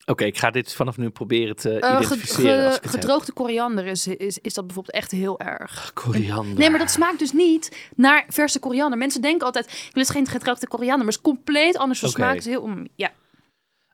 Oké, 0.08 0.24
ik 0.24 0.38
ga 0.38 0.50
dit 0.50 0.74
vanaf 0.74 0.96
nu 0.96 1.08
proberen 1.10 1.56
te 1.56 1.78
Eh, 1.78 1.92
identificeren. 2.00 2.72
ge- 2.72 2.78
heb. 2.82 2.86
gedroogde 2.86 3.32
koriander 3.32 3.86
is, 3.86 4.06
is, 4.06 4.38
is 4.38 4.54
dat 4.54 4.66
bijvoorbeeld 4.66 4.94
echt 4.94 5.10
heel 5.10 5.40
erg. 5.40 5.90
Koriander. 5.94 6.58
Nee, 6.58 6.70
maar 6.70 6.78
dat 6.78 6.90
smaakt 6.90 7.18
dus 7.18 7.32
niet 7.32 7.88
naar 7.96 8.24
verse 8.28 8.58
koriander. 8.58 8.98
Mensen 8.98 9.20
denken 9.20 9.46
altijd, 9.46 9.66
ik 9.66 9.90
wil 9.92 10.02
het 10.02 10.12
geen 10.12 10.26
gedroogde 10.26 10.66
koriander, 10.68 11.04
maar 11.04 11.14
het 11.14 11.24
is 11.24 11.32
compleet 11.32 11.76
anders 11.76 11.98
van 12.00 12.08
smaak. 12.08 12.28
Het 12.34 12.38
is 12.38 12.50
heel, 12.52 12.62
om- 12.62 12.86
ja. 12.94 13.12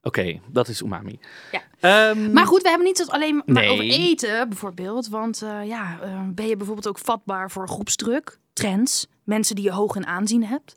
Oké, 0.03 0.41
dat 0.49 0.69
is 0.69 0.81
umami. 0.81 1.19
Ja. 1.53 1.61
Ehm, 1.81 2.33
Maar 2.33 2.47
goed, 2.47 2.63
we 2.63 2.69
hebben 2.69 2.87
niet 2.87 2.99
het 2.99 3.11
alleen 3.11 3.35
maar 3.37 3.45
Nee. 3.47 3.71
over 3.71 3.85
eten, 3.85 4.49
bijvoorbeeld. 4.49 5.09
Want 5.09 5.43
eh, 5.43 5.67
ja, 5.67 5.99
eh, 6.03 6.21
ben 6.27 6.47
je 6.47 6.57
bijvoorbeeld 6.57 6.89
ook 6.89 6.99
vatbaar 6.99 7.51
voor 7.51 7.69
groepsdruk, 7.69 8.39
trends, 8.53 9.07
mensen 9.25 9.55
die 9.57 9.65
je 9.65 9.73
hoog 9.73 9.97
in 9.97 10.07
aanzien 10.07 10.45
hebt? 10.45 10.77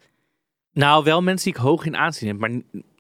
Nou, 0.74 1.04
wel 1.04 1.22
mensen 1.22 1.46
die 1.52 1.60
ik 1.62 1.66
hoog 1.68 1.86
in 1.86 1.96
aanzien 1.96 2.28
heb, 2.28 2.38
maar 2.38 2.50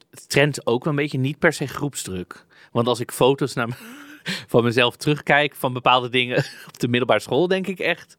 het 0.09 0.29
trend 0.29 0.65
ook 0.67 0.83
wel 0.83 0.93
een 0.93 0.99
beetje 0.99 1.17
niet 1.17 1.39
per 1.39 1.53
se 1.53 1.67
groepsdruk. 1.67 2.45
Want 2.71 2.87
als 2.87 2.99
ik 2.99 3.11
foto's 3.11 3.53
naar, 3.53 3.67
van 4.47 4.63
mezelf 4.63 4.95
terugkijk 4.95 5.55
van 5.55 5.73
bepaalde 5.73 6.09
dingen 6.09 6.37
op 6.67 6.79
de 6.79 6.87
middelbare 6.87 7.19
school, 7.19 7.47
denk 7.47 7.67
ik 7.67 7.79
echt. 7.79 8.17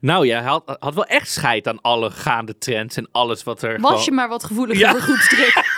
Nou 0.00 0.26
ja, 0.26 0.38
hij 0.40 0.48
had, 0.48 0.76
had 0.78 0.94
wel 0.94 1.04
echt 1.04 1.30
scheid 1.30 1.68
aan 1.68 1.80
alle 1.80 2.10
gaande 2.10 2.58
trends 2.58 2.96
en 2.96 3.08
alles 3.12 3.42
wat 3.42 3.62
er. 3.62 3.80
Was 3.80 3.90
gewoon- 3.90 4.04
je 4.04 4.10
maar 4.12 4.28
wat 4.28 4.44
gevoeliger 4.44 4.82
Ja. 4.82 4.90
voor 4.90 5.00
groepsdruk? 5.00 5.74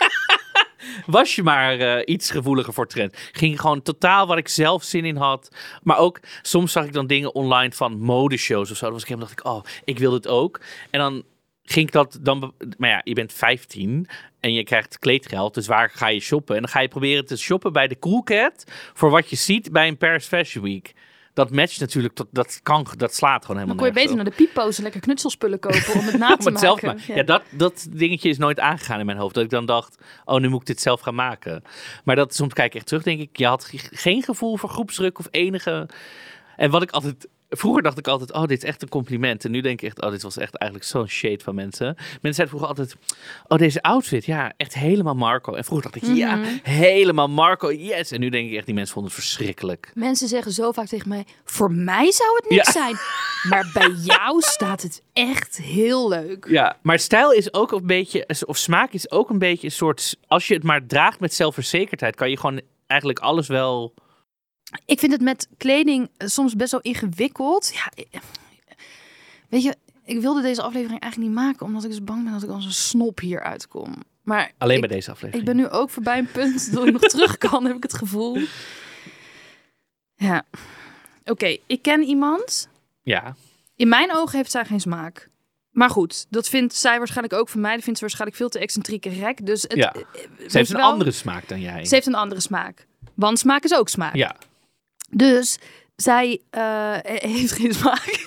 was 1.07 1.35
je 1.35 1.42
maar 1.42 1.79
eh, 1.79 2.03
iets 2.05 2.31
gevoeliger 2.31 2.72
voor 2.72 2.87
trend. 2.87 3.16
Ging 3.33 3.61
gewoon 3.61 3.83
totaal 3.83 4.27
waar 4.27 4.38
ik 4.38 4.48
zelf 4.48 4.83
zin 4.83 5.05
in 5.05 5.16
had. 5.16 5.48
Maar 5.83 5.98
ook 5.98 6.20
soms 6.42 6.72
zag 6.72 6.85
ik 6.85 6.92
dan 6.92 7.07
dingen 7.07 7.35
online 7.35 7.72
van 7.72 7.98
modeshows 7.98 8.70
of 8.70 8.77
zo. 8.77 8.90
Dan 9.07 9.18
dacht 9.18 9.33
ik, 9.33 9.44
oh, 9.44 9.64
ik 9.85 9.98
wil 9.98 10.11
dit 10.11 10.29
ook. 10.29 10.61
En 10.90 11.01
dan 11.01 11.24
ging 11.62 11.87
ik 11.87 11.92
dat 11.92 12.18
dan. 12.20 12.55
Maar 12.77 12.90
ja, 12.90 13.01
je 13.05 13.14
bent 13.14 13.33
15 13.33 14.09
en 14.40 14.53
je 14.53 14.64
krijgt 14.64 14.98
kleedgeld. 14.98 15.55
Dus 15.55 15.66
waar 15.66 15.90
ga 15.90 16.09
je 16.09 16.20
shoppen? 16.20 16.55
En 16.55 16.62
dan 16.62 16.70
ga 16.70 16.81
je 16.81 16.88
proberen 16.88 17.27
te 17.27 17.37
shoppen 17.37 17.72
bij 17.72 17.88
de 17.88 17.98
Cool 17.98 18.22
Cat 18.22 18.64
voor 18.94 19.11
wat 19.11 19.31
je 19.31 19.37
ziet 19.37 19.72
bij 19.72 19.88
een 19.88 19.96
Paris 19.96 20.27
Fashion 20.27 20.64
Week. 20.64 20.94
Dat 21.38 21.51
matcht 21.51 21.81
natuurlijk, 21.81 22.14
tot, 22.14 22.27
dat 22.31 22.61
kan, 22.62 22.87
dat 22.96 23.14
slaat 23.14 23.40
gewoon 23.44 23.57
helemaal 23.61 23.66
Dan 23.66 23.77
kon 23.77 23.87
je 23.87 23.92
beter 23.92 24.16
nergens 24.16 24.37
naar 24.38 24.46
de 24.46 24.53
pieppo's 24.53 24.77
en 24.77 24.83
lekker 24.83 25.01
knutselspullen 25.01 25.59
kopen 25.59 25.94
om 25.94 26.05
het 26.07 26.18
na 26.18 26.33
op. 26.33 26.40
te 26.40 26.59
zelf 26.59 26.83
maken. 26.83 27.03
maar. 27.09 27.16
Ja, 27.16 27.22
dat, 27.22 27.42
dat 27.51 27.87
dingetje 27.90 28.29
is 28.29 28.38
nooit 28.38 28.61
aangegaan 28.61 29.01
in 29.01 29.07
mijn 29.07 29.18
hoofd. 29.18 29.35
Dat 29.35 29.44
ik 29.44 29.51
dan 29.51 29.66
dacht, 29.66 29.98
oh, 30.24 30.40
nu 30.40 30.48
moet 30.48 30.61
ik 30.61 30.66
dit 30.66 30.81
zelf 30.81 31.01
gaan 31.01 31.14
maken. 31.14 31.62
Maar 32.05 32.16
dat 32.16 32.35
soms 32.35 32.53
kijk 32.53 32.68
ik 32.68 32.74
echt 32.74 32.87
terug, 32.87 33.03
denk 33.03 33.20
ik, 33.20 33.37
je 33.37 33.46
had 33.46 33.64
ge- 33.64 33.88
geen 33.90 34.22
gevoel 34.22 34.57
voor 34.57 34.68
groepsdruk 34.68 35.18
of 35.18 35.27
enige. 35.31 35.88
En 36.57 36.70
wat 36.70 36.83
ik 36.83 36.90
altijd 36.90 37.29
vroeger 37.50 37.82
dacht 37.82 37.98
ik 37.98 38.08
altijd, 38.08 38.32
oh, 38.32 38.44
dit 38.46 38.62
is 38.62 38.68
echt 38.68 38.82
een 38.82 38.88
compliment. 38.88 39.44
En 39.44 39.50
nu 39.50 39.61
denk 39.61 39.80
ik 39.80 39.87
echt, 39.88 40.02
oh, 40.02 40.11
dit 40.11 40.22
was 40.22 40.37
echt 40.37 40.54
eigenlijk 40.54 40.90
zo'n 40.90 41.06
shade 41.08 41.44
van 41.44 41.54
mensen. 41.54 41.94
Mensen 41.96 42.34
zeiden 42.34 42.48
vroeger 42.48 42.68
altijd, 42.68 42.96
oh, 43.46 43.58
deze 43.58 43.82
outfit, 43.82 44.24
ja, 44.24 44.52
echt 44.56 44.74
helemaal 44.74 45.14
Marco. 45.14 45.54
En 45.54 45.64
vroeger 45.64 45.90
dacht 45.90 46.04
ik, 46.04 46.16
ja, 46.16 46.37
Mhm. 46.37 46.48
helemaal 46.62 47.28
Marco, 47.28 47.72
yes. 47.72 48.11
En 48.11 48.20
nu 48.20 48.28
denk 48.28 48.50
ik 48.50 48.56
echt, 48.56 48.66
die 48.66 48.74
mensen 48.74 48.94
vonden 48.94 49.12
het 49.12 49.20
verschrikkelijk. 49.22 49.90
Mensen 49.94 50.28
zeggen 50.28 50.52
zo 50.52 50.72
vaak 50.72 50.87
tegen 50.87 51.08
mij: 51.08 51.24
voor 51.44 51.72
mij 51.72 52.11
zou 52.12 52.28
het 52.42 52.50
niks 52.50 52.66
Ja. 52.66 52.72
zijn. 52.72 52.96
Maar 53.48 53.70
bij 53.72 53.90
jou 54.16 54.40
staat 54.40 54.82
het 54.82 55.02
echt 55.12 55.56
heel 55.56 56.08
leuk. 56.08 56.46
Ja, 56.48 56.76
maar 56.82 56.98
stijl 56.98 57.32
is 57.32 57.52
ook 57.54 57.72
een 57.72 57.87
beetje, 57.87 58.28
of 58.46 58.56
smaak 58.56 58.92
is 58.92 59.11
ook 59.11 59.30
een 59.30 59.38
beetje 59.38 59.66
een 59.66 59.72
soort, 59.72 60.16
als 60.26 60.48
je 60.48 60.54
het 60.54 60.62
maar 60.62 60.87
draagt 60.87 61.20
met 61.20 61.34
zelfverzekerdheid, 61.34 62.14
kan 62.16 62.30
je 62.30 62.37
gewoon 62.38 62.61
eigenlijk 62.87 63.20
alles 63.20 63.48
wel... 63.48 63.94
Ik 64.87 64.98
vind 64.98 65.12
het 65.12 65.20
met 65.20 65.48
kleding 65.57 66.11
eh, 66.16 66.28
soms 66.28 66.57
best 66.57 66.70
wel 66.70 66.81
ingewikkeld. 66.81 67.70
Ja, 67.74 67.90
eh, 68.11 68.20
weet 69.48 69.62
je, 69.62 69.76
ik 70.04 70.20
wilde 70.20 70.42
deze 70.42 70.62
aflevering 70.62 71.00
eigenlijk 71.00 71.33
niet 71.33 71.40
maken, 71.42 71.66
omdat 71.66 71.85
ik 71.85 71.90
dus 71.90 72.04
bang 72.04 72.22
ben 72.24 72.33
dat 72.33 72.42
ik 72.42 72.48
als 72.50 72.64
een 72.64 72.72
snop 72.72 73.20
hier 73.20 73.42
uitkom. 73.42 73.94
Maar 74.22 74.52
Alleen 74.59 74.74
ik, 74.83 74.88
bij 74.88 74.96
deze 74.96 75.11
aflevering. 75.11 75.48
ik 75.48 75.54
ben 75.54 75.64
nu 75.64 75.68
ook 75.70 75.90
voorbij 75.90 76.18
een 76.18 76.31
punt 76.33 76.72
dat 76.72 76.87
ik 76.87 76.92
nog 76.92 77.02
terug 77.14 77.38
kan, 77.38 77.64
heb 77.64 77.76
ik 77.76 77.83
het 77.83 77.94
gevoel. 77.94 78.38
Ja. 80.14 80.44
Oké, 81.24 81.57
ik 81.66 81.83
ken 81.83 82.02
iemand. 82.02 82.68
Ja, 83.02 83.35
In 83.76 83.88
mijn 83.88 84.14
ogen 84.14 84.37
heeft 84.37 84.50
zij 84.50 84.64
geen 84.64 84.81
smaak. 84.81 85.28
Maar 85.70 85.90
goed, 85.90 86.26
dat 86.31 86.48
vindt 86.48 86.74
zij 86.74 86.98
waarschijnlijk 86.98 87.35
ook 87.40 87.48
van 87.48 87.61
mij. 87.61 87.74
Dat 87.74 87.83
vindt 87.83 87.98
ze 87.98 88.04
waarschijnlijk 88.04 88.38
veel 88.40 88.48
te 88.48 88.59
excentrieke 88.59 89.09
rek. 89.09 89.46
Dus 89.46 89.62
het, 89.62 89.72
Ja. 89.74 89.92
eh, 89.92 90.02
ze 90.48 90.59
heeft 90.59 90.70
een 90.70 90.76
wel, 90.76 90.90
andere 90.90 91.11
smaak 91.11 91.48
dan 91.48 91.61
jij. 91.61 91.85
Ze 91.85 91.94
heeft 91.94 92.07
een 92.07 92.14
andere 92.14 92.40
smaak. 92.40 92.87
Want 93.14 93.38
smaak 93.38 93.64
is 93.64 93.74
ook 93.74 93.88
smaak. 93.88 94.14
Ja, 94.14 94.37
Dus 95.11 95.59
zij 95.97 96.40
eh, 96.51 96.94
heeft 97.35 97.53
geen 97.53 97.75
smaak. 97.75 98.25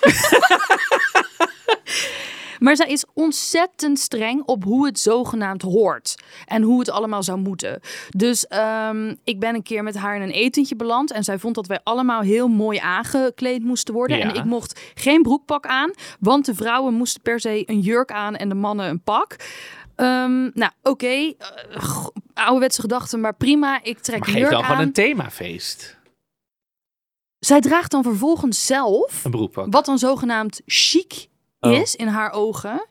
maar 2.58 2.76
zij 2.76 2.86
is 2.88 3.04
ontzettend 3.14 3.98
streng 3.98 4.42
op 4.44 4.64
hoe 4.64 4.86
het 4.86 4.98
zogenaamd 4.98 5.62
hoort. 5.62 6.14
En 6.46 6.62
hoe 6.62 6.78
het 6.78 6.90
allemaal 6.90 7.22
zou 7.22 7.38
moeten. 7.38 7.80
Dus 8.08 8.46
ehm, 8.46 9.14
ik 9.24 9.40
ben 9.40 9.54
een 9.54 9.62
keer 9.62 9.82
met 9.82 9.96
haar 9.96 10.16
in 10.16 10.22
een 10.22 10.30
etentje 10.30 10.76
beland. 10.76 11.12
En 11.12 11.24
zij 11.24 11.38
vond 11.38 11.54
dat 11.54 11.66
wij 11.66 11.80
allemaal 11.82 12.20
heel 12.20 12.48
mooi 12.48 12.78
aangekleed 12.78 13.62
moesten 13.62 13.94
worden. 13.94 14.18
Ja. 14.18 14.22
En 14.28 14.34
ik 14.34 14.44
mocht 14.44 14.80
geen 14.94 15.22
broekpak 15.22 15.66
aan. 15.66 15.90
Want 16.20 16.46
de 16.46 16.54
vrouwen 16.54 16.94
moesten 16.94 17.22
per 17.22 17.40
se 17.40 17.62
een 17.66 17.80
jurk 17.80 18.12
aan 18.12 18.36
en 18.36 18.48
de 18.48 18.54
mannen 18.54 18.88
een 18.88 19.02
pak. 19.02 19.36
Ehm, 19.96 20.42
nou, 20.54 20.70
oké. 20.82 21.06
eh, 21.06 21.32
g- 21.78 22.10
ouderwetse 22.34 22.80
gedachten, 22.80 23.20
maar 23.20 23.34
prima. 23.34 23.80
Ik 23.82 23.98
trek 23.98 24.18
maar 24.18 24.28
geef 24.28 24.38
jurk 24.38 24.50
dan 24.50 24.60
aan. 24.62 24.66
gewoon 24.66 24.82
een 24.86 24.92
themafeest. 24.92 26.00
Zij 27.44 27.60
draagt 27.60 27.90
dan 27.90 28.02
vervolgens 28.02 28.66
zelf 28.66 29.24
Een 29.24 29.30
broekpak. 29.30 29.66
wat 29.72 29.84
dan 29.84 29.98
zogenaamd 29.98 30.60
chic 30.66 31.30
Oh. 31.60 31.72
is 31.72 31.94
in 31.96 32.06
haar 32.06 32.30
ogen. 32.32 32.86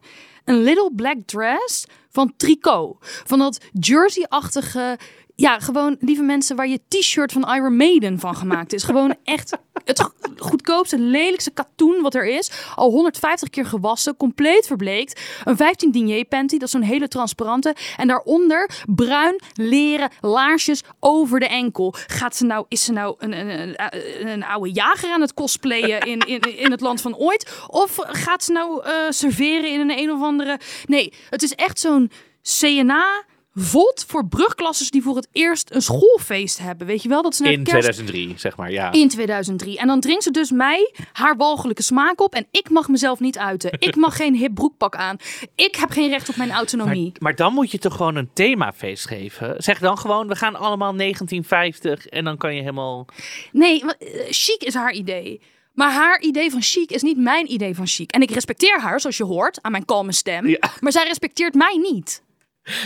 Een 0.46 0.64
little 0.64 0.92
black 0.96 1.18
dress 1.26 1.86
van 2.10 2.34
tricot. 2.38 2.96
Van 3.02 3.40
dat 3.40 3.66
jersey-achtige... 3.74 4.98
Ja, 5.42 5.60
gewoon, 5.60 5.96
lieve 6.00 6.22
mensen, 6.22 6.56
waar 6.56 6.68
je 6.68 6.80
t-shirt 6.88 7.32
van 7.32 7.54
Iron 7.56 7.76
Maiden 7.76 8.20
van 8.20 8.36
gemaakt 8.36 8.74
is. 8.74 8.84
Gewoon 8.84 9.16
echt 9.24 9.58
het 9.84 10.00
go- 10.02 10.12
goedkoopste, 10.38 11.00
lelijkste 11.00 11.52
katoen 11.52 12.02
wat 12.02 12.16
er 12.16 12.26
is. 12.28 12.52
Al 12.76 12.90
150 12.90 13.50
keer 13.50 13.66
gewassen, 13.66 14.18
compleet 14.18 14.68
verbleekt. 14.68 15.22
Een 15.44 15.58
15 15.58 15.92
denier 15.92 16.26
panty, 16.26 16.54
dat 16.58 16.64
is 16.64 16.72
zo'n 16.72 16.82
hele 16.82 17.08
transparante. 17.08 17.76
En 17.98 18.08
daaronder 18.08 18.70
bruin 18.96 19.42
leren 19.54 20.10
laarsjes 20.22 20.84
over 21.00 21.40
de 21.40 21.48
enkel. 21.48 21.94
Gaat 22.08 22.36
ze 22.36 22.46
nou, 22.46 22.66
is 22.68 22.84
ze 22.84 22.92
nou 22.92 23.16
een, 23.18 23.32
een, 23.40 23.76
een, 24.20 24.28
een 24.28 24.44
oude 24.44 24.72
jager 24.72 25.10
aan 25.12 25.22
het 25.22 25.34
cosplayen 25.34 26.00
in, 26.00 26.20
in, 26.20 26.58
in 26.58 26.72
het 26.72 26.82
land 26.82 27.02
van 27.02 27.16
ooit? 27.16 27.52
Of 27.68 27.96
gaat 27.98 28.44
ze 28.44 28.52
nou 28.52 28.84
eh, 28.84 28.94
serveren 29.10 29.72
in 29.72 29.80
een 29.80 29.98
een 30.00 30.12
of 30.12 30.22
andere... 30.22 30.60
Nee, 30.86 31.14
het 31.30 31.44
is 31.44 31.56
echt 31.56 31.80
zo'n 31.80 32.12
CNA... 32.60 33.24
Vod 33.54 34.06
voor 34.08 34.28
brugklassers 34.28 34.90
die 34.90 35.02
voor 35.02 35.16
het 35.16 35.28
eerst 35.32 35.72
een 35.72 35.82
schoolfeest 35.82 36.58
hebben. 36.58 36.88
Weet 36.88 37.04
je 37.04 37.10
wel? 37.10 37.22
Dat 37.22 37.36
ze 37.36 37.44
naar 37.44 37.52
In 37.52 37.64
kerst 37.64 37.82
2003, 37.82 38.34
zeg 38.40 38.58
maar, 38.58 38.72
ja. 38.72 38.92
in 38.92 39.10
2003. 39.10 39.78
En 39.78 39.88
dan 39.88 40.00
dringt 40.00 40.24
ze 40.24 40.32
dus 40.32 40.52
mij 40.52 40.94
haar 41.12 41.38
walgelijke 41.38 41.84
smaak 41.84 42.22
op. 42.22 42.34
En 42.34 42.48
ik 42.52 42.70
mag 42.70 42.88
mezelf 42.88 43.20
niet 43.20 43.38
uiten. 43.38 43.72
Ik 43.80 43.96
mag 43.96 44.16
geen 44.16 44.36
hip 44.36 44.54
broekpak 44.54 44.96
aan. 44.96 45.18
Ik 45.56 45.76
heb 45.76 45.90
geen 45.90 46.10
recht 46.10 46.30
op 46.30 46.36
mijn 46.36 46.52
autonomie. 46.52 47.12
maar 47.20 47.36
dan 47.36 47.54
moet 47.54 47.72
je 47.72 47.78
toch 47.78 47.96
gewoon 47.96 48.16
een 48.16 48.30
themafeest 48.34 49.08
geven? 49.08 49.56
Zeg 49.58 49.80
dan 49.80 49.98
gewoon, 49.98 50.28
we 50.28 50.36
gaan 50.36 50.56
allemaal 50.56 50.96
1950 50.96 52.06
en 52.08 52.24
dan 52.24 52.38
kan 52.38 52.56
je 52.56 52.60
helemaal... 52.60 53.06
Nee, 53.52 53.80
want, 53.80 53.98
eh, 53.98 54.26
chic 54.30 54.64
is 54.64 54.74
haar 54.74 54.94
idee. 54.94 55.42
Maar 55.74 55.92
haar 55.92 56.22
idee 56.22 56.52
van 56.52 56.62
chic 56.62 56.92
is 56.92 57.02
niet 57.02 57.18
mijn 57.18 57.52
idee 57.52 57.76
van 57.76 57.88
chic. 57.88 58.12
En 58.12 58.22
ik 58.22 58.32
respecteer 58.32 58.80
haar, 58.80 59.00
zoals 59.00 59.18
je 59.18 59.24
hoort, 59.24 59.62
aan 59.62 59.72
mijn 59.72 59.86
kalme 59.86 60.14
stem. 60.14 60.48
Ja. 60.48 60.72
Maar 60.80 60.92
zij 60.92 61.04
respecteert 61.04 61.54
mij 61.54 61.78
niet. 61.92 62.24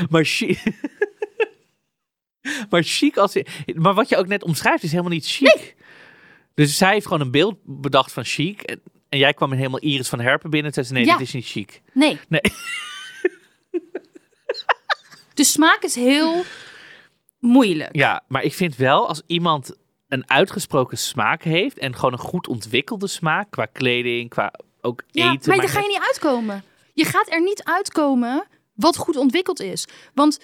Maar 0.10 0.26
chic... 0.26 0.64
maar 2.70 2.84
chic 2.84 3.18
als... 3.18 3.38
Maar 3.76 3.94
wat 3.94 4.10
je 4.10 4.18
ook 4.18 4.28
net 4.28 4.44
omschrijft 4.44 4.84
is 4.84 4.90
helemaal 4.92 5.12
niet 5.12 5.28
chic. 5.28 5.76
Dus 6.54 6.78
zij 6.78 6.94
heeft 6.94 7.06
gewoon 7.06 7.22
een 7.22 7.32
beeld 7.32 7.58
bedacht 7.64 8.12
van 8.12 8.24
chic. 8.24 8.62
En, 8.62 8.82
en 9.10 9.20
jij 9.20 9.34
kwam 9.34 9.52
in 9.52 9.58
helemaal 9.58 9.80
Iris 9.80 10.10
van 10.10 10.20
Herpen 10.20 10.50
binnen. 10.50 10.68
En 10.68 10.74
zei 10.74 10.86
ze, 10.86 10.94
nee, 10.94 11.06
Ja. 11.06 11.18
dit 11.18 11.28
is 11.28 11.34
niet 11.34 11.48
chic. 11.48 11.82
Nee. 11.94 12.20
Nee. 12.28 12.42
De 15.34 15.44
smaak 15.44 15.84
is 15.84 15.96
heel 15.96 16.44
moeilijk. 17.40 17.96
Ja, 17.96 18.24
maar 18.28 18.44
ik 18.44 18.54
vind 18.54 18.76
wel 18.76 19.08
als 19.08 19.22
iemand 19.28 19.76
een 20.08 20.30
uitgesproken 20.30 20.98
smaak 20.98 21.44
heeft... 21.44 21.78
en 21.78 21.96
gewoon 21.96 22.14
een 22.14 22.20
goed 22.20 22.48
ontwikkelde 22.48 23.08
smaak 23.08 23.52
qua 23.52 23.66
kleding, 23.66 24.30
qua 24.30 24.54
ook 24.82 25.04
Ja, 25.08 25.32
eten... 25.32 25.50
maar 25.50 25.58
daar 25.58 25.70
ga 25.70 25.80
je 25.80 25.88
niet 25.88 26.04
uitkomen. 26.08 26.64
Je 26.94 27.06
gaat 27.06 27.32
er 27.32 27.42
niet 27.42 27.64
uitkomen 27.64 28.46
wat 28.76 28.98
goed 28.98 29.16
ontwikkeld 29.18 29.60
is. 29.60 29.88
Want 30.14 30.40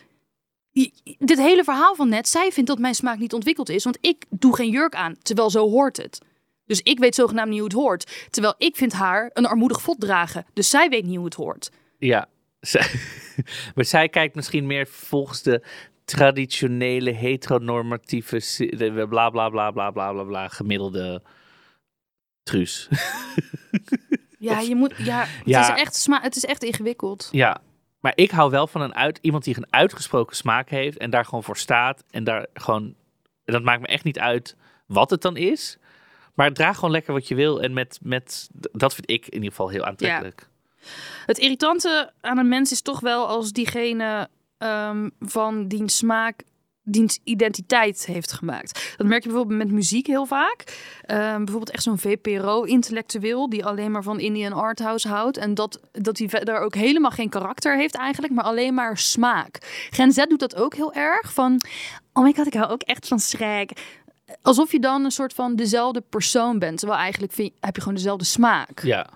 dit 1.17 1.37
hele 1.37 1.63
verhaal 1.63 1.95
van 1.95 2.09
net, 2.09 2.27
zij 2.27 2.51
vindt 2.51 2.69
dat 2.69 2.79
mijn 2.79 2.95
smaak 2.95 3.17
niet 3.17 3.33
ontwikkeld 3.33 3.69
is. 3.69 3.83
Want 3.83 3.97
ik 4.01 4.25
doe 4.29 4.55
geen 4.55 4.69
jurk 4.69 4.95
aan, 4.95 5.15
terwijl 5.21 5.49
zo 5.49 5.69
hoort 5.69 5.97
het. 5.97 6.21
Dus 6.65 6.81
ik 6.81 6.99
weet 6.99 7.15
zogenaamd 7.15 7.49
niet 7.49 7.59
hoe 7.59 7.67
het 7.67 7.77
hoort. 7.77 8.27
Terwijl 8.29 8.55
ik 8.57 8.75
vind 8.75 8.93
haar 8.93 9.29
een 9.33 9.45
armoedig 9.45 9.81
vod 9.81 9.99
dragen. 9.99 10.45
Dus 10.53 10.69
zij 10.69 10.89
weet 10.89 11.05
niet 11.05 11.15
hoe 11.15 11.25
het 11.25 11.33
hoort. 11.33 11.71
Ja, 11.97 12.27
zij, 12.59 12.91
maar 13.75 13.85
zij 13.85 14.09
kijkt 14.09 14.35
misschien 14.35 14.65
meer 14.65 14.87
volgens 14.87 15.41
de 15.41 15.63
traditionele 16.05 17.11
heteronormatieve 17.11 18.41
bla 19.09 19.29
bla 19.29 19.49
bla 19.49 19.71
bla 19.71 19.91
bla 19.91 20.11
bla 20.11 20.23
bla 20.23 20.47
gemiddelde 20.47 21.21
truus. 22.43 22.87
Ja, 24.41 24.59
je 24.59 24.75
moet, 24.75 24.93
ja, 24.97 25.19
het, 25.19 25.29
Ja. 25.45 25.75
Is 25.75 25.81
echt 25.81 25.95
sma 25.95 26.21
het 26.21 26.35
is 26.35 26.45
echt 26.45 26.63
ingewikkeld. 26.63 27.29
ja, 27.31 27.61
maar 28.01 28.11
ik 28.15 28.31
hou 28.31 28.51
wel 28.51 28.67
van 28.67 28.81
een 28.81 28.95
uit, 28.95 29.19
iemand 29.21 29.43
die 29.43 29.57
een 29.57 29.73
uitgesproken 29.73 30.35
smaak 30.35 30.69
heeft 30.69 30.97
en 30.97 31.09
daar 31.09 31.25
gewoon 31.25 31.43
voor 31.43 31.57
staat 31.57 32.03
en 32.09 32.23
daar 32.23 32.45
gewoon, 32.53 32.95
dat 33.45 33.63
maakt 33.63 33.81
me 33.81 33.87
echt 33.87 34.03
niet 34.03 34.19
uit 34.19 34.55
wat 34.85 35.09
het 35.09 35.21
dan 35.21 35.37
is, 35.37 35.77
maar 36.33 36.53
draag 36.53 36.75
gewoon 36.75 36.91
lekker 36.91 37.13
wat 37.13 37.27
je 37.27 37.35
wil 37.35 37.61
en 37.61 37.73
met, 37.73 37.99
met 38.01 38.49
dat 38.71 38.93
vind 38.93 39.09
ik 39.09 39.25
in 39.25 39.33
ieder 39.33 39.49
geval 39.49 39.69
heel 39.69 39.85
aantrekkelijk. 39.85 40.49
Het 41.25 41.37
irritante 41.37 42.11
aan 42.21 42.37
een 42.37 42.47
mens 42.47 42.71
is 42.71 42.81
toch 42.81 42.99
wel 42.99 43.27
als 43.27 43.51
diegene 43.51 44.29
ehm, 44.57 45.09
van 45.19 45.67
diens 45.67 45.97
smaak 45.97 46.43
identiteit 47.23 48.05
heeft 48.05 48.31
gemaakt. 48.31 48.93
Dat 48.97 49.07
merk 49.07 49.23
je 49.23 49.29
bijvoorbeeld 49.29 49.59
met 49.59 49.71
muziek 49.71 50.07
heel 50.07 50.25
vaak. 50.25 50.63
Ehm, 51.01 51.37
bijvoorbeeld 51.37 51.69
echt 51.69 51.83
zo'n 51.83 51.97
VPRO-intellectueel 51.97 53.49
die 53.49 53.65
alleen 53.65 53.91
maar 53.91 54.03
van 54.03 54.19
Indian 54.19 54.53
Arthouse 54.53 55.07
houdt. 55.07 55.37
En 55.37 55.53
dat, 55.53 55.79
dat 55.91 56.17
hij 56.17 56.29
verder 56.29 56.59
ook 56.59 56.75
helemaal 56.75 57.11
geen 57.11 57.29
karakter 57.29 57.77
heeft 57.77 57.95
eigenlijk, 57.95 58.33
maar 58.33 58.43
alleen 58.43 58.73
maar 58.73 58.97
smaak. 58.97 59.87
Gen 59.89 60.11
Z 60.11 60.25
doet 60.27 60.39
dat 60.39 60.55
ook 60.55 60.75
heel 60.75 60.93
erg. 60.93 61.33
Van, 61.33 61.61
oh 62.13 62.23
my 62.23 62.33
god, 62.33 62.47
ik 62.47 62.53
hou 62.53 62.71
ook 62.71 62.81
echt 62.81 63.07
van 63.07 63.19
Shrek. 63.19 63.71
Alsof 64.41 64.71
je 64.71 64.79
dan 64.79 65.03
een 65.03 65.11
soort 65.11 65.33
van 65.33 65.55
dezelfde 65.55 66.01
persoon 66.01 66.59
bent. 66.59 66.77
Terwijl 66.77 66.99
eigenlijk 66.99 67.51
heb 67.59 67.75
je 67.75 67.81
gewoon 67.81 67.97
dezelfde 67.97 68.25
smaak. 68.25 68.83
Ja. 68.83 69.09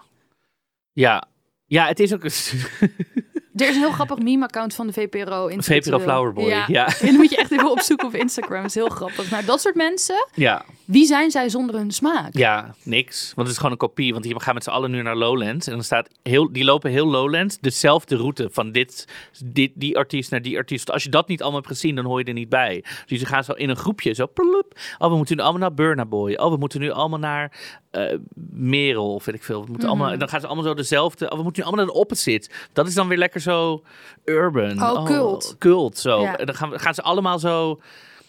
Ja. 0.91 1.27
Ja, 1.65 1.88
het 1.88 1.99
is 1.99 2.13
ook 2.13 2.23
een 2.23 2.31
Er 3.55 3.67
is 3.69 3.75
een 3.75 3.81
heel 3.81 3.91
grappig 3.91 4.17
meme-account 4.17 4.73
van 4.73 4.87
de 4.87 4.93
VPRO. 4.93 5.47
in 5.47 5.63
VPRO 5.63 5.99
Flowerboy. 5.99 6.45
Ja. 6.47 6.65
Ja. 6.67 6.87
En 6.87 7.05
dan 7.07 7.15
moet 7.15 7.29
je 7.29 7.35
echt 7.37 7.51
even 7.51 7.71
opzoeken 7.71 8.07
op 8.07 8.15
Instagram. 8.15 8.57
Dat 8.61 8.65
is 8.69 8.75
heel 8.75 8.89
grappig. 8.89 9.31
Maar 9.31 9.45
dat 9.45 9.61
soort 9.61 9.75
mensen, 9.75 10.27
ja. 10.33 10.65
wie 10.85 11.05
zijn 11.05 11.31
zij 11.31 11.49
zonder 11.49 11.75
hun 11.75 11.91
smaak? 11.91 12.37
Ja, 12.37 12.75
niks. 12.83 13.25
Want 13.25 13.37
het 13.47 13.47
is 13.49 13.55
gewoon 13.55 13.71
een 13.71 13.77
kopie. 13.77 14.11
Want 14.11 14.23
die 14.23 14.39
gaan 14.39 14.53
met 14.53 14.63
z'n 14.63 14.69
allen 14.69 14.91
nu 14.91 15.01
naar 15.01 15.15
Lowlands. 15.15 15.67
En 15.67 15.73
dan 15.73 15.83
staat 15.83 16.09
heel, 16.23 16.51
die 16.51 16.63
lopen 16.63 16.91
heel 16.91 17.07
Lowlands 17.07 17.57
dezelfde 17.59 18.15
route. 18.15 18.49
Van 18.51 18.71
dit, 18.71 19.07
dit, 19.45 19.71
die 19.75 19.97
artiest 19.97 20.31
naar 20.31 20.41
die 20.41 20.57
artiest. 20.57 20.91
Als 20.91 21.03
je 21.03 21.09
dat 21.09 21.27
niet 21.27 21.41
allemaal 21.41 21.59
hebt 21.61 21.71
gezien, 21.71 21.95
dan 21.95 22.05
hoor 22.05 22.19
je 22.19 22.25
er 22.25 22.33
niet 22.33 22.49
bij. 22.49 22.83
Dus 23.05 23.19
ze 23.19 23.25
gaan 23.25 23.43
zo 23.43 23.51
in 23.51 23.69
een 23.69 23.75
groepje 23.77 24.13
zo. 24.13 24.25
plup. 24.33 24.77
Oh, 24.97 25.09
we 25.09 25.15
moeten 25.15 25.35
nu 25.35 25.41
allemaal 25.41 25.61
naar 25.61 25.73
Burna 25.73 26.05
Boy. 26.05 26.33
Oh, 26.35 26.51
we 26.51 26.57
moeten 26.57 26.79
nu 26.79 26.91
allemaal 26.91 27.19
naar 27.19 27.51
eh 27.91 28.17
Merel. 28.51 29.13
Of 29.13 29.25
weet 29.25 29.35
ik 29.35 29.43
veel. 29.43 29.63
We 29.65 29.69
moeten 29.71 29.89
Mhm. 29.89 29.99
allemaal, 30.01 30.17
dan 30.17 30.29
gaan 30.29 30.39
ze 30.39 30.45
allemaal 30.45 30.63
zo 30.65 30.73
dezelfde. 30.73 31.29
Oh, 31.29 31.37
we 31.37 31.43
moeten 31.43 31.61
nu 31.63 31.67
allemaal 31.67 31.85
naar 31.85 31.93
de 31.93 31.99
opposite. 31.99 32.49
Dat 32.73 32.87
is 32.87 32.93
dan 32.93 33.07
weer 33.07 33.17
lekker 33.17 33.41
zo 33.45 33.84
urban. 34.25 34.84
Oh, 34.84 35.05
cult. 35.05 35.55
Cult, 35.60 35.97
zo. 35.97 36.21
Ja. 36.21 36.38
En 36.38 36.45
dan 36.45 36.55
gaan, 36.55 36.79
gaan 36.79 36.93
ze 36.93 37.01
allemaal 37.01 37.39
zo... 37.39 37.69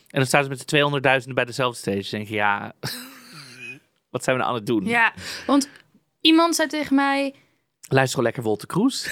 En 0.06 0.18
dan 0.18 0.26
staan 0.26 0.42
ze 0.42 0.48
met 0.48 0.68
de 0.68 1.22
200.000 1.26 1.32
bij 1.32 1.44
dezelfde 1.44 1.78
stage. 1.78 2.10
Dan 2.10 2.10
denk 2.10 2.28
je, 2.28 2.34
ja... 2.34 2.72
Wat 4.10 4.24
zijn 4.24 4.36
we 4.36 4.42
nou 4.42 4.54
aan 4.54 4.58
het 4.58 4.66
doen? 4.66 4.84
Ja, 4.84 5.12
want 5.46 5.68
iemand 6.20 6.54
zei 6.56 6.68
tegen 6.68 6.94
mij... 6.94 7.34
Luister 7.88 8.08
gewoon 8.08 8.24
lekker 8.24 8.42
Wolter 8.42 8.68
Kroes. 8.68 9.10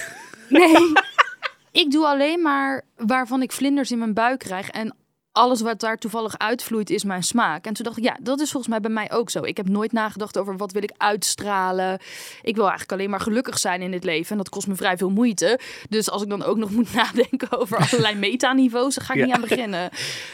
Nee, 0.49 0.93
ik 1.81 1.91
doe 1.91 2.05
alleen 2.05 2.41
maar 2.41 2.85
waarvan 2.95 3.41
ik 3.41 3.51
vlinders 3.51 3.91
in 3.91 3.97
mijn 3.97 4.13
buik 4.13 4.39
krijg. 4.39 4.69
En 4.69 4.95
alles 5.35 5.61
wat 5.61 5.79
daar 5.79 5.97
toevallig 5.97 6.37
uitvloeit 6.37 6.89
is 6.89 7.03
mijn 7.03 7.23
smaak. 7.23 7.65
En 7.65 7.73
toen 7.73 7.85
dacht 7.85 7.97
ik, 7.97 8.03
ja, 8.03 8.17
dat 8.21 8.39
is 8.39 8.51
volgens 8.51 8.71
mij 8.71 8.79
bij 8.81 8.91
mij 8.91 9.11
ook 9.11 9.29
zo. 9.29 9.43
Ik 9.43 9.57
heb 9.57 9.67
nooit 9.69 9.91
nagedacht 9.91 10.37
over 10.37 10.57
wat 10.57 10.71
wil 10.71 10.83
ik 10.83 10.93
uitstralen. 10.97 11.99
Ik 12.41 12.55
wil 12.55 12.63
eigenlijk 12.63 12.91
alleen 12.91 13.09
maar 13.09 13.19
gelukkig 13.19 13.57
zijn 13.59 13.81
in 13.81 13.91
dit 13.91 14.03
leven. 14.03 14.31
En 14.31 14.37
dat 14.37 14.49
kost 14.49 14.67
me 14.67 14.75
vrij 14.75 14.97
veel 14.97 15.09
moeite. 15.09 15.59
Dus 15.89 16.09
als 16.09 16.21
ik 16.21 16.29
dan 16.29 16.43
ook 16.43 16.57
nog 16.57 16.69
moet 16.71 16.93
nadenken 17.03 17.51
over 17.59 17.77
allerlei 17.77 18.15
metaniveaus, 18.15 18.95
dan 18.95 19.05
ga 19.05 19.13
ik 19.13 19.19
Ja. 19.19 19.25
niet 19.25 19.35
aan 19.35 19.41
beginnen. 19.41 19.89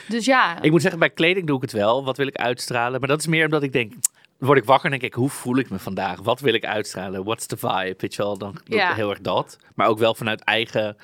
Dus 0.07 0.25
ja, 0.25 0.61
Ik 0.61 0.71
moet 0.71 0.81
zeggen, 0.81 0.99
bij 0.99 1.09
kleding 1.09 1.47
doe 1.47 1.55
ik 1.55 1.61
het 1.61 1.71
wel. 1.71 2.03
Wat 2.03 2.17
wil 2.17 2.27
ik 2.27 2.35
uitstralen? 2.35 2.99
Maar 2.99 3.09
dat 3.09 3.19
is 3.19 3.27
meer 3.27 3.45
omdat 3.45 3.63
ik 3.63 3.73
denk... 3.73 3.93
Word 4.37 4.57
ik 4.57 4.65
wakker 4.65 4.85
en 4.85 4.99
denk 4.99 5.03
ik, 5.13 5.13
hoe 5.19 5.29
voel 5.29 5.57
ik 5.57 5.69
me 5.69 5.79
vandaag? 5.79 6.19
Wat 6.21 6.39
wil 6.39 6.53
ik 6.53 6.65
uitstralen? 6.65 7.23
What's 7.23 7.45
the 7.45 7.57
vibe? 7.57 7.95
Weet 7.97 8.15
je 8.15 8.21
wel, 8.21 8.37
dan 8.37 8.59
ik 8.65 8.73
Ja. 8.73 8.93
heel 8.93 9.09
erg 9.09 9.21
dat. 9.21 9.57
Maar 9.75 9.87
ook 9.87 9.97
wel 9.99 10.15
vanuit 10.15 10.41
eigen... 10.43 10.97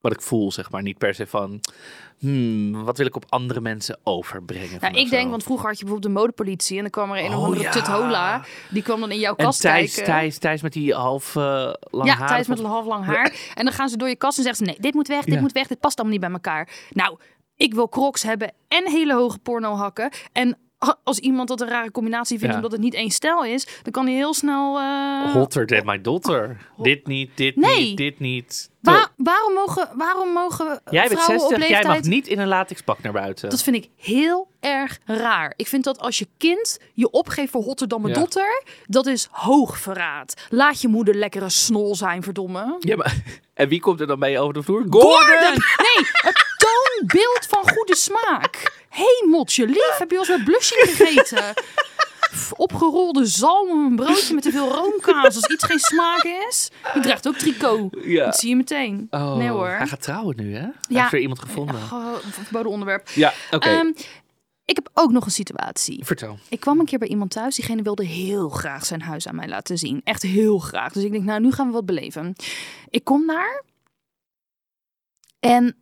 Wat 0.00 0.12
ik 0.12 0.22
voel, 0.22 0.52
zeg 0.52 0.70
maar. 0.70 0.82
Niet 0.82 0.98
per 0.98 1.14
se 1.14 1.26
van... 1.26 1.60
Hmm, 2.18 2.84
wat 2.84 2.96
wil 2.96 3.06
ik 3.06 3.16
op 3.16 3.24
andere 3.28 3.60
mensen 3.60 3.98
overbrengen? 4.04 4.78
nou, 4.80 4.94
ik 4.96 5.10
denk, 5.10 5.30
want 5.30 5.42
vroeger 5.42 5.66
had 5.68 5.78
je 5.78 5.84
bijvoorbeeld 5.84 6.14
de 6.14 6.20
modepolitie. 6.20 6.76
En 6.76 6.82
dan 6.82 6.90
kwam 6.90 7.10
er 7.12 7.18
een 7.24 7.30
of 7.30 7.36
Oh, 7.36 7.44
andere 7.44 7.62
ja. 7.62 7.70
tuthola. 7.70 8.44
Die 8.70 8.82
kwam 8.82 9.00
dan 9.00 9.10
in 9.10 9.18
jouw 9.18 9.34
En 9.36 9.44
kast 9.44 9.60
Thijs, 9.60 9.94
kijken. 9.94 10.12
Thijs, 10.12 10.38
Thijs 10.38 10.62
met 10.62 10.72
die 10.72 10.94
half 10.94 11.36
eh 11.36 11.42
lang 11.80 12.08
ja, 12.08 12.14
haar. 12.14 12.28
Thijs 12.28 12.46
met 12.46 12.58
een 12.58 12.64
half 12.64 12.86
lang 12.86 13.04
haar. 13.04 13.32
En 13.54 13.64
dan 13.64 13.72
gaan 13.74 13.88
ze 13.88 13.96
door 13.96 14.08
je 14.08 14.16
kast 14.16 14.38
en 14.38 14.44
zeggen 14.44 14.64
ze: 14.66 14.70
nee, 14.72 14.80
dit 14.80 14.94
moet 14.94 15.08
weg, 15.08 15.24
dit 15.24 15.34
Ja. 15.34 15.40
moet 15.40 15.52
weg, 15.52 15.66
dit 15.66 15.80
past 15.80 15.98
allemaal 15.98 16.16
niet 16.18 16.26
bij 16.26 16.34
elkaar. 16.34 16.68
Nou, 16.90 17.18
ik 17.56 17.74
wil 17.74 17.88
crocs 17.88 18.22
hebben 18.22 18.52
en 18.68 18.88
hele 18.90 19.14
hoge 19.14 19.38
porno 19.38 19.74
hakken. 19.74 20.10
En 20.32 20.58
als 21.04 21.18
iemand 21.18 21.48
dat 21.48 21.60
een 21.60 21.68
rare 21.68 21.90
combinatie 21.90 22.38
vindt 22.38 22.50
Ja. 22.54 22.56
omdat 22.60 22.72
het 22.72 22.80
niet 22.80 22.94
één 22.94 23.10
stijl 23.10 23.44
is, 23.44 23.66
dan 23.82 23.92
kan 23.92 24.06
hij 24.06 24.14
heel 24.14 24.34
snel. 24.34 24.78
eh, 24.78 25.32
Hotter 25.32 25.66
than 25.66 25.84
my 25.84 26.00
daughter. 26.00 26.56
Dit 26.76 27.06
niet, 27.06 27.30
dit 27.36 27.56
Nee. 27.56 27.78
niet, 27.88 27.96
dit 27.96 28.18
niet. 28.20 28.69
Wa- 28.80 29.08
waarom 29.16 29.52
mogen, 29.54 29.88
waarom 29.94 30.28
mogen 30.32 30.80
Jij 30.90 31.08
bent 31.08 31.20
vrouwen 31.20 31.40
60, 31.40 31.42
op 31.44 31.50
jij 31.50 31.58
leeftijd... 31.58 31.86
mag 31.86 32.02
niet 32.12 32.26
in 32.28 32.38
een 32.38 32.48
latexpak 32.48 33.02
naar 33.02 33.12
buiten. 33.12 33.50
Dat 33.50 33.62
vind 33.62 33.76
ik 33.76 33.88
heel 33.96 34.48
erg 34.60 34.98
raar. 35.04 35.52
Ik 35.56 35.68
vind 35.68 35.84
dat 35.84 35.98
als 35.98 36.18
je 36.18 36.26
kind 36.38 36.78
je 36.94 37.10
opgeeft 37.10 37.50
voor 37.50 37.62
hotter 37.62 37.88
dan 37.88 38.00
mijn 38.02 38.14
Ja. 38.14 38.20
dotter, 38.20 38.62
dat 38.86 39.06
is 39.06 39.28
hoogverraad. 39.30 40.34
Laat 40.48 40.80
je 40.80 40.88
moeder 40.88 41.14
lekkere 41.14 41.48
snol 41.48 41.94
zijn, 41.94 42.22
verdomme. 42.22 42.76
Ja, 42.78 42.96
maar, 42.96 43.14
en 43.54 43.68
wie 43.68 43.80
komt 43.80 44.00
er 44.00 44.06
dan 44.06 44.18
bij 44.18 44.30
je 44.30 44.38
over 44.38 44.54
de 44.54 44.62
vloer? 44.62 44.84
Gordon! 44.90 45.38
Nee, 45.86 46.06
het 46.12 46.44
toonbeeld 46.56 47.46
van 47.48 47.70
goede 47.74 47.96
smaak. 47.96 48.72
Hemeltje 48.88 49.66
lief, 49.66 49.94
heb 49.98 50.10
je 50.10 50.18
eens 50.18 50.28
met 50.28 50.44
blushing 50.44 50.80
gegeten? 50.96 51.44
Opgerolde 52.56 53.26
zalm, 53.26 53.84
een 53.86 53.96
broodje 53.96 54.34
met 54.34 54.42
te 54.42 54.50
veel 54.50 54.68
roomkaas. 54.72 55.34
Als 55.34 55.46
iets 55.46 55.64
geen 55.64 55.78
smaak 55.78 56.22
is. 56.48 56.70
Die 56.92 57.02
draagt 57.02 57.28
ook 57.28 57.36
tricot. 57.36 57.96
Ja. 58.04 58.24
Dat 58.24 58.36
zie 58.36 58.48
je 58.48 58.56
meteen. 58.56 59.06
Oh, 59.10 59.36
nee 59.36 59.48
hoor. 59.48 59.68
Hij 59.68 59.86
gaat 59.86 60.02
trouwen 60.02 60.36
nu, 60.36 60.54
hè? 60.54 60.60
Hij 60.60 60.72
Ja. 60.88 60.98
heeft 60.98 61.10
weer 61.10 61.20
iemand 61.20 61.38
gevonden. 61.40 61.74
Oh, 61.92 62.14
verboden 62.30 62.72
onderwerp. 62.72 63.08
Ja, 63.08 63.32
oké. 63.50 63.68
Ehm, 63.68 63.92
ik 64.64 64.76
heb 64.76 64.90
ook 64.94 65.10
nog 65.10 65.24
een 65.24 65.30
situatie. 65.30 66.04
Vertel. 66.04 66.38
Ik 66.48 66.60
kwam 66.60 66.78
een 66.80 66.86
keer 66.86 66.98
bij 66.98 67.08
iemand 67.08 67.30
thuis. 67.30 67.54
Diegene 67.54 67.82
wilde 67.82 68.04
heel 68.04 68.48
graag 68.48 68.86
zijn 68.86 69.02
huis 69.02 69.28
aan 69.28 69.34
mij 69.34 69.48
laten 69.48 69.78
zien. 69.78 70.00
Echt 70.04 70.22
heel 70.22 70.58
graag. 70.58 70.92
Dus 70.92 71.02
ik 71.04 71.12
denk, 71.12 71.24
nou, 71.24 71.40
nu 71.40 71.52
gaan 71.52 71.66
we 71.66 71.72
wat 71.72 71.86
beleven. 71.86 72.34
Ik 72.88 73.04
kom 73.04 73.26
daar. 73.26 73.64
En 75.40 75.76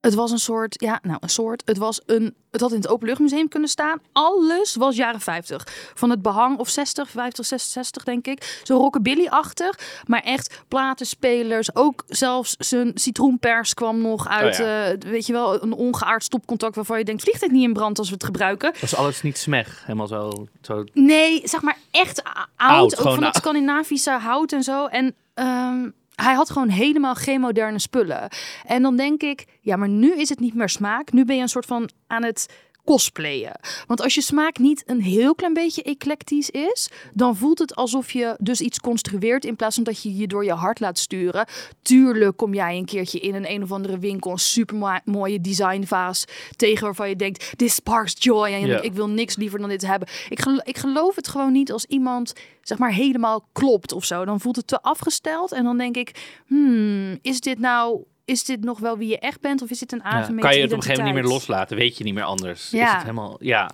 het 0.00 0.14
was 0.14 0.30
een 0.30 0.38
soort, 0.38 0.74
ja, 0.78 0.98
nou, 1.02 1.18
een 1.20 1.28
soort. 1.28 1.62
Het 1.64 1.78
was 1.78 2.00
een, 2.06 2.34
het 2.50 2.60
had 2.60 2.70
in 2.70 2.76
het 2.76 2.88
openluchtmuseum 2.88 3.48
kunnen 3.48 3.68
staan. 3.68 4.00
Alles 4.12 4.74
was 4.74 4.96
jaren 4.96 5.20
50. 5.20 5.66
Van 5.94 6.10
het 6.10 6.22
behang 6.22 6.58
of 6.58 6.68
60, 6.68 7.10
50, 7.10 7.46
66 7.46 8.04
denk 8.04 8.26
ik. 8.26 8.60
Zo 8.62 8.76
rockabilly-achtig. 8.76 10.02
Maar 10.06 10.22
echt 10.22 10.62
platenspelers. 10.68 11.74
Ook 11.74 12.04
zelfs 12.08 12.54
zijn 12.58 12.90
citroenpers 12.94 13.74
kwam 13.74 14.00
nog 14.00 14.28
uit, 14.28 14.60
Oh 14.60 14.88
eh, 14.88 14.98
weet 14.98 15.26
je 15.26 15.32
wel, 15.32 15.62
een 15.62 15.72
ongeaard 15.72 16.24
stopcontact 16.24 16.74
waarvan 16.74 16.98
je 16.98 17.04
denkt, 17.04 17.22
vliegt 17.22 17.40
het 17.40 17.50
niet 17.50 17.64
in 17.64 17.72
brand 17.72 17.98
als 17.98 18.08
we 18.08 18.14
het 18.14 18.24
gebruiken? 18.24 18.72
Was 18.80 18.96
alles 18.96 19.22
niet 19.22 19.38
smeg? 19.38 19.82
Helemaal 19.86 20.06
zo... 20.06 20.46
zo... 20.62 20.84
Nee, 20.92 21.40
zeg 21.44 21.62
maar 21.62 21.76
echt 21.90 22.22
oud. 22.24 22.48
Oud, 22.56 22.98
ook 22.98 23.14
van 23.14 23.24
het. 23.24 23.36
Scandinavische 23.36 24.10
hout 24.10 24.52
en 24.52 24.62
zo. 24.62 24.86
En 24.86 25.14
ehm, 25.34 25.88
hij 26.22 26.34
had 26.34 26.50
gewoon 26.50 26.68
helemaal 26.68 27.14
geen 27.14 27.40
moderne 27.40 27.78
spullen. 27.78 28.28
En 28.66 28.82
dan 28.82 28.96
denk 28.96 29.22
ik, 29.22 29.46
ja, 29.60 29.76
maar 29.76 29.88
nu 29.88 30.16
is 30.16 30.28
het 30.28 30.40
niet 30.40 30.54
meer 30.54 30.68
smaak. 30.68 31.12
Nu 31.12 31.24
ben 31.24 31.36
je 31.36 31.42
een 31.42 31.48
soort 31.48 31.66
van 31.66 31.90
aan 32.06 32.24
het 32.24 32.48
cosplayen. 32.84 33.60
Want 33.86 34.00
als 34.02 34.14
je 34.14 34.20
smaak 34.20 34.58
niet 34.58 34.82
een 34.86 35.00
heel 35.02 35.34
klein 35.34 35.54
beetje 35.54 35.82
eclectisch 35.82 36.50
is, 36.50 36.90
dan 37.14 37.36
voelt 37.36 37.58
het 37.58 37.74
alsof 37.74 38.10
je 38.12 38.36
dus 38.38 38.60
iets 38.60 38.80
construeert 38.80 39.44
in 39.44 39.56
plaats 39.56 39.74
van 39.74 39.84
dat 39.84 40.02
je 40.02 40.16
je 40.16 40.26
door 40.26 40.44
je 40.44 40.52
hart 40.52 40.80
laat 40.80 40.98
sturen. 40.98 41.46
Tuurlijk 41.82 42.36
kom 42.36 42.54
jij 42.54 42.76
een 42.76 42.84
keertje 42.84 43.20
in 43.20 43.34
een 43.34 43.50
een 43.50 43.62
of 43.62 43.72
andere 43.72 43.98
winkel 43.98 44.30
een 44.30 44.38
super 44.38 45.00
mooie 45.04 45.40
designvaas 45.40 46.24
tegen 46.56 46.84
waarvan 46.84 47.08
je 47.08 47.16
denkt, 47.16 47.52
this 47.56 47.74
sparks 47.74 48.14
joy 48.18 48.48
en 48.48 48.84
ik 48.84 48.92
wil 48.92 49.08
niks 49.08 49.36
liever 49.36 49.58
dan 49.58 49.68
dit 49.68 49.86
hebben. 49.86 50.08
Ik, 50.28 50.44
ik 50.62 50.78
geloof 50.78 51.16
het 51.16 51.28
gewoon 51.28 51.52
niet 51.52 51.72
als 51.72 51.84
iemand 51.84 52.32
zeg 52.62 52.78
maar 52.78 52.92
helemaal 52.92 53.48
klopt 53.52 53.92
of 53.92 54.04
zo. 54.04 54.24
Dan 54.24 54.40
voelt 54.40 54.56
het 54.56 54.66
te 54.66 54.82
afgesteld 54.82 55.52
en 55.52 55.64
dan 55.64 55.78
denk 55.78 55.96
ik, 55.96 56.40
hmm, 56.46 57.18
is 57.22 57.40
dit 57.40 57.58
nou 57.58 58.04
is 58.24 58.44
dit 58.44 58.64
nog 58.64 58.78
wel 58.78 58.98
wie 58.98 59.08
je 59.08 59.18
echt 59.18 59.40
bent 59.40 59.62
of 59.62 59.70
is 59.70 59.78
dit 59.78 59.92
een 59.92 59.98
Ja. 59.98 60.04
aangemeten 60.04 60.40
Kan 60.48 60.54
je 60.56 60.62
het 60.62 60.70
op 60.72 60.76
een 60.76 60.82
gegeven 60.82 61.04
moment 61.04 61.22
niet 61.22 61.24
meer 61.30 61.38
loslaten? 61.38 61.76
Weet 61.76 61.98
je 61.98 62.04
niet 62.04 62.14
meer 62.14 62.22
anders? 62.24 62.64
Is 62.64 62.70
Ja. 62.70 62.92
het 62.92 63.00
helemaal... 63.02 63.36
Ja. 63.40 63.70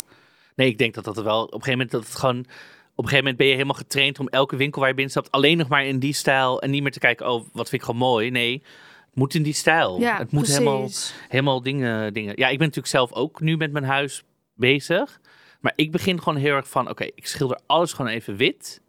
Nee, 0.55 0.69
ik 0.69 0.79
denk 0.79 0.95
dat 0.95 1.05
dat 1.05 1.17
wel... 1.17 1.43
Op 1.43 1.53
een 1.53 1.63
gegeven 1.63 1.71
moment 1.73 1.91
dat 1.91 2.05
het 2.05 2.15
gewoon... 2.15 2.39
Op 2.39 3.05
een 3.05 3.11
gegeven 3.11 3.17
moment 3.17 3.37
ben 3.37 3.47
je 3.47 3.53
helemaal 3.53 3.75
getraind 3.75 4.19
om 4.19 4.29
elke 4.29 4.57
winkel 4.57 4.79
waar 4.81 4.89
je 4.89 4.95
binnenstapt 4.95 5.31
alleen 5.31 5.57
nog 5.57 5.69
maar 5.69 5.85
in 5.87 5.99
die 5.99 6.13
stijl 6.13 6.63
en 6.63 6.71
niet 6.71 6.83
meer 6.83 6.93
te 6.93 6.99
kijken, 6.99 7.31
oh, 7.31 7.47
wat 7.53 7.69
vind 7.69 7.83
ik 7.83 7.89
gewoon 7.89 8.01
mooi. 8.09 8.31
Nee, 8.31 8.63
het 9.07 9.15
moet 9.15 9.35
in 9.35 9.43
die 9.43 9.53
stijl. 9.53 10.01
Ja, 10.01 10.19
het 10.19 10.31
moet 10.31 10.43
precies. 10.43 10.59
helemaal, 10.59 10.89
helemaal 11.29 11.63
dingen, 11.63 12.13
dingen. 12.13 12.33
Ja, 12.37 12.49
ik 12.49 12.59
ben 12.59 12.67
natuurlijk 12.67 12.95
zelf 12.95 13.13
ook 13.13 13.41
nu 13.41 13.57
met 13.57 13.73
mijn 13.73 13.85
huis 13.85 14.23
bezig. 14.55 15.21
Maar 15.61 15.73
ik 15.77 15.93
begin 15.93 16.19
gewoon 16.19 16.37
heel 16.39 16.55
erg 16.55 16.69
van, 16.69 16.91
oké, 16.91 17.05
ik 17.05 17.27
schilder 17.27 17.59
alles 17.67 17.93
gewoon 17.93 18.11
even 18.11 18.37
wit. 18.37 18.81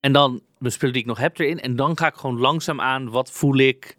En 0.00 0.12
dan 0.12 0.42
de 0.58 0.70
spullen 0.70 0.92
die 0.94 1.02
ik 1.02 1.08
nog 1.08 1.18
heb 1.18 1.38
erin. 1.38 1.60
En 1.60 1.76
dan 1.76 1.98
ga 1.98 2.06
ik 2.06 2.14
gewoon 2.14 2.38
langzaam 2.38 2.80
aan, 2.80 3.10
wat 3.10 3.30
voel 3.30 3.56
ik? 3.56 3.96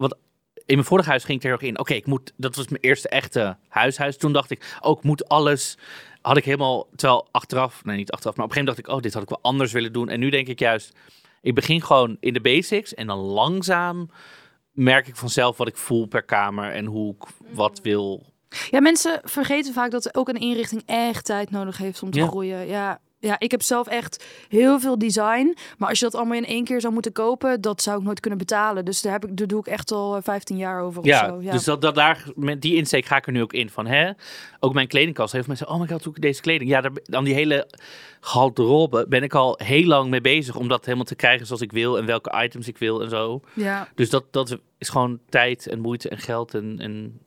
Want 0.00 0.14
in 0.54 0.74
mijn 0.74 0.84
vorige 0.84 1.08
huis 1.08 1.24
ging 1.24 1.38
ik 1.38 1.44
er 1.44 1.50
erg 1.50 1.60
in. 1.60 1.78
Oké, 1.78 1.94
ik 1.94 2.06
moet, 2.06 2.32
dat 2.36 2.56
was 2.56 2.68
mijn 2.68 2.82
eerste 2.82 3.08
echte 3.08 3.56
huishuis. 3.68 4.16
Toen 4.16 4.32
dacht 4.32 4.50
ik, 4.50 4.76
oh, 4.80 4.98
ik 4.98 5.04
moet 5.04 5.28
alles. 5.28 5.78
Had 6.22 6.36
ik 6.36 6.44
helemaal, 6.44 6.86
terwijl 6.96 7.28
achteraf, 7.30 7.84
nee 7.84 7.96
niet 7.96 8.10
achteraf, 8.10 8.36
maar 8.36 8.44
op 8.44 8.50
een 8.50 8.56
gegeven 8.56 8.74
moment 8.74 8.76
dacht 8.76 8.88
ik, 8.88 8.94
oh, 8.94 9.02
dit 9.02 9.12
had 9.14 9.22
ik 9.22 9.28
wel 9.28 9.52
anders 9.52 9.72
willen 9.72 9.92
doen. 9.92 10.08
En 10.08 10.20
nu 10.20 10.30
denk 10.30 10.46
ik 10.48 10.58
juist, 10.58 10.96
ik 11.40 11.54
begin 11.54 11.82
gewoon 11.82 12.16
in 12.20 12.32
de 12.32 12.40
basics 12.40 12.94
en 12.94 13.06
dan 13.06 13.18
langzaam 13.18 14.10
merk 14.72 15.06
ik 15.08 15.16
vanzelf 15.16 15.56
wat 15.56 15.68
ik 15.68 15.76
voel 15.76 16.06
per 16.06 16.22
kamer 16.22 16.72
en 16.72 16.84
hoe 16.84 17.14
ik 17.14 17.26
wat 17.52 17.80
wil. 17.82 18.26
Ja, 18.70 18.80
mensen 18.80 19.20
vergeten 19.24 19.72
vaak 19.72 19.90
dat 19.90 20.14
ook 20.16 20.28
een 20.28 20.40
inrichting 20.40 20.82
echt 20.86 21.24
tijd 21.24 21.50
nodig 21.50 21.76
heeft 21.78 22.02
om 22.02 22.10
te 22.10 22.18
Ja. 22.18 22.26
groeien. 22.26 22.66
Ja. 22.66 23.00
Ja, 23.20 23.38
ik 23.38 23.50
heb 23.50 23.62
zelf 23.62 23.86
echt 23.86 24.24
heel 24.48 24.80
veel 24.80 24.98
design. 24.98 25.56
Maar 25.78 25.88
als 25.88 25.98
je 25.98 26.04
dat 26.04 26.14
allemaal 26.14 26.36
in 26.36 26.46
één 26.46 26.64
keer 26.64 26.80
zou 26.80 26.92
moeten 26.92 27.12
kopen, 27.12 27.60
dat 27.60 27.82
zou 27.82 27.98
ik 27.98 28.04
nooit 28.04 28.20
kunnen 28.20 28.38
betalen. 28.38 28.84
Dus 28.84 29.02
daar, 29.02 29.12
heb 29.12 29.24
ik, 29.24 29.36
daar 29.36 29.46
doe 29.46 29.60
ik 29.60 29.66
echt 29.66 29.92
al 29.92 30.16
eh, 30.16 30.22
15 30.22 30.56
jaar 30.56 30.82
over 30.82 31.06
Ja, 31.06 31.20
of 31.20 31.28
zo. 31.28 31.42
Ja. 31.42 31.52
dus 31.52 31.64
dat, 31.64 31.82
dat 31.82 31.94
daar, 31.94 32.24
met 32.34 32.62
die 32.62 32.76
insteek 32.76 33.04
ga 33.04 33.16
ik 33.16 33.26
er 33.26 33.32
nu 33.32 33.42
ook 33.42 33.52
in 33.52 33.70
van, 33.70 33.86
hè, 33.86 34.10
ook 34.60 34.74
mijn 34.74 34.88
kledingkast 34.88 35.32
heeft 35.32 35.46
mensen, 35.46 35.68
oh 35.68 35.80
my 35.80 35.86
god, 35.86 36.04
hoe 36.04 36.14
ik 36.14 36.22
deze 36.22 36.40
kleding. 36.40 36.70
Ja, 36.70 36.80
daar, 36.80 36.92
dan 37.04 37.24
die 37.24 37.34
hele 37.34 37.68
garderobe 38.20 39.06
ben 39.08 39.22
ik 39.22 39.34
al 39.34 39.58
heel 39.62 39.86
lang 39.86 40.10
mee 40.10 40.20
bezig 40.20 40.56
om 40.56 40.68
dat 40.68 40.84
helemaal 40.84 41.04
te 41.06 41.14
krijgen 41.14 41.46
zoals 41.46 41.62
ik 41.62 41.72
wil 41.72 41.98
en 41.98 42.06
welke 42.06 42.42
items 42.44 42.68
ik 42.68 42.78
wil 42.78 43.02
en 43.02 43.08
zo. 43.08 43.40
ja. 43.54 43.88
Dus 43.94 44.10
dat, 44.10 44.24
dat 44.30 44.58
is 44.78 44.88
gewoon 44.88 45.18
tijd 45.28 45.66
en 45.66 45.80
moeite 45.80 46.08
en 46.08 46.18
geld 46.18 46.54
en, 46.54 46.76
en 46.78 47.20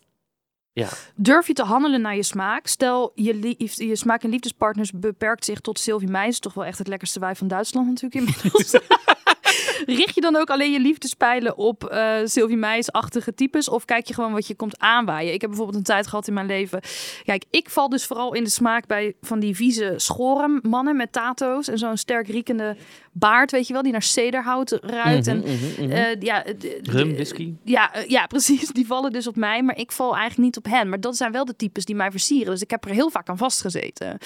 ja. 0.73 0.89
Durf 1.15 1.47
je 1.47 1.53
te 1.53 1.63
handelen 1.63 2.01
naar 2.01 2.15
je 2.15 2.23
smaak? 2.23 2.67
Stel, 2.67 3.11
je, 3.15 3.33
lief, 3.33 3.75
je 3.75 3.95
smaak- 3.95 4.23
en 4.23 4.29
liefdespartners 4.29 4.91
beperkt 4.91 5.45
zich 5.45 5.59
tot 5.59 5.79
Sylvie 5.79 6.09
Meijs. 6.09 6.39
Toch 6.39 6.53
wel 6.53 6.65
echt 6.65 6.77
het 6.77 6.87
lekkerste 6.87 7.19
wijf 7.19 7.37
van 7.37 7.47
Duitsland 7.47 7.87
natuurlijk 7.87 8.15
inmiddels. 8.15 8.71
Richt 9.85 10.15
je 10.15 10.21
dan 10.21 10.35
ook 10.35 10.49
alleen 10.49 10.71
je 10.71 10.79
liefdespijlen 10.79 11.57
op 11.57 11.83
eh 11.83 12.15
Sylvie 12.25 12.57
Meijs-achtige 12.57 13.33
types? 13.33 13.69
Of 13.69 13.85
kijk 13.85 14.07
je 14.07 14.13
gewoon 14.13 14.31
wat 14.31 14.47
je 14.47 14.55
komt 14.55 14.79
aanwaaien? 14.79 15.33
Ik 15.33 15.41
heb 15.41 15.49
bijvoorbeeld 15.49 15.77
een 15.77 15.83
tijd 15.83 16.07
gehad 16.07 16.27
in 16.27 16.33
mijn 16.33 16.45
leven. 16.45 16.81
Kijk, 17.23 17.43
ik 17.49 17.69
val 17.69 17.89
dus 17.89 18.05
vooral 18.05 18.33
in 18.33 18.43
de 18.43 18.49
smaak 18.49 18.87
bij 18.87 19.15
van 19.21 19.39
die 19.39 19.55
vieze 19.55 19.93
schoren 19.97 20.59
mannen 20.61 20.95
met 20.95 21.11
tato's. 21.11 21.67
En 21.67 21.77
zo'n 21.77 21.97
sterk 21.97 22.27
riekende 22.27 22.75
baard, 23.11 23.51
weet 23.51 23.67
je 23.67 23.73
wel, 23.73 23.81
die 23.81 23.91
naar 23.91 24.01
cederhout 24.01 24.71
ruikt. 24.81 25.27
en 25.27 25.43
eh, 25.43 26.19
ja, 26.19 26.41
d- 26.41 26.59
d- 26.59 26.87
Rum, 26.87 27.13
whisky. 27.13 27.53
ja, 27.63 27.93
eh, 27.93 28.07
ja, 28.09 28.27
precies. 28.35 28.69
Die 28.69 28.85
vallen 28.87 29.11
dus 29.11 29.27
op 29.27 29.35
mij, 29.35 29.63
maar 29.63 29.77
ik 29.77 29.91
val 29.91 30.15
eigenlijk 30.15 30.43
niet 30.43 30.57
op 30.57 30.71
hen. 30.71 30.89
Maar 30.89 30.99
dat 31.01 31.17
zijn 31.17 31.31
wel 31.31 31.45
de 31.45 31.55
types 31.55 31.85
die 31.85 31.95
mij 31.95 32.11
versieren. 32.11 32.51
Dus 32.51 32.61
ik 32.61 32.69
heb 32.69 32.85
er 32.85 32.91
heel 32.91 33.09
vaak 33.09 33.29
aan 33.29 33.37
vastgezeten. 33.37 34.17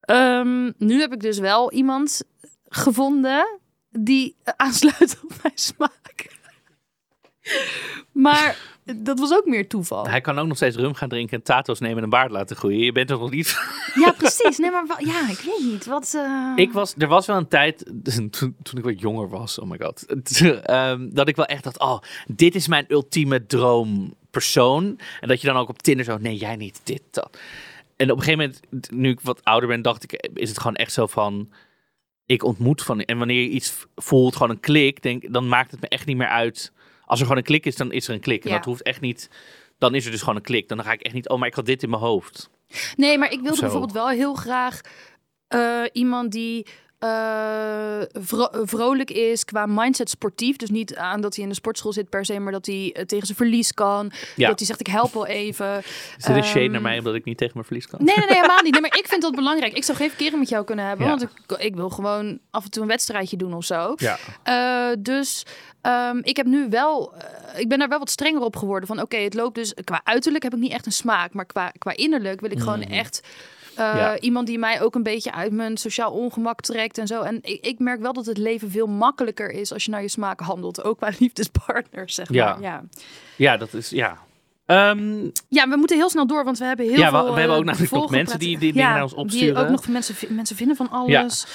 Ehm, 0.00 0.70
nu 0.78 1.00
heb 1.00 1.12
ik 1.12 1.20
dus 1.20 1.38
wel 1.38 1.72
iemand 1.72 2.22
gevonden 2.68 3.60
die 3.98 4.36
eh, 4.42 4.54
aansluit 4.56 5.20
op 5.22 5.32
mijn 5.42 5.54
smaak. 5.54 6.26
Maar 8.12 8.72
dat 8.84 9.18
was 9.18 9.32
ook 9.32 9.46
meer 9.46 9.68
toeval. 9.68 10.06
Hij 10.06 10.20
kan 10.20 10.38
ook 10.38 10.46
nog 10.46 10.56
steeds 10.56 10.76
rum 10.76 10.94
gaan 10.94 11.08
drinken 11.08 11.36
en 11.36 11.42
tato's 11.42 11.80
nemen 11.80 11.96
en 11.96 12.02
een 12.02 12.10
baard 12.10 12.30
laten 12.30 12.56
groeien. 12.56 12.78
Je 12.78 12.92
bent 12.92 13.08
toch 13.08 13.20
nog 13.20 13.30
niet... 13.30 13.56
Ja, 13.94 14.10
precies. 14.10 14.58
Nee, 14.58 14.70
maar 14.70 14.84
ja, 14.98 15.30
ik 15.30 15.38
weet 15.38 15.72
niet. 15.72 15.86
Wat, 15.86 16.14
eh, 16.16 16.52
Ik 16.56 16.72
was, 16.72 16.94
er 16.98 17.08
was 17.08 17.26
wel 17.26 17.36
een 17.36 17.48
tijd, 17.48 17.84
toen, 18.04 18.30
toen 18.30 18.78
ik 18.78 18.84
wat 18.84 19.00
jonger 19.00 19.28
was, 19.28 19.58
oh 19.58 19.70
my 19.70 19.78
god, 19.80 20.06
ehm, 20.62 21.08
dat 21.12 21.28
ik 21.28 21.36
wel 21.36 21.46
echt 21.46 21.64
dacht, 21.64 21.78
oh, 21.78 21.98
dit 22.26 22.54
is 22.54 22.68
mijn 22.68 22.84
ultieme 22.88 23.46
droompersoon. 23.46 24.98
En 25.20 25.28
dat 25.28 25.40
je 25.40 25.46
dan 25.46 25.56
ook 25.56 25.68
op 25.68 25.82
Tinder 25.82 26.04
zo, 26.04 26.18
nee, 26.18 26.36
jij 26.36 26.56
niet, 26.56 26.80
dit, 26.84 27.02
dat. 27.10 27.38
En 27.96 28.10
op 28.10 28.16
een 28.16 28.22
gegeven 28.22 28.58
moment, 28.70 28.90
nu 28.92 29.10
ik 29.10 29.20
wat 29.20 29.44
ouder 29.44 29.68
ben, 29.68 29.82
dacht 29.82 30.02
ik, 30.02 30.28
is 30.34 30.48
het 30.48 30.58
gewoon 30.58 30.76
echt 30.76 30.92
zo 30.92 31.06
van, 31.06 31.48
ik 32.26 32.44
ontmoet 32.44 32.82
van, 32.82 33.00
en 33.00 33.18
wanneer 33.18 33.42
je 33.42 33.48
iets 33.48 33.86
voelt, 33.96 34.32
gewoon 34.36 34.50
een 34.50 34.60
klik, 34.60 35.02
denk, 35.02 35.32
dan 35.32 35.48
maakt 35.48 35.70
het 35.70 35.80
me 35.80 35.88
echt 35.88 36.06
niet 36.06 36.16
meer 36.16 36.28
uit. 36.28 36.72
Als 37.04 37.18
er 37.18 37.24
gewoon 37.26 37.40
een 37.40 37.46
klik 37.48 37.66
is, 37.66 37.76
dan 37.76 37.92
is 37.92 38.08
er 38.08 38.14
een 38.14 38.20
klik. 38.20 38.44
En 38.44 38.50
Ja. 38.50 38.56
dat 38.56 38.64
hoeft 38.64 38.82
echt 38.82 39.00
niet, 39.00 39.30
dan 39.78 39.94
is 39.94 40.04
er 40.04 40.10
dus 40.10 40.20
gewoon 40.20 40.36
een 40.36 40.42
klik. 40.42 40.68
Dan 40.68 40.82
ga 40.82 40.92
ik 40.92 41.00
echt 41.00 41.14
niet, 41.14 41.28
oh, 41.28 41.38
maar 41.38 41.48
ik 41.48 41.54
had 41.54 41.66
dit 41.66 41.82
in 41.82 41.90
mijn 41.90 42.02
hoofd. 42.02 42.50
Nee, 42.96 43.18
maar 43.18 43.32
ik 43.32 43.40
wilde 43.40 43.60
bijvoorbeeld 43.60 43.92
wel 43.92 44.08
heel 44.08 44.34
graag 44.34 44.80
eh, 45.48 45.82
iemand 45.92 46.32
die 46.32 46.66
eh, 47.04 48.22
vro- 48.22 48.50
vrolijk 48.66 49.10
is 49.10 49.44
qua 49.44 49.66
mindset 49.66 50.10
sportief. 50.10 50.56
Dus 50.56 50.70
niet 50.70 50.96
aan 50.96 51.20
dat 51.20 51.34
hij 51.34 51.42
in 51.44 51.48
de 51.50 51.54
sportschool 51.56 51.92
zit 51.92 52.08
per 52.08 52.24
se, 52.24 52.38
maar 52.40 52.52
dat 52.52 52.66
hij 52.66 52.90
eh, 52.94 53.04
tegen 53.04 53.26
zijn 53.26 53.38
verlies 53.38 53.74
kan. 53.74 54.12
Ja. 54.36 54.48
Dat 54.48 54.58
hij 54.58 54.66
zegt, 54.66 54.80
ik 54.80 54.86
help 54.86 55.12
wel 55.12 55.26
even. 55.26 55.78
Is 56.18 56.24
dit 56.24 56.36
een 56.36 56.44
shade 56.44 56.60
Ehm, 56.60 56.72
naar 56.72 56.82
mij, 56.82 56.98
omdat 56.98 57.14
ik 57.14 57.24
niet 57.24 57.38
tegen 57.38 57.52
mijn 57.54 57.66
verlies 57.66 57.86
kan? 57.86 58.04
Nee, 58.04 58.16
nee, 58.16 58.26
nee, 58.26 58.36
helemaal 58.36 58.62
niet. 58.62 58.72
Nee, 58.72 58.80
maar 58.80 58.98
ik 58.98 59.06
vind 59.08 59.22
dat 59.22 59.34
belangrijk. 59.42 59.72
Ik 59.72 59.84
zou 59.84 59.98
geen 59.98 60.08
verkering 60.08 60.38
met 60.38 60.48
jou 60.48 60.64
kunnen 60.64 60.84
hebben. 60.86 61.06
Ja. 61.06 61.16
Want 61.16 61.22
ik, 61.22 61.58
ik 61.58 61.74
wil 61.74 61.88
gewoon 61.90 62.38
af 62.50 62.64
en 62.64 62.70
toe 62.70 62.82
een 62.82 62.88
wedstrijdje 62.88 63.36
doen 63.36 63.54
of 63.54 63.64
zo. 63.64 63.94
Ja. 63.96 64.18
Eh, 64.42 64.96
dus 64.98 65.42
ehm, 65.80 66.18
ik 66.22 66.36
heb 66.36 66.46
nu 66.46 66.66
wel, 66.70 67.14
ik 67.56 67.68
ben 67.68 67.78
daar 67.78 67.88
wel 67.88 67.98
wat 67.98 68.10
strenger 68.10 68.40
op 68.42 68.56
geworden. 68.56 68.88
Van 68.88 69.00
oké, 69.00 69.16
het 69.16 69.34
loopt 69.34 69.54
dus 69.54 69.74
qua 69.84 70.00
uiterlijk 70.04 70.44
heb 70.44 70.52
ik 70.54 70.58
niet 70.58 70.72
echt 70.72 70.86
een 70.86 70.92
smaak, 70.92 71.32
maar 71.32 71.46
qua, 71.46 71.72
qua 71.78 71.96
innerlijk 71.96 72.40
wil 72.40 72.50
ik 72.50 72.58
gewoon 72.58 72.82
echt 72.82 73.20
eh, 73.22 73.28
Ja. 73.76 74.18
iemand 74.18 74.46
die 74.46 74.58
mij 74.58 74.82
ook 74.82 74.94
een 74.94 75.02
beetje 75.02 75.32
uit 75.32 75.52
mijn 75.52 75.76
sociaal 75.76 76.12
ongemak 76.12 76.60
trekt 76.60 76.98
en 76.98 77.06
zo. 77.06 77.22
En 77.22 77.38
ik, 77.42 77.66
ik 77.66 77.78
merk 77.78 78.00
wel 78.00 78.12
dat 78.12 78.26
het 78.26 78.38
leven 78.38 78.70
veel 78.70 78.86
makkelijker 78.86 79.50
is 79.50 79.72
als 79.72 79.84
je 79.84 79.90
naar 79.90 80.02
je 80.02 80.08
smaak 80.08 80.40
handelt, 80.40 80.84
ook 80.84 80.96
qua 80.96 81.10
liefdespartners, 81.18 82.14
zeg 82.14 82.32
Ja. 82.32 82.44
maar. 82.52 82.60
Ja. 82.62 82.82
Ja, 83.36 83.56
dat 83.56 83.72
is, 83.74 83.90
ja. 83.90 84.18
Ehm, 84.66 85.22
ja, 85.48 85.68
we 85.68 85.76
moeten 85.76 85.96
heel 85.96 86.10
snel 86.10 86.26
door, 86.26 86.44
want 86.44 86.58
we 86.58 86.64
hebben 86.64 86.86
heel 86.88 86.98
Ja, 86.98 87.10
we- 87.10 87.16
veel. 87.16 87.34
we 87.34 87.38
hebben 87.40 87.56
ook 87.56 87.62
eh, 87.62 87.66
namelijk 87.66 87.92
nog 87.92 88.10
mensen 88.10 88.38
die- 88.38 88.58
die 88.58 88.72
dingen 88.72 88.90
naar 88.90 89.02
ons 89.02 89.10
Die 89.12 89.20
opsturen. 89.20 89.62
ook 89.62 89.68
nog 89.68 89.88
mensen, 89.88 90.14
mensen 90.34 90.56
vinden 90.56 90.76
van 90.76 90.90
alles. 90.90 91.46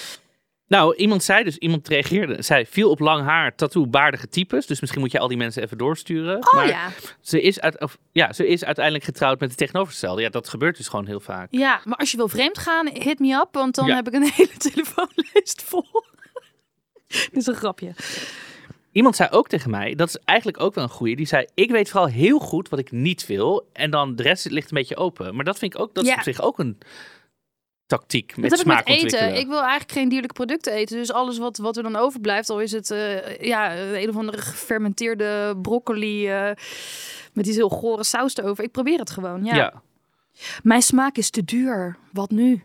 Nou, 0.70 0.96
iemand 0.96 1.24
zei 1.24 1.44
dus, 1.44 1.58
iemand 1.58 1.88
reageerde, 1.88 2.42
zei, 2.42 2.66
viel 2.66 2.90
op 2.90 3.00
lang 3.00 3.26
haar, 3.26 3.56
tattoo, 3.56 3.88
baardige 3.88 4.28
types. 4.30 4.66
Dus 4.66 4.80
misschien 4.80 5.02
moet 5.02 5.12
je 5.12 5.20
al 5.20 5.28
die 5.28 5.38
mensen 5.38 5.64
even 5.64 5.78
doorsturen. 5.78 6.38
Oh 6.38 6.54
maar 6.54 6.68
ja. 6.68 6.90
ze, 7.22 7.42
is 7.42 7.60
uit, 7.60 7.80
of, 7.82 7.98
ja, 8.12 8.34
ze 8.34 8.48
is 8.48 8.64
uiteindelijk 8.64 9.06
getrouwd 9.06 9.40
met 9.40 9.50
de 9.50 9.56
tegenovergestelde. 9.56 10.22
Ja, 10.22 10.30
dat 10.30 10.50
gebeurt 10.50 10.78
dus 10.78 10.88
gewoon 10.88 11.06
heel 11.06 11.20
vaak. 11.20 11.48
Ja, 11.52 11.82
maar 11.84 11.98
als 11.98 12.12
je 12.12 12.18
wil 12.18 12.28
vreemd 12.28 12.58
gaan, 12.58 12.88
hit 12.94 13.20
me 13.20 13.34
up, 13.34 13.48
want 13.52 13.76
dan 13.76 13.86
Ja. 13.88 13.96
heb 13.96 14.08
ik 14.08 14.14
een 14.14 14.32
hele 14.36 14.58
telefoonlijst 14.58 15.64
vol. 15.66 15.86
Dit 17.08 17.30
is 17.32 17.46
een 17.48 17.56
grapje. 17.56 17.92
Iemand 18.92 19.16
zei 19.16 19.30
ook 19.32 19.48
tegen 19.48 19.70
mij, 19.70 19.96
dat 19.96 20.08
is 20.08 20.18
eigenlijk 20.26 20.60
ook 20.62 20.76
wel 20.76 20.84
een 20.84 20.90
goeie. 20.90 21.16
Die 21.16 21.26
zei, 21.28 21.46
ik 21.54 21.72
weet 21.72 21.90
vooral 21.90 22.08
heel 22.10 22.40
goed 22.40 22.70
wat 22.70 22.80
ik 22.80 22.92
niet 22.92 23.26
wil. 23.26 23.70
En 23.74 23.92
dan 23.92 24.16
de 24.16 24.24
rest 24.24 24.50
ligt 24.50 24.72
een 24.72 24.78
beetje 24.78 24.96
open. 24.98 25.36
Maar 25.36 25.46
dat 25.46 25.58
vind 25.60 25.74
ik 25.74 25.80
ook, 25.80 25.94
dat 25.94 26.04
is 26.04 26.10
Ja. 26.10 26.16
op 26.16 26.22
zich 26.24 26.42
ook 26.42 26.60
een 26.60 26.78
tactiek 27.90 28.38
met 28.38 28.50
Dat 28.50 28.60
heb 28.60 28.68
ik 28.68 28.74
smaak 28.74 28.88
met 28.88 28.98
eten. 28.98 29.36
Ik 29.36 29.48
wil 29.48 29.62
eigenlijk 29.62 29.92
geen 29.92 30.10
dierlijke 30.10 30.36
producten 30.36 30.74
eten. 30.74 30.98
Dus 30.98 31.12
alles 31.12 31.38
wat, 31.38 31.58
wat 31.58 31.78
er 31.78 31.84
dan 31.84 31.96
overblijft, 31.96 32.50
al 32.50 32.62
is 32.62 32.72
het 32.72 32.92
eh, 32.92 33.38
ja, 33.38 33.78
een 33.78 34.10
of 34.10 34.16
andere 34.16 34.38
gefermenteerde 34.38 35.58
broccoli 35.62 36.28
eh, 36.28 36.52
met 37.34 37.46
die 37.46 37.54
heel 37.54 37.70
gore 37.70 38.04
saus 38.04 38.38
erover. 38.38 38.64
Ik 38.64 38.72
probeer 38.72 39.00
het 39.00 39.10
gewoon. 39.10 39.44
Ja. 39.46 39.56
ja. 39.56 39.82
Mijn 40.64 40.82
smaak 40.82 41.16
is 41.16 41.30
te 41.30 41.44
duur. 41.44 41.98
Wat 42.12 42.30
nu? 42.30 42.64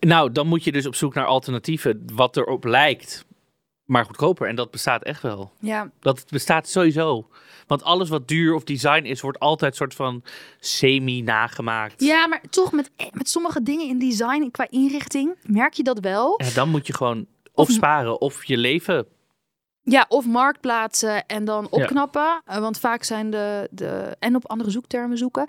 Nou, 0.00 0.32
dan 0.32 0.46
moet 0.46 0.64
je 0.64 0.72
dus 0.72 0.86
op 0.86 0.94
zoek 0.94 1.14
naar 1.14 1.26
alternatieven 1.26 2.02
wat 2.12 2.36
erop 2.36 2.64
lijkt, 2.64 3.24
maar 3.88 4.04
goedkoper. 4.04 4.48
En 4.48 4.56
dat 4.56 4.70
bestaat 4.70 5.02
echt 5.02 5.22
wel. 5.22 5.52
Ja, 5.60 5.90
Dat 6.00 6.24
bestaat 6.30 6.68
sowieso. 6.68 7.28
Want 7.66 7.82
alles 7.82 8.08
wat 8.08 8.28
duur 8.28 8.54
of 8.54 8.64
design 8.64 9.04
is, 9.04 9.20
wordt 9.20 9.38
altijd 9.38 9.76
soort 9.76 9.94
van 9.94 10.22
semi-nagemaakt. 10.60 12.00
ja 12.02 12.26
maar 12.26 12.40
toch 12.50 12.72
met, 12.72 12.90
met 13.12 13.28
sommige 13.28 13.62
dingen 13.62 13.86
in 13.88 13.98
design, 13.98 14.48
qua 14.50 14.66
inrichting, 14.70 15.34
merk 15.42 15.72
je 15.72 15.82
dat 15.82 15.98
wel. 16.00 16.40
Ja, 16.44 16.50
dan 16.54 16.68
moet 16.68 16.86
je 16.86 16.94
gewoon 16.94 17.26
of 17.52 17.68
Of- 17.68 17.74
sparen 17.74 18.20
of 18.20 18.44
je 18.44 18.56
leven. 18.56 19.06
Ja, 19.82 20.04
of 20.08 20.26
marktplaatsen 20.26 21.26
en 21.26 21.44
dan 21.44 21.66
opknappen. 21.70 22.42
Eh, 22.44 22.58
want 22.58 22.78
vaak 22.78 23.02
zijn 23.04 23.30
de, 23.30 23.68
de... 23.70 24.16
En 24.18 24.34
op 24.36 24.46
andere 24.50 24.70
zoektermen 24.70 25.18
zoeken. 25.18 25.44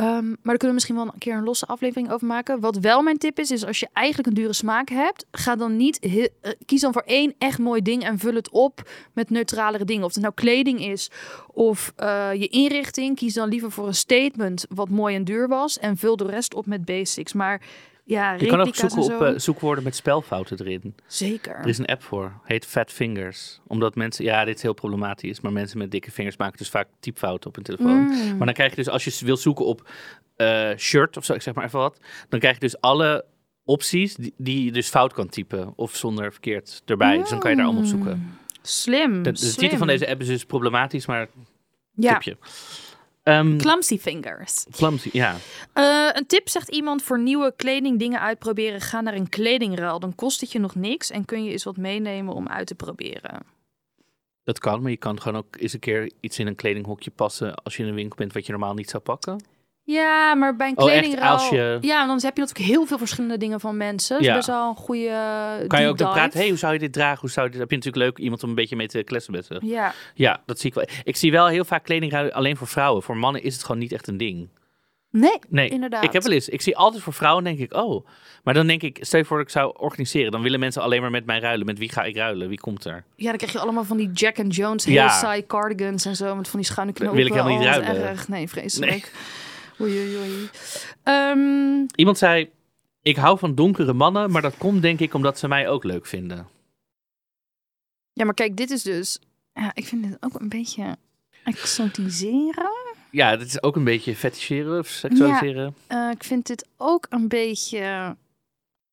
Ehm, 0.00 0.26
maar 0.28 0.38
daar 0.42 0.56
kunnen 0.56 0.68
we 0.68 0.72
misschien 0.72 0.94
wel 0.94 1.04
een 1.04 1.18
keer 1.18 1.34
een 1.34 1.44
losse 1.44 1.66
aflevering 1.66 2.10
over 2.10 2.26
maken. 2.26 2.60
Wat 2.60 2.76
wel 2.78 3.02
mijn 3.02 3.18
tip 3.18 3.38
is, 3.38 3.50
is 3.50 3.66
als 3.66 3.80
je 3.80 3.88
eigenlijk 3.92 4.28
een 4.28 4.34
dure 4.34 4.52
smaak 4.52 4.88
hebt... 4.88 5.26
ga 5.30 5.56
dan 5.56 5.76
niet... 5.76 5.98
eh, 5.98 6.52
kies 6.66 6.80
dan 6.80 6.92
voor 6.92 7.02
één 7.06 7.34
echt 7.38 7.58
mooi 7.58 7.82
ding 7.82 8.02
en 8.04 8.18
vul 8.18 8.34
het 8.34 8.50
op 8.50 8.88
met 9.12 9.30
neutralere 9.30 9.84
dingen. 9.84 10.04
Of 10.04 10.12
het 10.14 10.22
nou 10.22 10.34
kleding 10.34 10.84
is 10.84 11.10
of 11.46 11.92
eh, 11.96 12.30
je 12.32 12.48
inrichting. 12.48 13.16
Kies 13.16 13.34
dan 13.34 13.48
liever 13.48 13.70
voor 13.70 13.86
een 13.86 13.94
statement 13.94 14.66
wat 14.68 14.88
mooi 14.88 15.14
en 15.14 15.24
duur 15.24 15.48
was... 15.48 15.78
en 15.78 15.96
vul 15.96 16.16
de 16.16 16.26
rest 16.26 16.54
op 16.54 16.66
met 16.66 16.84
basics. 16.84 17.32
Maar 17.32 17.62
ja, 18.10 18.32
Je 18.32 18.46
kan 18.46 18.60
ook 18.60 18.74
zoeken 18.74 19.02
en 19.02 19.14
op 19.14 19.22
eh, 19.22 19.32
zoekwoorden 19.36 19.84
met 19.84 19.96
spelfouten 19.96 20.58
erin. 20.60 20.94
Zeker. 21.06 21.54
Er 21.54 21.68
is 21.68 21.78
een 21.78 21.86
app 21.86 22.02
voor, 22.02 22.32
heet 22.44 22.66
Fat 22.66 22.90
Fingers. 22.92 23.60
Omdat 23.66 23.94
mensen, 23.94 24.24
ja, 24.24 24.44
dit 24.44 24.56
is 24.56 24.62
heel 24.62 24.72
problematisch, 24.72 25.40
maar 25.40 25.52
mensen 25.52 25.78
met 25.78 25.90
dikke 25.90 26.10
vingers 26.10 26.36
maken 26.36 26.58
dus 26.58 26.68
vaak 26.68 26.88
typfouten 27.00 27.48
op 27.48 27.54
hun 27.54 27.64
telefoon. 27.64 28.00
Mm. 28.00 28.36
Maar 28.36 28.46
dan 28.46 28.54
krijg 28.54 28.70
je 28.70 28.76
dus, 28.76 28.88
als 28.88 29.04
je 29.04 29.24
wil 29.24 29.36
zoeken 29.36 29.64
op 29.64 29.90
eh, 30.36 30.70
shirt 30.76 31.16
of 31.16 31.24
zo, 31.24 31.32
ik 31.32 31.42
zeg 31.42 31.54
maar 31.54 31.64
even 31.64 31.78
wat, 31.78 31.98
dan 32.28 32.40
krijg 32.40 32.54
je 32.54 32.60
dus 32.60 32.80
alle 32.80 33.24
opties 33.64 34.14
die, 34.14 34.34
die 34.36 34.64
je 34.64 34.72
dus 34.72 34.88
fout 34.88 35.12
kan 35.12 35.28
typen 35.28 35.72
of 35.76 35.96
zonder 35.96 36.32
verkeerd 36.32 36.82
erbij. 36.86 37.18
Dus 37.18 37.28
dan 37.28 37.38
kan 37.38 37.50
je 37.50 37.56
daar 37.56 37.64
allemaal 37.64 37.82
op 37.82 37.88
zoeken. 37.88 38.38
Slim, 38.62 39.22
De, 39.22 39.32
de 39.32 39.38
slim. 39.38 39.54
titel 39.54 39.78
van 39.78 39.86
deze 39.86 40.08
app 40.08 40.20
is 40.20 40.26
dus 40.26 40.44
problematisch, 40.44 41.06
maar 41.06 41.28
ja. 41.94 42.12
tipje. 42.12 42.36
Ehm 43.30 43.56
Clumsy 43.56 43.98
fingers. 43.98 44.66
clumsy, 44.70 45.08
ja. 45.12 45.36
Eh, 45.72 46.08
een 46.12 46.26
tip 46.26 46.48
zegt 46.48 46.68
iemand 46.68 47.02
voor 47.02 47.20
nieuwe 47.20 47.52
kleding 47.56 47.98
dingen 47.98 48.20
uitproberen. 48.20 48.80
Ga 48.80 49.00
naar 49.00 49.14
een 49.14 49.28
kledingruil. 49.28 50.00
Dan 50.00 50.14
kost 50.14 50.40
het 50.40 50.52
je 50.52 50.58
nog 50.58 50.74
niks 50.74 51.10
en 51.10 51.24
kun 51.24 51.44
je 51.44 51.50
eens 51.50 51.64
wat 51.64 51.76
meenemen 51.76 52.34
om 52.34 52.48
uit 52.48 52.66
te 52.66 52.74
proberen. 52.74 53.42
Dat 54.44 54.58
kan, 54.58 54.82
maar 54.82 54.90
je 54.90 54.96
kan 54.96 55.20
gewoon 55.20 55.38
ook 55.38 55.56
eens 55.58 55.72
een 55.72 55.80
keer 55.80 56.10
iets 56.20 56.38
in 56.38 56.46
een 56.46 56.54
kledinghokje 56.54 57.10
passen 57.10 57.54
als 57.54 57.76
je 57.76 57.82
in 57.82 57.88
een 57.88 57.94
winkel 57.94 58.16
bent 58.16 58.32
wat 58.32 58.46
je 58.46 58.52
normaal 58.52 58.74
niet 58.74 58.90
zou 58.90 59.02
pakken. 59.02 59.42
Ja, 59.92 60.34
maar 60.34 60.56
bij 60.56 60.68
een 60.68 60.78
Oh, 60.78 60.90
echt? 60.90 60.98
kledingruil... 61.00 61.32
Als 61.32 61.48
je- 61.48 61.78
Ja, 61.80 62.06
dan 62.06 62.20
heb 62.22 62.36
je 62.36 62.42
natuurlijk 62.42 62.58
heel 62.70 62.86
veel 62.86 62.98
verschillende 62.98 63.36
dingen 63.38 63.60
van 63.60 63.76
mensen. 63.76 64.10
Dat 64.12 64.20
is 64.20 64.26
Ja. 64.26 64.34
best 64.34 64.46
wel 64.46 64.68
een 64.68 64.76
goede 64.76 65.64
Kan 65.66 65.82
je 65.82 65.88
ook 65.88 65.98
dan 65.98 66.12
praten, 66.12 66.38
hey, 66.38 66.48
hoe 66.48 66.58
zou 66.58 66.72
je 66.72 66.78
dit 66.78 66.92
dragen? 66.92 67.20
Hoe 67.20 67.30
zou 67.30 67.46
je 67.46 67.52
dit... 67.52 67.60
Heb 67.60 67.70
je 67.70 67.76
natuurlijk 67.76 68.04
leuk 68.04 68.18
iemand 68.18 68.42
om 68.42 68.48
een 68.48 68.54
beetje 68.54 68.76
mee 68.76 68.86
te 68.88 69.02
kletsen 69.02 69.32
met 69.32 69.46
ze. 69.46 69.58
Ja, 69.62 69.92
Ja, 70.14 70.40
dat 70.46 70.58
zie 70.60 70.68
ik 70.68 70.74
wel. 70.74 70.84
Ik 71.04 71.16
zie 71.16 71.30
wel 71.32 71.46
heel 71.46 71.64
vaak 71.64 71.84
kledingruilen 71.84 72.32
alleen 72.32 72.56
voor 72.56 72.66
vrouwen. 72.66 73.02
Voor 73.02 73.16
mannen 73.16 73.42
is 73.42 73.54
het 73.54 73.64
gewoon 73.64 73.80
niet 73.80 73.92
echt 73.92 74.08
een 74.08 74.16
ding. 74.16 74.48
nee, 75.10 75.38
Nee, 75.48 75.68
inderdaad. 75.68 76.04
ik 76.04 76.12
heb 76.12 76.22
wel 76.22 76.32
eens. 76.32 76.48
Ik 76.48 76.60
zie 76.60 76.76
altijd 76.76 77.02
voor 77.02 77.12
vrouwen, 77.12 77.44
denk 77.44 77.58
ik, 77.58 77.74
oh. 77.74 78.06
Maar 78.44 78.54
dan 78.54 78.66
denk 78.66 78.82
ik, 78.82 78.98
stel 79.00 79.18
je 79.20 79.24
voor 79.24 79.36
dat 79.36 79.46
ik 79.46 79.52
zou 79.52 79.74
organiseren. 79.78 80.30
Dan 80.32 80.42
willen 80.42 80.60
mensen 80.60 80.82
alleen 80.82 81.00
maar 81.00 81.10
met 81.10 81.26
mij 81.26 81.38
ruilen. 81.40 81.66
Met 81.66 81.78
wie 81.78 81.88
ga 81.92 82.02
ik 82.02 82.16
ruilen? 82.16 82.48
Wie 82.48 82.60
komt 82.60 82.84
er? 82.84 83.04
Ja, 83.16 83.28
dan 83.28 83.36
krijg 83.36 83.52
je 83.52 83.58
allemaal 83.58 83.84
van 83.84 83.96
die 83.96 84.10
Jack 84.12 84.38
and 84.38 84.54
Jones 84.54 84.84
Ja. 84.84 84.90
heel 85.06 85.18
saai 85.18 85.46
cardigans 85.46 86.04
en 86.04 86.16
zo. 86.16 86.34
Met 86.36 86.48
van 86.48 86.60
die 86.60 86.68
schuine 86.68 86.92
knopen. 86.92 87.16
wil 87.16 87.26
ik 87.26 87.32
helemaal 87.32 87.58
niet 87.58 87.66
Oh, 87.68 87.72
ruilen. 87.74 88.08
erg. 88.08 88.28
Nee, 88.28 88.48
vreselijk. 88.48 89.12
Oei, 89.80 89.98
oei, 89.98 90.16
oei. 90.16 90.48
Ehm, 91.02 91.86
Iemand 91.94 92.18
zei, 92.18 92.50
ik 93.02 93.16
hou 93.16 93.38
van 93.38 93.54
donkere 93.54 93.92
mannen. 93.92 94.30
Maar 94.30 94.42
dat 94.42 94.56
komt 94.56 94.82
denk 94.82 95.00
ik 95.00 95.14
omdat 95.14 95.38
ze 95.38 95.48
mij 95.48 95.68
ook 95.68 95.84
leuk 95.84 96.06
vinden. 96.06 96.48
Ja, 98.12 98.24
maar 98.24 98.34
kijk, 98.34 98.56
dit 98.56 98.70
is 98.70 98.82
dus... 98.82 99.18
Ja, 99.54 99.70
ik 99.74 99.84
vind 99.86 100.02
dit 100.08 100.16
ook 100.20 100.40
een 100.40 100.48
beetje 100.48 100.96
exotiseren. 101.44 102.70
Ja, 103.10 103.36
dat 103.36 103.46
is 103.46 103.62
ook 103.62 103.76
een 103.76 103.84
beetje 103.84 104.16
fetischeren 104.16 104.78
of 104.78 104.86
seksualiseren. 104.88 105.74
Eh, 105.86 106.10
ik 106.10 106.24
vind 106.24 106.46
dit 106.46 106.68
ook 106.76 107.06
een 107.10 107.28
beetje 107.28 108.16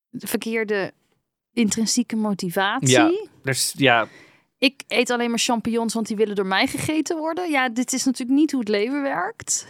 de 0.08 0.26
verkeerde 0.26 0.92
intrinsieke 1.52 2.16
motivatie. 2.16 2.88
Ja. 2.88 3.12
Dus, 3.42 3.74
ja, 3.76 4.08
Ik 4.58 4.82
eet 4.88 5.10
alleen 5.10 5.30
maar 5.30 5.38
champignons, 5.38 5.94
want 5.94 6.06
die 6.06 6.16
willen 6.16 6.34
door 6.36 6.46
mij 6.46 6.66
gegeten 6.66 7.16
worden. 7.16 7.50
Ja, 7.50 7.68
dit 7.68 7.92
is 7.92 8.04
natuurlijk 8.04 8.38
niet 8.38 8.50
hoe 8.50 8.60
het 8.60 8.68
leven 8.68 9.02
werkt. 9.02 9.66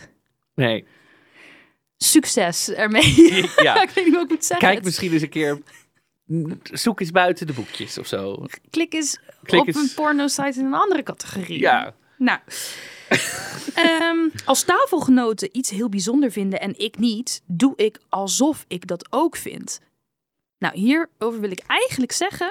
nee. 0.54 0.85
Succes 1.98 2.68
ermee. 2.70 3.14
Ja. 3.62 3.82
ik 3.82 3.90
weet 3.90 4.04
niet 4.04 4.14
hoe 4.14 4.22
ik 4.24 4.30
moet 4.30 4.44
zeggen. 4.44 4.68
Kijk 4.68 4.84
misschien 4.84 5.12
eens 5.12 5.22
een 5.22 5.28
keer... 5.28 5.58
Zoek 6.62 7.00
eens 7.00 7.11
buiten 7.11 7.46
de 7.46 7.52
boekjes 7.52 7.98
of 7.98 8.06
zo. 8.06 8.44
Klik 8.70 8.92
eens 8.94 9.18
Klik 9.42 9.61
op 9.61 9.66
eens- 9.66 9.76
een 9.76 9.94
porno-site 9.94 10.58
in 10.58 10.64
een 10.64 10.74
andere 10.74 11.02
categorie. 11.02 11.58
Ja. 11.61 11.94
Nou, 12.18 12.38
ehm, 13.74 14.28
als 14.44 14.62
tafelgenoten 14.62 15.48
iets 15.52 15.70
heel 15.70 15.88
bijzonder 15.88 16.30
vinden 16.32 16.61
en 16.61 16.78
ik 16.78 16.98
niet, 16.98 17.42
doe 17.46 17.72
ik 17.76 17.98
alsof 18.08 18.64
ik 18.68 18.87
dat 18.87 19.06
ook 19.11 19.37
vind. 19.37 19.80
Nou, 20.58 20.74
hierover 20.78 21.40
wil 21.40 21.50
ik 21.50 21.62
eigenlijk 21.66 22.12
zeggen, 22.12 22.50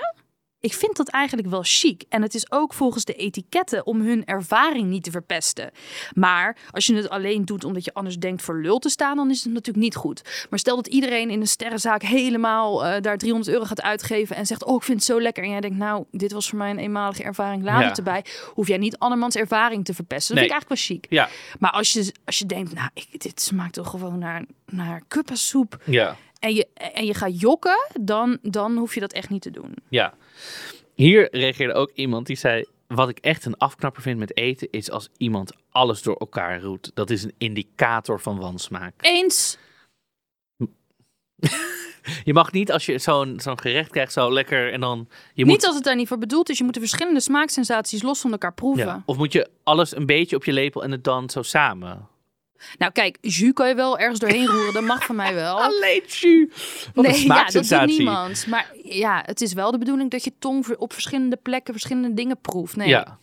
ik 0.60 0.74
vind 0.74 0.96
dat 0.98 1.08
eigenlijk 1.10 1.48
wel 1.50 1.62
chic. 1.64 2.04
En 2.10 2.22
het 2.22 2.36
is 2.36 2.52
ook 2.52 2.74
volgens 2.74 3.06
de 3.06 3.14
etiketten 3.14 3.86
om 3.86 4.02
hun 4.02 4.26
ervaring 4.26 4.88
niet 4.88 5.04
te 5.04 5.12
verpesten. 5.12 5.72
Maar 6.14 6.58
als 6.72 6.86
je 6.86 6.96
het 6.96 7.10
alleen 7.10 7.46
doet 7.46 7.64
omdat 7.64 7.86
je 7.86 7.94
anders 7.94 8.18
denkt 8.18 8.42
voor 8.42 8.62
lul 8.62 8.80
te 8.80 8.90
staan, 8.90 9.16
dan 9.16 9.30
is 9.30 9.44
het 9.44 9.54
natuurlijk 9.54 9.86
niet 9.86 9.96
goed. 9.96 10.46
Maar 10.50 10.60
stel 10.60 10.76
dat 10.76 10.88
iedereen 10.88 11.30
in 11.30 11.42
een 11.42 11.48
sterrenzaak 11.48 12.02
helemaal 12.02 12.86
eh, 12.86 13.02
daar 13.02 13.18
300 13.18 13.54
euro 13.54 13.66
gaat 13.66 13.82
uitgeven 13.82 14.36
en 14.36 14.46
zegt: 14.46 14.64
Oh, 14.66 14.76
ik 14.76 14.84
vind 14.84 14.98
het 14.98 15.08
zo 15.08 15.22
lekker. 15.22 15.44
En 15.44 15.50
jij 15.50 15.62
denkt: 15.62 15.78
Nou, 15.78 16.04
dit 16.12 16.32
was 16.32 16.50
voor 16.50 16.58
mij 16.58 16.70
een 16.70 16.80
eenmalige 16.80 17.24
ervaring, 17.24 17.64
laat 17.64 17.82
Ja. 17.82 17.88
het 17.88 17.98
erbij. 17.98 18.26
Hoef 18.54 18.68
jij 18.68 18.78
niet 18.78 18.98
andermans 18.98 19.36
ervaring 19.36 19.86
te 19.86 19.94
verpesten. 19.94 20.36
Dat 20.36 20.44
Nee. 20.46 20.54
vind 20.54 20.64
ik 20.64 20.70
eigenlijk 20.80 21.10
wel 21.10 21.20
chic. 21.28 21.32
Ja, 21.34 21.58
Maar 21.60 21.72
als 21.72 21.94
je, 21.94 22.14
als 22.26 22.40
je 22.40 22.46
denkt: 22.46 22.74
Nou, 22.74 22.90
ik, 22.94 23.22
dit 23.22 23.42
smaakt 23.42 23.74
toch 23.74 23.90
gewoon 23.90 24.20
naar, 24.20 24.46
naar 24.66 25.02
kuppasoep. 25.08 25.82
ja, 25.86 26.16
En 26.40 26.56
je, 26.56 26.68
en 26.74 27.06
je 27.06 27.14
gaat 27.14 27.40
jokken, 27.40 27.88
dan, 28.02 28.38
dan 28.42 28.78
hoef 28.78 28.94
je 28.94 29.00
dat 29.00 29.14
echt 29.14 29.30
niet 29.30 29.42
te 29.42 29.52
doen. 29.52 29.74
ja. 29.90 30.14
Hier 30.94 31.28
reageerde 31.32 31.74
ook 31.74 31.92
iemand 31.94 32.28
die 32.28 32.36
zei... 32.36 32.66
Wat 32.88 33.10
ik 33.10 33.20
echt 33.20 33.46
een 33.46 33.58
afknapper 33.58 34.02
vind 34.02 34.20
met 34.20 34.38
eten 34.38 34.68
is 34.72 34.92
als 34.92 35.10
iemand 35.18 35.52
alles 35.70 36.02
door 36.02 36.16
elkaar 36.16 36.62
roet. 36.62 36.92
Dat 36.94 37.10
is 37.10 37.24
een 37.24 37.34
indicator 37.38 38.20
van 38.20 38.40
wansmaak. 38.40 38.94
Eens. 39.02 39.58
Je 42.24 42.34
mag 42.34 42.52
niet 42.52 42.72
als 42.72 42.86
je 42.86 42.98
zo'n 42.98 43.40
zo'n 43.40 43.60
gerecht 43.60 43.90
krijgt, 43.92 44.14
zo 44.14 44.34
lekker 44.34 44.74
en 44.74 44.80
dan... 44.80 45.08
Je 45.34 45.46
moet, 45.46 45.54
Niet 45.54 45.66
als 45.66 45.76
het 45.76 45.84
daar 45.84 45.96
niet 45.96 46.08
voor 46.08 46.18
bedoeld 46.18 46.50
is. 46.50 46.58
Je 46.58 46.64
moet 46.64 46.74
de 46.74 46.80
verschillende 46.80 47.20
smaaksensaties 47.20 48.02
los 48.02 48.20
van 48.20 48.32
elkaar 48.32 48.54
proeven. 48.54 48.86
ja. 48.86 49.04
Of 49.06 49.18
moet 49.18 49.34
je 49.34 49.50
alles 49.64 49.96
een 49.96 50.06
beetje 50.06 50.36
op 50.36 50.44
je 50.44 50.54
lepel 50.54 50.84
en 50.84 50.92
het 50.92 51.04
dan 51.04 51.30
zo 51.30 51.42
samen? 51.42 52.08
Nou 52.78 52.92
kijk, 52.92 53.18
jus 53.22 53.54
kan 53.54 53.68
je 53.68 53.76
wel 53.76 53.98
ergens 54.00 54.20
doorheen 54.20 54.46
roeren. 54.54 54.74
Dat 54.74 54.84
mag 54.84 55.06
van 55.06 55.16
mij 55.16 55.34
wel. 55.34 55.62
Alleen 55.62 56.04
jus. 56.08 56.90
Wat 56.94 57.06
nee, 57.08 57.26
ja, 57.26 57.46
dat 57.46 57.68
doet 57.68 57.86
niemand. 57.86 58.48
Maar 58.48 58.72
ja, 58.84 59.24
het 59.26 59.42
is 59.42 59.54
wel 59.54 59.72
de 59.72 59.78
bedoeling 59.78 60.12
dat 60.12 60.24
je 60.24 60.32
tong 60.40 60.76
op 60.78 60.94
verschillende 60.94 61.36
plekken 61.36 61.74
verschillende 61.74 62.14
dingen 62.14 62.42
proeft. 62.42 62.76
Nee, 62.76 62.88
Ja. 62.88 63.20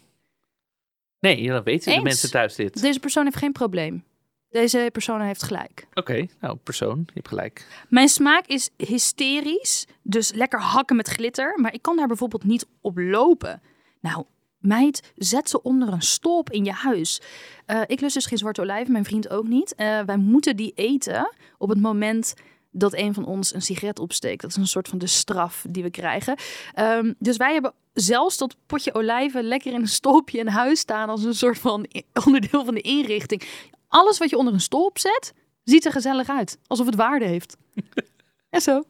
Nee, 1.20 1.46
dan 1.48 1.62
weten 1.62 1.88
de 1.88 1.94
Eens. 1.94 2.02
mensen 2.02 2.30
thuis 2.30 2.54
dit. 2.54 2.80
deze 2.80 3.00
persoon 3.00 3.24
heeft 3.24 3.36
geen 3.36 3.52
probleem. 3.52 4.04
Deze 4.50 4.88
persoon 4.92 5.20
heeft 5.20 5.42
gelijk. 5.42 5.86
Oké, 5.94 6.26
nou, 6.40 6.56
persoon, 6.56 7.02
je 7.06 7.12
hebt 7.14 7.28
gelijk. 7.28 7.66
Mijn 7.88 8.08
smaak 8.08 8.46
is 8.46 8.70
hysterisch, 8.76 9.86
dus 10.02 10.32
lekker 10.32 10.60
hakken 10.60 10.96
met 10.96 11.08
glitter. 11.08 11.58
Maar 11.60 11.74
ik 11.74 11.82
kan 11.82 11.96
daar 11.96 12.06
bijvoorbeeld 12.06 12.44
niet 12.44 12.66
op 12.80 12.98
lopen. 12.98 13.62
Nou, 14.00 14.24
meid, 14.64 15.12
zet 15.16 15.48
ze 15.48 15.62
onder 15.62 15.88
een 15.88 16.02
stolp 16.02 16.50
in 16.50 16.64
je 16.64 16.72
huis. 16.72 17.20
Eh, 17.66 17.80
ik 17.86 18.00
lust 18.00 18.14
dus 18.14 18.26
geen 18.26 18.38
zwarte 18.38 18.60
olijven, 18.60 18.92
mijn 18.92 19.04
vriend 19.04 19.28
ook 19.28 19.48
niet. 19.48 19.74
Eh, 19.74 20.00
wij 20.00 20.16
moeten 20.16 20.56
die 20.56 20.72
eten 20.74 21.34
op 21.58 21.68
het 21.68 21.80
moment 21.80 22.34
dat 22.70 22.94
een 22.94 23.14
van 23.14 23.24
ons 23.24 23.54
een 23.54 23.62
sigaret 23.62 23.98
opsteekt. 23.98 24.40
Dat 24.40 24.50
is 24.50 24.56
een 24.56 24.66
soort 24.66 24.88
van 24.88 24.98
de 24.98 25.06
straf 25.06 25.66
die 25.68 25.82
we 25.82 25.90
krijgen. 25.90 26.36
Ehm, 26.72 27.12
dus 27.18 27.36
wij 27.36 27.52
hebben 27.52 27.72
zelfs 27.92 28.36
dat 28.36 28.56
potje 28.66 28.94
olijven 28.94 29.44
lekker 29.44 29.72
in 29.72 29.80
een 29.80 29.88
stolpje 29.88 30.38
in 30.38 30.46
huis 30.46 30.80
staan... 30.80 31.08
als 31.08 31.24
een 31.24 31.34
soort 31.34 31.58
van 31.58 31.86
onderdeel 32.26 32.64
van 32.64 32.74
de 32.74 32.80
inrichting. 32.80 33.42
Alles 33.88 34.18
wat 34.18 34.30
je 34.30 34.36
onder 34.36 34.54
een 34.54 34.60
stolp 34.60 34.98
zet, 34.98 35.32
ziet 35.64 35.84
er 35.84 35.92
gezellig 35.92 36.28
uit. 36.28 36.58
Alsof 36.66 36.86
het 36.86 36.94
waarde 36.94 37.24
heeft. 37.24 37.56
En 38.54 38.60
zo. 38.60 38.82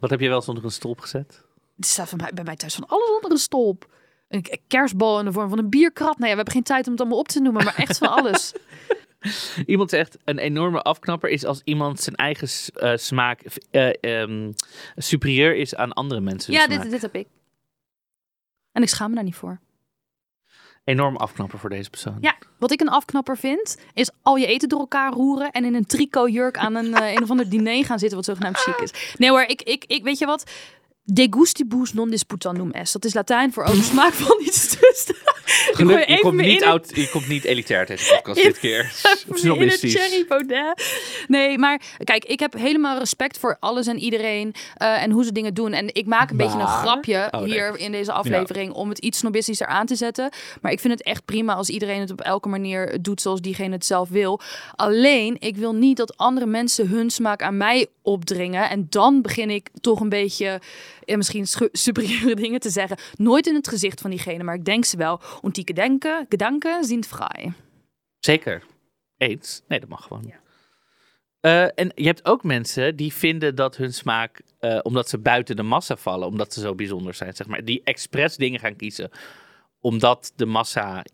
Wat 0.00 0.10
heb 0.10 0.20
je 0.20 0.28
wel 0.28 0.36
eens 0.36 0.48
onder 0.48 0.64
een 0.64 0.70
stolp 0.70 1.00
gezet? 1.00 1.42
Er 1.78 1.84
staat 1.84 2.08
van 2.08 2.18
mij, 2.18 2.30
bij 2.34 2.44
mij 2.44 2.56
thuis 2.56 2.74
van 2.74 2.86
alles 2.86 3.10
onder 3.10 3.30
een 3.30 3.38
stolp. 3.38 3.88
Een 4.30 4.44
kerstbal 4.66 5.18
in 5.18 5.24
de 5.24 5.32
vorm 5.32 5.48
van 5.48 5.58
een 5.58 5.68
bierkrat. 5.68 6.18
Nou 6.18 6.24
ja, 6.24 6.30
we 6.30 6.36
hebben 6.36 6.54
geen 6.54 6.62
tijd 6.62 6.86
om 6.86 6.92
het 6.92 7.00
allemaal 7.00 7.18
op 7.18 7.28
te 7.28 7.40
noemen, 7.40 7.64
maar 7.64 7.76
echt 7.76 7.98
van 7.98 8.08
alles. 8.08 8.52
Iemand 9.66 9.90
zegt, 9.90 10.18
een 10.24 10.38
enorme 10.38 10.82
afknapper 10.82 11.30
is 11.30 11.44
als 11.44 11.60
iemand 11.64 12.00
zijn 12.00 12.16
eigen 12.16 12.48
eh, 12.74 12.96
smaak 12.96 13.40
ehm, 13.70 14.52
superieur 14.96 15.56
is 15.56 15.74
aan 15.74 15.92
andere 15.92 16.20
mensen. 16.20 16.52
ja, 16.52 16.66
dit, 16.66 16.90
dit 16.90 17.02
heb 17.02 17.14
ik. 17.14 17.26
En 18.72 18.82
ik 18.82 18.88
schaam 18.88 19.08
me 19.08 19.14
daar 19.14 19.24
niet 19.24 19.34
voor. 19.34 19.60
Enorm 20.84 21.16
afknapper 21.16 21.58
voor 21.58 21.70
deze 21.70 21.90
persoon. 21.90 22.16
Ja, 22.20 22.36
wat 22.58 22.70
ik 22.70 22.80
een 22.80 22.88
afknapper 22.88 23.36
vind, 23.36 23.78
is 23.94 24.10
al 24.22 24.36
je 24.36 24.46
eten 24.46 24.68
door 24.68 24.80
elkaar 24.80 25.12
roeren 25.12 25.50
en 25.50 25.64
in 25.64 25.74
een 25.74 25.86
tricotjurk 25.86 26.58
aan 26.58 26.74
een, 26.74 26.94
eh, 26.94 27.12
een 27.12 27.22
of 27.22 27.30
ander 27.30 27.48
diner 27.48 27.84
gaan 27.84 27.98
zitten, 27.98 28.16
wat 28.16 28.26
zogenaamd 28.26 28.58
chic 28.58 28.76
is. 28.76 29.14
Nee 29.18 29.30
hoor, 29.30 29.42
ik, 29.42 29.62
ik, 29.62 29.84
ik 29.84 30.02
weet 30.02 30.18
je 30.18 30.26
wat? 30.26 30.50
De 31.12 31.26
gustibus 31.30 31.92
non 31.92 32.10
disputanum 32.10 32.70
est. 32.70 32.92
Dat 32.92 33.04
is 33.04 33.14
Latijn 33.14 33.52
voor 33.52 33.64
over 33.64 33.84
smaak 33.84 34.12
van 34.12 34.36
iets 34.40 34.76
tussen. 34.78 35.14
Geluk, 35.72 36.08
je, 36.08 36.18
komt 36.20 36.40
niet 36.40 36.64
oud, 36.64 36.96
je 36.96 37.08
komt 37.10 37.28
niet 37.28 37.44
elitair 37.44 37.86
deze 37.86 38.14
podcast 38.14 38.42
dit 38.42 38.58
keer. 38.58 38.92
Snobistisch. 39.32 39.92
Nee, 41.26 41.58
maar 41.58 41.80
kijk, 42.04 42.24
ik 42.24 42.40
heb 42.40 42.52
helemaal 42.52 42.98
respect 42.98 43.38
voor 43.38 43.56
alles 43.60 43.86
en 43.86 43.98
iedereen 43.98 44.54
eh, 44.76 45.02
en 45.02 45.10
hoe 45.10 45.24
ze 45.24 45.32
dingen 45.32 45.54
doen. 45.54 45.72
En 45.72 45.94
ik 45.94 46.06
maak 46.06 46.30
een 46.30 46.36
beetje 46.36 46.58
een 46.58 46.66
grapje 46.66 47.28
Oh, 47.30 47.40
nee. 47.40 47.50
hier 47.50 47.76
in 47.76 47.92
deze 47.92 48.12
aflevering 48.12 48.72
om 48.72 48.88
het 48.88 48.98
iets 48.98 49.18
snobistischer 49.18 49.66
aan 49.66 49.86
te 49.86 49.94
zetten. 49.94 50.30
Maar 50.60 50.72
ik 50.72 50.80
vind 50.80 50.92
het 50.92 51.02
echt 51.02 51.24
prima 51.24 51.54
als 51.54 51.68
iedereen 51.68 52.00
het 52.00 52.10
op 52.10 52.20
elke 52.20 52.48
manier 52.48 53.02
doet 53.02 53.20
zoals 53.20 53.40
diegene 53.40 53.74
het 53.74 53.86
zelf 53.86 54.08
wil. 54.08 54.40
Alleen, 54.74 55.36
ik 55.38 55.56
wil 55.56 55.74
niet 55.74 55.96
dat 55.96 56.16
andere 56.16 56.46
mensen 56.46 56.88
hun 56.88 57.10
smaak 57.10 57.42
aan 57.42 57.56
mij 57.56 57.86
opdringen. 58.02 58.70
En 58.70 58.86
dan 58.90 59.22
begin 59.22 59.50
ik 59.50 59.68
toch 59.80 60.00
een 60.00 60.08
beetje, 60.08 60.60
eh, 61.04 61.16
misschien 61.16 61.46
superieure 61.72 62.34
dingen 62.44 62.60
te 62.60 62.70
zeggen. 62.70 62.96
Nooit 63.16 63.46
in 63.46 63.54
het 63.54 63.68
gezicht 63.68 64.00
van 64.00 64.10
diegene, 64.10 64.44
maar 64.44 64.54
ik 64.54 64.64
denk 64.64 64.84
ze 64.84 64.96
wel. 64.96 65.20
Und 65.50 65.56
die 65.56 65.66
gedenken, 65.66 66.26
gedanken 66.28 66.84
zijn 66.84 67.04
vrij. 67.04 67.52
Zeker. 68.18 68.62
Eens. 69.16 69.62
Nee, 69.68 69.80
dat 69.80 69.88
mag 69.88 70.02
gewoon. 70.02 70.32
Eh, 71.40 71.62
en 71.62 71.92
je 71.94 72.06
hebt 72.06 72.24
ook 72.24 72.44
mensen 72.44 72.96
die 72.96 73.12
vinden 73.12 73.54
dat 73.54 73.76
hun 73.76 73.92
smaak, 73.92 74.42
eh, 74.58 74.78
omdat 74.82 75.08
ze 75.08 75.18
buiten 75.18 75.56
de 75.56 75.62
massa 75.62 75.96
vallen, 75.96 76.28
omdat 76.28 76.52
ze 76.52 76.60
zo 76.60 76.74
bijzonder 76.74 77.14
zijn, 77.14 77.34
zeg 77.34 77.46
maar, 77.46 77.64
die 77.64 77.80
expres 77.84 78.36
dingen 78.36 78.60
gaan 78.60 78.76
kiezen, 78.76 79.10
omdat 79.80 80.32
de 80.36 80.46
massa. 80.46 81.04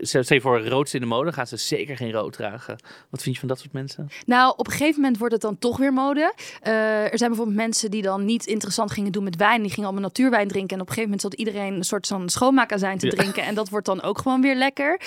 Stel 0.00 0.22
je 0.26 0.40
voor 0.40 0.66
rood 0.66 0.92
in 0.92 1.00
de 1.00 1.06
mode, 1.06 1.32
gaan 1.32 1.46
ze 1.46 1.56
zeker 1.56 1.96
geen 1.96 2.12
rood 2.12 2.32
dragen. 2.32 2.76
Wat 3.10 3.22
vind 3.22 3.34
je 3.34 3.40
van 3.40 3.48
dat 3.48 3.58
soort 3.58 3.72
mensen? 3.72 4.08
Nou, 4.26 4.54
op 4.56 4.66
een 4.66 4.72
gegeven 4.72 5.00
moment 5.00 5.18
wordt 5.18 5.32
het 5.32 5.42
dan 5.42 5.58
toch 5.58 5.76
weer 5.76 5.92
mode. 5.92 6.34
Eh, 6.60 6.72
er 7.02 7.18
zijn 7.18 7.28
bijvoorbeeld 7.30 7.56
mensen 7.56 7.90
die 7.90 8.02
dan 8.02 8.24
niet 8.24 8.46
interessant 8.46 8.90
gingen 8.90 9.12
doen 9.12 9.24
met 9.24 9.36
wijn. 9.36 9.60
Die 9.62 9.70
gingen 9.70 9.84
allemaal 9.88 10.08
natuurwijn 10.08 10.48
drinken. 10.48 10.76
En 10.76 10.82
op 10.82 10.88
een 10.88 10.94
gegeven 10.94 11.10
moment 11.16 11.20
zat 11.20 11.34
iedereen 11.34 11.74
een 11.74 11.84
soort 11.84 12.06
van 12.06 12.28
schoonmaakazijn 12.28 12.98
te 12.98 13.06
Ja. 13.06 13.12
drinken. 13.12 13.42
En 13.42 13.54
dat 13.54 13.68
wordt 13.68 13.86
dan 13.86 14.02
ook 14.02 14.18
gewoon 14.18 14.40
weer 14.40 14.56
lekker. 14.56 15.00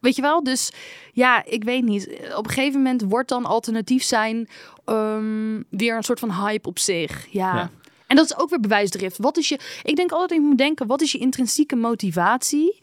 Weet 0.00 0.16
je 0.16 0.22
wel? 0.22 0.42
Dus 0.42 0.72
ja, 1.12 1.44
ik 1.44 1.64
weet 1.64 1.84
niet. 1.84 2.08
Op 2.36 2.44
een 2.44 2.52
gegeven 2.52 2.82
moment 2.82 3.02
wordt 3.08 3.28
dan 3.28 3.44
alternatief 3.44 4.02
zijn 4.02 4.48
ehm, 4.84 5.62
weer 5.70 5.96
een 5.96 6.02
soort 6.02 6.18
van 6.20 6.32
hype 6.32 6.68
op 6.68 6.78
zich. 6.78 7.26
Ja. 7.30 7.54
Ja. 7.54 7.70
En 8.06 8.16
dat 8.18 8.24
is 8.30 8.38
ook 8.38 8.50
weer 8.50 8.60
bewijsdrift. 8.60 9.18
Wat 9.18 9.36
is 9.36 9.48
je... 9.48 9.58
Ik 9.82 9.96
denk 9.96 10.12
altijd, 10.12 10.40
je 10.40 10.46
moet 10.46 10.58
denken, 10.58 10.86
wat 10.86 11.00
is 11.00 11.12
je 11.12 11.18
intrinsieke 11.18 11.76
motivatie? 11.76 12.78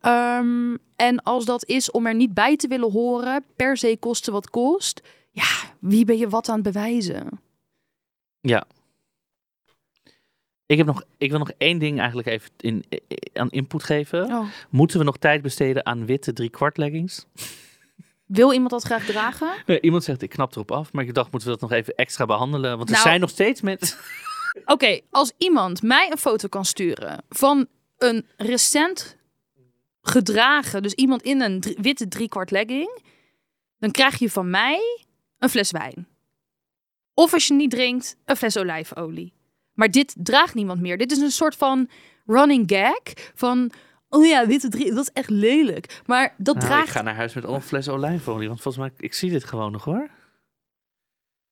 Ehm, 0.00 0.76
en 0.96 1.22
als 1.22 1.44
dat 1.44 1.64
is 1.66 1.90
om 1.90 2.06
er 2.06 2.14
niet 2.14 2.34
bij 2.34 2.56
te 2.56 2.68
willen 2.68 2.90
horen, 2.92 3.44
per 3.56 3.76
se 3.76 3.96
kosten 4.00 4.32
wat 4.32 4.50
kost. 4.50 5.00
Ja, 5.30 5.48
wie 5.78 6.04
ben 6.04 6.18
je 6.18 6.28
wat 6.28 6.48
aan 6.48 6.54
het 6.54 6.72
bewijzen? 6.72 7.40
Ja. 8.40 8.66
Ik, 10.66 10.76
heb 10.76 10.86
nog, 10.86 11.02
ik 11.18 11.30
wil 11.30 11.38
nog 11.38 11.50
één 11.58 11.78
ding 11.78 11.98
eigenlijk 11.98 12.28
even 12.28 12.50
in, 12.56 12.84
aan 13.32 13.50
input 13.50 13.82
geven. 13.82 14.24
Oh. 14.24 14.46
Moeten 14.70 14.98
we 14.98 15.04
nog 15.04 15.16
tijd 15.16 15.42
besteden 15.42 15.86
aan 15.86 16.06
witte 16.06 16.32
driekwart 16.32 16.76
leggings? 16.76 17.26
Wil 18.26 18.52
iemand 18.52 18.70
dat 18.70 18.82
graag 18.82 19.04
dragen? 19.04 19.48
Eh, 19.66 19.76
Iemand 19.80 20.04
zegt, 20.04 20.22
ik 20.22 20.30
knap 20.30 20.52
erop 20.52 20.70
af, 20.72 20.92
maar 20.92 21.04
ik 21.04 21.14
dacht, 21.14 21.30
moeten 21.30 21.48
we 21.50 21.56
dat 21.58 21.68
nog 21.70 21.78
even 21.78 21.94
extra 21.94 22.26
behandelen? 22.26 22.76
Want 22.76 22.88
er 22.88 22.94
Nou- 22.94 23.06
zijn 23.08 23.20
nog 23.20 23.30
steeds 23.30 23.60
mensen... 23.60 23.98
Oké, 24.64 25.00
als 25.10 25.32
iemand 25.36 25.82
mij 25.82 26.10
een 26.10 26.18
foto 26.18 26.48
kan 26.48 26.64
sturen 26.64 27.22
van 27.28 27.66
een 27.98 28.26
recent 28.36 29.16
gedragen, 30.08 30.82
dus 30.82 30.92
iemand 30.94 31.22
in 31.22 31.40
een 31.40 31.60
drie- 31.60 31.76
witte 31.80 32.08
driekwart 32.08 32.50
legging, 32.50 33.02
dan 33.78 33.90
krijg 33.90 34.18
je 34.18 34.30
van 34.30 34.50
mij 34.50 34.80
een 35.38 35.48
fles 35.48 35.70
wijn. 35.70 36.08
Of 37.14 37.32
als 37.32 37.46
je 37.46 37.54
niet 37.54 37.70
drinkt, 37.70 38.16
een 38.24 38.36
fles 38.36 38.56
olijfolie. 38.56 39.32
Maar 39.72 39.90
dit 39.90 40.14
draagt 40.18 40.54
niemand 40.54 40.80
meer. 40.80 40.98
Dit 40.98 41.12
is 41.12 41.18
een 41.18 41.30
soort 41.30 41.54
van 41.56 41.88
running 42.26 42.70
gag 42.70 43.30
van, 43.34 43.70
oh 44.08 44.26
ja, 44.26 44.46
witte 44.46 44.68
drie, 44.68 44.94
dat 44.94 45.02
is 45.02 45.12
echt 45.12 45.30
lelijk. 45.30 46.00
Maar 46.06 46.34
dat 46.38 46.54
Nou, 46.54 46.66
draagt 46.66 46.86
Ik 46.86 46.92
ga 46.92 47.02
naar 47.02 47.14
huis 47.14 47.34
met 47.34 47.44
al 47.44 47.54
een 47.54 47.62
fles 47.62 47.88
olijfolie, 47.88 48.48
want 48.48 48.60
volgens 48.60 48.84
mij, 48.84 48.92
ik 48.98 49.14
zie 49.14 49.30
dit 49.30 49.44
gewoon 49.44 49.72
nog 49.72 49.84
hoor. 49.84 50.08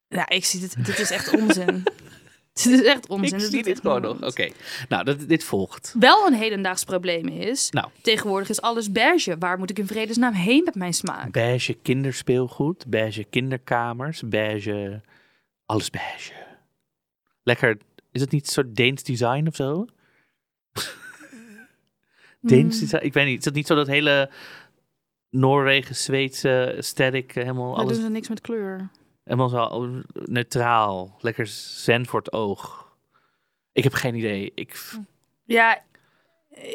Ja, 0.09 0.29
ik 0.29 0.45
zie 0.45 0.61
dit. 0.61 0.87
Dit 0.87 0.99
is 0.99 1.11
echt 1.11 1.33
onzin. 1.33 1.83
dit 2.63 2.81
is 2.81 2.83
echt 2.83 3.09
onzin. 3.09 3.39
ik 3.39 3.45
zie 3.45 3.63
dit 3.63 3.81
gewoon 3.81 4.03
nog. 4.03 4.23
Oké, 4.23 4.49
nou, 4.89 5.05
dat, 5.05 5.29
dit 5.29 5.45
volgt. 5.45 5.95
Wel 5.99 6.27
een 6.27 6.35
hedendaags 6.35 6.85
probleem 6.85 7.29
is. 7.29 7.71
Nou. 7.71 7.89
Tegenwoordig 8.03 8.49
is 8.49 8.61
alles 8.61 8.93
beige. 8.93 9.37
Waar 9.39 9.59
moet 9.59 9.71
ik 9.71 9.79
in 9.79 9.87
vredesnaam 9.87 10.33
heen 10.33 10.65
met 10.65 10.75
mijn 10.75 10.95
smaak? 10.95 11.33
Beige 11.33 11.73
kinderspeelgoed, 11.75 12.87
beige 12.87 13.25
kinderkamers, 13.25 14.23
beige... 14.27 15.01
Alles 15.67 15.91
beige. 15.91 16.33
Lekker, 17.43 17.77
is 18.13 18.21
het 18.21 18.31
niet 18.31 18.47
een 18.47 18.53
soort 18.53 18.77
Deens 18.77 19.03
design 19.03 19.47
of 19.47 19.55
zo? 19.55 19.87
Deens 22.41 22.75
Mm, 22.75 22.81
design? 22.81 23.05
Ik 23.05 23.13
weet 23.13 23.27
niet, 23.27 23.39
is 23.39 23.45
het 23.45 23.55
niet 23.55 23.67
zo 23.67 23.75
dat 23.75 23.87
hele 23.87 24.31
Noorwegen, 25.31 25.97
Zweedse 25.97 26.75
aesthetic 26.77 27.35
eh, 27.35 27.43
helemaal 27.43 27.77
alles... 27.77 27.93
doen 27.93 28.03
ze 28.03 28.11
niks 28.11 28.29
met 28.29 28.41
kleur. 28.41 28.91
Helemaal 29.27 29.49
zo 29.49 29.91
neutraal. 30.13 31.17
Lekker 31.21 31.47
zen 31.47 32.07
voor 32.07 32.19
het 32.19 32.33
oog. 32.33 32.93
Ik 33.73 33.85
heb 33.85 33.93
geen 33.93 34.15
idee. 34.15 34.53
Ik, 34.55 34.91
Ja, 35.45 35.83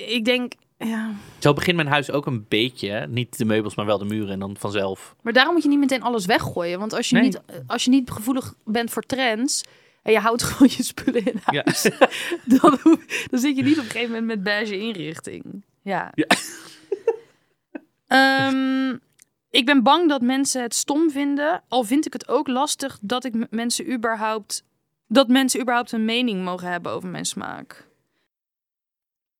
ik 0.07 0.25
denk, 0.25 0.53
ja. 0.77 1.11
Zo 1.39 1.53
begint 1.53 1.75
mijn 1.75 1.87
huis 1.87 2.11
ook 2.11 2.25
een 2.25 2.45
beetje. 2.47 3.07
Niet 3.09 3.37
de 3.37 3.45
meubels, 3.45 3.75
maar 3.75 3.85
wel 3.85 3.97
de 3.97 4.05
muren 4.05 4.29
en 4.31 4.39
dan 4.39 4.55
vanzelf. 4.59 5.15
Maar 5.21 5.33
daarom 5.33 5.53
moet 5.53 5.63
je 5.63 5.69
niet 5.69 5.79
meteen 5.79 6.01
alles 6.03 6.25
weggooien. 6.25 6.79
Want 6.79 6.93
als 6.93 7.09
je, 7.09 7.15
Nee. 7.15 7.23
niet, 7.23 7.41
als 7.67 7.83
je 7.83 7.89
niet 7.89 8.09
gevoelig 8.11 8.53
bent 8.65 8.89
voor 8.91 9.01
trends 9.03 9.63
en 10.03 10.11
je 10.11 10.19
houdt 10.19 10.43
gewoon 10.47 10.69
je 10.77 10.83
spullen 10.83 11.25
in 11.25 11.39
Ja. 11.51 11.61
huis, 11.65 11.81
dan, 12.61 12.77
hoef- 12.83 13.25
dan 13.29 13.39
zit 13.39 13.55
je 13.57 13.63
niet 13.63 13.77
op 13.77 13.83
een 13.83 13.89
gegeven 13.91 14.09
moment 14.11 14.27
met 14.27 14.43
beige 14.43 14.77
inrichting. 14.79 15.43
Ja. 15.81 16.11
Ja. 16.15 16.25
Ehm, 18.07 18.97
ik 19.51 19.65
ben 19.65 19.83
bang 19.83 20.09
dat 20.09 20.21
mensen 20.21 20.61
het 20.61 20.75
stom 20.75 21.11
vinden. 21.11 21.63
Al 21.67 21.83
vind 21.83 22.05
ik 22.05 22.13
het 22.13 22.27
ook 22.27 22.47
lastig 22.47 22.97
dat 23.01 23.23
ik 23.25 23.33
mensen 23.49 23.91
überhaupt 23.93 24.63
dat 25.07 25.27
mensen 25.27 25.61
überhaupt 25.61 25.91
een 25.91 26.05
mening 26.05 26.43
mogen 26.43 26.67
hebben 26.67 26.91
over 26.91 27.09
mijn 27.09 27.25
smaak. 27.25 27.89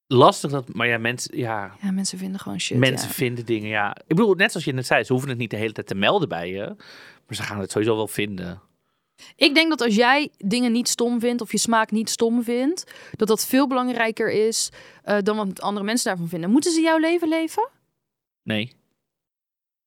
Lastig 0.08 0.52
dat, 0.52 0.74
maar 0.74 0.88
ja, 0.88 0.98
mensen, 0.98 1.38
ja, 1.38 1.76
Ja, 1.82 1.92
mensen 1.92 2.18
vinden 2.18 2.40
gewoon 2.40 2.60
shit. 2.60 2.78
mensen 2.78 3.08
ja. 3.08 3.14
vinden 3.14 3.46
dingen. 3.46 3.70
Ja, 3.70 3.96
ik 3.96 4.16
bedoel, 4.16 4.34
net 4.34 4.52
zoals 4.52 4.66
je 4.66 4.74
net 4.74 4.86
zei, 4.86 5.04
ze 5.04 5.12
hoeven 5.12 5.30
het 5.30 5.38
niet 5.38 5.50
de 5.50 5.58
hele 5.58 5.74
tijd 5.74 5.88
te 5.88 5.96
melden 5.96 6.30
bij 6.30 6.50
je. 6.50 6.66
Maar 7.28 7.36
ze 7.36 7.44
gaan 7.44 7.60
het 7.60 7.72
sowieso 7.72 7.96
wel 7.96 8.08
vinden. 8.08 8.62
Ik 9.36 9.54
denk 9.54 9.70
dat 9.70 9.82
als 9.82 9.96
jij 9.96 10.30
dingen 10.38 10.72
niet 10.72 10.88
stom 10.88 11.20
vindt 11.20 11.42
of 11.42 11.52
je 11.52 11.58
smaak 11.58 11.92
niet 11.92 12.10
stom 12.10 12.44
vindt, 12.44 12.92
dat 13.16 13.28
dat 13.28 13.46
veel 13.46 13.68
belangrijker 13.68 14.32
is 14.32 14.70
eh, 15.04 15.18
dan 15.24 15.38
wat 15.38 15.62
andere 15.62 15.86
mensen 15.86 16.08
daarvan 16.08 16.28
vinden. 16.30 16.50
Moeten 16.50 16.72
ze 16.72 16.82
jouw 16.82 16.98
leven 16.98 17.28
leven? 17.28 17.70
Nee. 18.44 18.72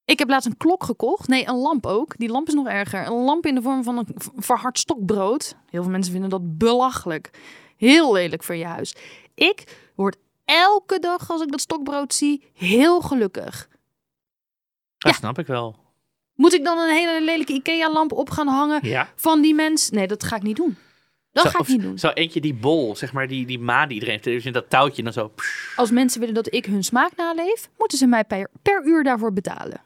Ik 0.05 0.19
heb 0.19 0.29
laatst 0.29 0.47
een 0.49 0.57
klok 0.57 0.85
gekocht. 0.85 1.29
Nee, 1.29 1.49
een 1.49 1.57
lamp 1.57 1.87
ook. 1.87 2.17
Die 2.19 2.29
lamp 2.29 2.49
is 2.49 2.55
nog 2.55 2.67
erger. 2.69 3.07
Een 3.07 3.13
lamp 3.25 3.47
in 3.47 3.55
de 3.55 3.63
vorm 3.63 3.83
van 3.85 3.97
een 3.99 4.07
verhard 4.37 4.79
stokbrood. 4.79 5.57
Heel 5.71 5.83
veel 5.83 5.91
mensen 5.93 6.13
vinden 6.13 6.31
dat 6.31 6.59
belachelijk. 6.59 7.31
Heel 7.77 8.13
lelijk 8.13 8.43
voor 8.43 8.55
je 8.55 8.65
huis. 8.67 8.95
Ik 9.35 9.91
word 9.97 10.17
elke 10.45 10.99
dag 10.99 11.31
als 11.31 11.43
ik 11.43 11.51
dat 11.51 11.61
stokbrood 11.61 12.15
zie 12.15 12.45
heel 12.55 13.01
gelukkig. 13.01 13.69
Dat 14.99 15.13
Ja. 15.13 15.19
snap 15.19 15.39
ik 15.39 15.47
wel. 15.47 15.77
Moet 16.35 16.53
ik 16.53 16.65
dan 16.65 16.79
een 16.79 16.95
hele 16.95 17.21
lelijke 17.25 17.53
IKEA-lamp 17.53 18.13
op 18.13 18.31
gaan 18.31 18.49
hangen 18.49 18.87
Ja. 18.89 19.09
van 19.17 19.41
die 19.41 19.55
mens? 19.55 19.91
Nee, 19.91 20.07
dat 20.07 20.25
ga 20.25 20.37
ik 20.37 20.43
niet 20.43 20.57
doen. 20.57 20.77
Dat 21.33 21.45
Zo, 21.45 21.51
ga 21.51 21.59
ik 21.59 21.69
niet 21.69 21.83
doen. 21.83 21.99
Zo 21.99 22.09
eentje 22.09 22.41
die 22.41 22.55
bol, 22.55 22.97
zeg 22.97 23.13
maar, 23.13 23.29
die, 23.29 23.47
die 23.47 23.59
maan 23.59 23.85
die 23.89 23.95
iedereen 23.95 24.15
heeft. 24.15 24.25
Dus 24.25 24.45
in 24.47 24.53
dat 24.53 24.71
touwtje 24.71 25.03
dan 25.03 25.13
zo. 25.13 25.33
Als 25.77 25.91
mensen 25.91 26.21
willen 26.21 26.35
dat 26.35 26.53
ik 26.55 26.67
hun 26.67 26.85
smaak 26.85 27.17
naleef, 27.17 27.69
moeten 27.79 27.99
ze 27.99 28.07
mij 28.07 28.25
per, 28.25 28.51
per 28.63 28.85
uur 28.85 29.05
daarvoor 29.05 29.33
betalen. 29.33 29.81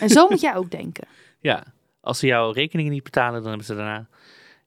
En 0.00 0.08
zo 0.08 0.28
moet 0.28 0.40
jij 0.40 0.56
ook 0.56 0.70
denken. 0.70 1.06
Ja. 1.40 1.64
Als 2.00 2.18
ze 2.18 2.26
jouw 2.26 2.50
rekeningen 2.50 2.92
niet 2.92 3.02
betalen, 3.02 3.40
dan 3.40 3.48
hebben 3.48 3.66
ze 3.66 3.74
daarna... 3.74 4.08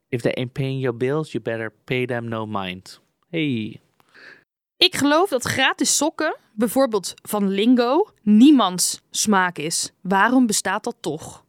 If 0.10 0.22
they 0.22 0.34
ain't 0.34 0.52
paying 0.54 0.82
your 0.82 0.98
bills, 0.98 1.32
you 1.32 1.44
better 1.44 1.74
pay 1.84 2.06
them 2.06 2.28
no 2.28 2.46
mind. 2.46 3.02
Hey. 3.30 3.82
Ik 4.78 4.96
geloof 4.96 5.30
dat 5.30 5.44
gratis 5.44 5.98
sokken, 5.98 6.38
bijvoorbeeld 6.54 7.14
van 7.22 7.50
Lingo, 7.50 8.08
niemands 8.22 9.02
smaak 9.10 9.58
is. 9.58 9.92
Waarom 10.02 10.46
bestaat 10.46 10.84
dat 10.84 10.96
toch? 11.00 11.46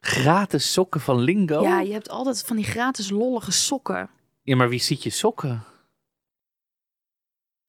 Gratis 0.00 0.72
sokken 0.72 1.00
van 1.00 1.18
Lingo? 1.20 1.62
Ja, 1.62 1.80
je 1.80 1.92
hebt 1.92 2.08
altijd 2.08 2.44
van 2.44 2.56
die 2.56 2.64
gratis 2.64 3.10
lollige 3.10 3.52
sokken. 3.52 4.10
Ja, 4.42 4.56
maar 4.56 4.68
wie 4.68 4.80
ziet 4.80 5.02
je 5.02 5.10
sokken? 5.10 5.64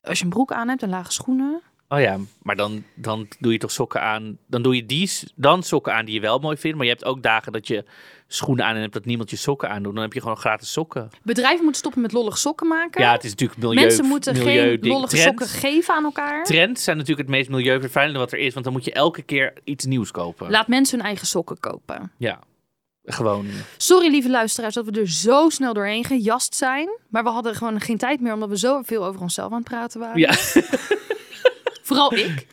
Als 0.02 0.18
je 0.18 0.24
een 0.24 0.30
broek 0.30 0.52
aan 0.52 0.68
hebt 0.68 0.84
en 0.84 0.90
lage 0.90 1.12
schoenen. 1.12 1.62
Oh 1.94 2.00
ja, 2.00 2.18
maar 2.42 2.56
dan, 2.56 2.84
dan 2.96 3.28
doe 3.40 3.52
je 3.52 3.58
toch 3.58 3.72
sokken 3.72 4.02
aan. 4.02 4.38
Dan 4.48 4.62
doe 4.62 4.76
je 4.76 4.86
die 4.86 5.12
dan 5.36 5.64
sokken 5.64 5.94
aan 5.94 6.06
die 6.06 6.14
je 6.14 6.20
wel 6.20 6.40
mooi 6.40 6.58
vindt. 6.58 6.78
Maar 6.78 6.86
je 6.86 6.92
hebt 6.92 7.06
ook 7.06 7.24
dagen 7.24 7.52
dat 7.52 7.68
je 7.68 7.84
schoenen 8.28 8.66
aan 8.66 8.76
en 8.76 8.82
hebt 8.82 8.94
dat 8.94 9.06
niemand 9.06 9.30
je 9.30 9.36
sokken 9.36 9.70
aandoet. 9.70 9.94
Dan 9.94 10.04
heb 10.04 10.14
je 10.14 10.22
gewoon 10.22 10.38
gratis 10.38 10.72
sokken. 10.72 11.10
Bedrijven 11.24 11.62
moeten 11.62 11.80
stoppen 11.80 12.02
met 12.02 12.12
lollige 12.12 12.38
sokken 12.38 12.68
maken. 12.68 13.02
Ja, 13.02 13.12
het 13.12 13.24
is 13.24 13.30
natuurlijk 13.30 13.60
milieu. 13.60 13.84
Mensen 13.86 14.06
moeten 14.06 14.36
geen 14.36 14.80
lollige 14.82 15.08
Trends- 15.08 15.24
sokken 15.24 15.48
geven 15.48 15.94
aan 15.94 16.04
elkaar. 16.04 16.44
Trends 16.44 16.84
zijn 16.84 16.98
natuurlijk 16.98 17.28
het 17.28 17.38
meest 17.38 17.50
milieuvervuilende 17.50 18.20
wat 18.20 18.32
er 18.32 18.40
is. 18.40 18.54
Want 18.54 18.66
dan 18.66 18.74
moet 18.74 18.86
je 18.86 18.94
elke 18.94 19.22
keer 19.22 19.54
iets 19.64 19.86
nieuws 19.86 20.12
kopen. 20.12 20.52
Laat 20.52 20.68
mensen 20.68 20.98
hun 20.98 21.08
eigen 21.08 21.28
sokken 21.28 21.60
kopen. 21.60 22.12
ja, 22.18 22.40
gewoon. 23.06 23.48
Sorry, 23.78 24.10
lieve 24.10 24.30
luisteraars, 24.30 24.74
dat 24.74 24.86
we 24.86 25.00
er 25.00 25.10
zo 25.10 25.50
snel 25.50 25.74
doorheen 25.74 26.04
gejast 26.04 26.56
zijn. 26.56 26.90
Maar 27.10 27.24
we 27.24 27.30
hadden 27.30 27.56
gewoon 27.56 27.82
geen 27.82 27.98
tijd 27.98 28.22
meer, 28.22 28.34
omdat 28.34 28.50
we 28.50 28.58
zo 28.58 28.82
veel 28.82 29.06
over 29.06 29.22
onszelf 29.22 29.52
aan 29.52 29.58
het 29.58 29.68
praten 29.68 30.00
waren. 30.00 30.20
Ja. 30.20 30.34
Vooral 31.84 32.14
ik. 32.14 32.48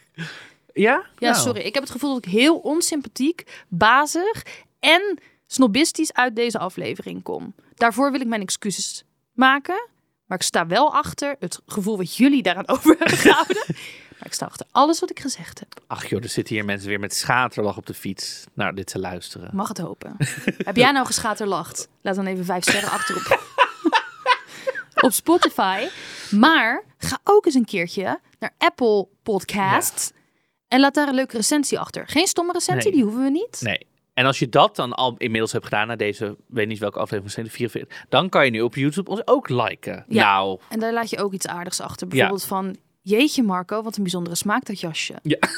Ja? 0.72 1.04
Ja, 1.18 1.30
Nou. 1.30 1.34
sorry. 1.42 1.60
Ik 1.60 1.74
heb 1.74 1.82
het 1.82 1.92
gevoel 1.92 2.14
dat 2.14 2.24
ik 2.26 2.30
heel 2.32 2.56
onsympathiek, 2.58 3.64
bazig 3.68 4.42
en 4.80 5.18
snobistisch 5.46 6.12
uit 6.12 6.36
deze 6.36 6.58
aflevering 6.58 7.22
kom. 7.22 7.54
Daarvoor 7.74 8.10
wil 8.10 8.20
ik 8.20 8.26
mijn 8.26 8.40
excuses 8.42 9.04
maken. 9.32 9.88
Maar 10.26 10.38
ik 10.38 10.44
sta 10.44 10.66
wel 10.66 10.94
achter 10.94 11.36
het 11.38 11.60
gevoel 11.66 11.96
wat 11.96 12.16
jullie 12.16 12.42
daaraan 12.42 12.68
over 12.74 12.96
hebben 12.98 13.18
gehouden. 13.18 13.64
Maar 13.66 14.28
ik 14.28 14.32
sta 14.32 14.46
achter 14.46 14.66
alles 14.70 15.00
wat 15.00 15.10
ik 15.10 15.20
gezegd 15.20 15.58
heb. 15.58 15.80
Ach 15.86 16.06
joh, 16.08 16.22
er 16.22 16.28
zitten 16.28 16.54
hier 16.54 16.64
mensen 16.64 16.88
weer 16.88 17.00
met 17.00 17.14
schaterlach 17.14 17.76
op 17.76 17.86
de 17.86 17.94
fiets 17.94 18.44
naar 18.54 18.74
dit 18.74 18.86
te 18.86 18.98
luisteren. 18.98 19.50
Mag 19.52 19.68
het 19.68 19.78
hopen. 19.78 20.16
heb 20.58 20.76
jij 20.76 20.92
nou 20.92 21.06
geschaterlacht? 21.06 21.88
Laat 22.02 22.14
dan 22.14 22.26
even 22.26 22.44
vijf 22.44 22.62
sterren 22.62 22.90
achter 22.90 23.14
op, 25.00 25.12
Spotify. 25.12 25.86
Maar 26.30 26.84
ga 26.98 27.18
ook 27.24 27.46
eens 27.46 27.54
een 27.54 27.64
keertje 27.64 28.20
naar 28.38 28.54
Apple 28.58 29.08
Podcasts. 29.22 30.12
En 30.68 30.80
laat 30.80 30.94
daar 30.94 31.08
een 31.08 31.14
leuke 31.14 31.36
recensie 31.36 31.78
achter. 31.78 32.08
Geen 32.08 32.26
stomme 32.26 32.52
recensie, 32.52 32.84
Nee. 32.90 32.92
die 32.92 33.02
hoeven 33.02 33.22
we 33.22 33.30
niet. 33.30 33.60
Nee. 33.60 33.86
En 34.14 34.26
als 34.26 34.38
je 34.38 34.48
dat 34.48 34.76
dan 34.76 34.92
al 34.92 35.14
inmiddels 35.18 35.52
hebt 35.52 35.64
gedaan 35.64 35.86
na 35.86 35.96
deze, 35.96 36.36
weet 36.46 36.66
niet 36.68 36.78
welke 36.78 36.98
aflevering, 36.98 37.32
zijn 37.32 37.46
de 37.46 37.52
44, 37.52 38.06
dan 38.08 38.28
kan 38.28 38.44
je 38.44 38.50
nu 38.50 38.60
op 38.60 38.74
YouTube 38.74 39.10
ons 39.10 39.22
ook 39.24 39.48
liken. 39.48 40.04
Ja. 40.08 40.24
Nou, 40.34 40.58
En 40.68 40.80
daar 40.80 40.92
laat 40.92 41.10
je 41.10 41.18
ook 41.22 41.32
iets 41.32 41.46
aardigs 41.46 41.80
achter. 41.80 42.06
Bijvoorbeeld 42.06 42.44
van, 42.44 42.76
jeetje 43.10 43.42
Marco, 43.42 43.82
wat 43.82 43.96
een 43.96 44.02
bijzondere 44.02 44.36
smaak 44.36 44.64
dat 44.64 44.80
jasje. 44.80 45.14
Ja. 45.22 45.38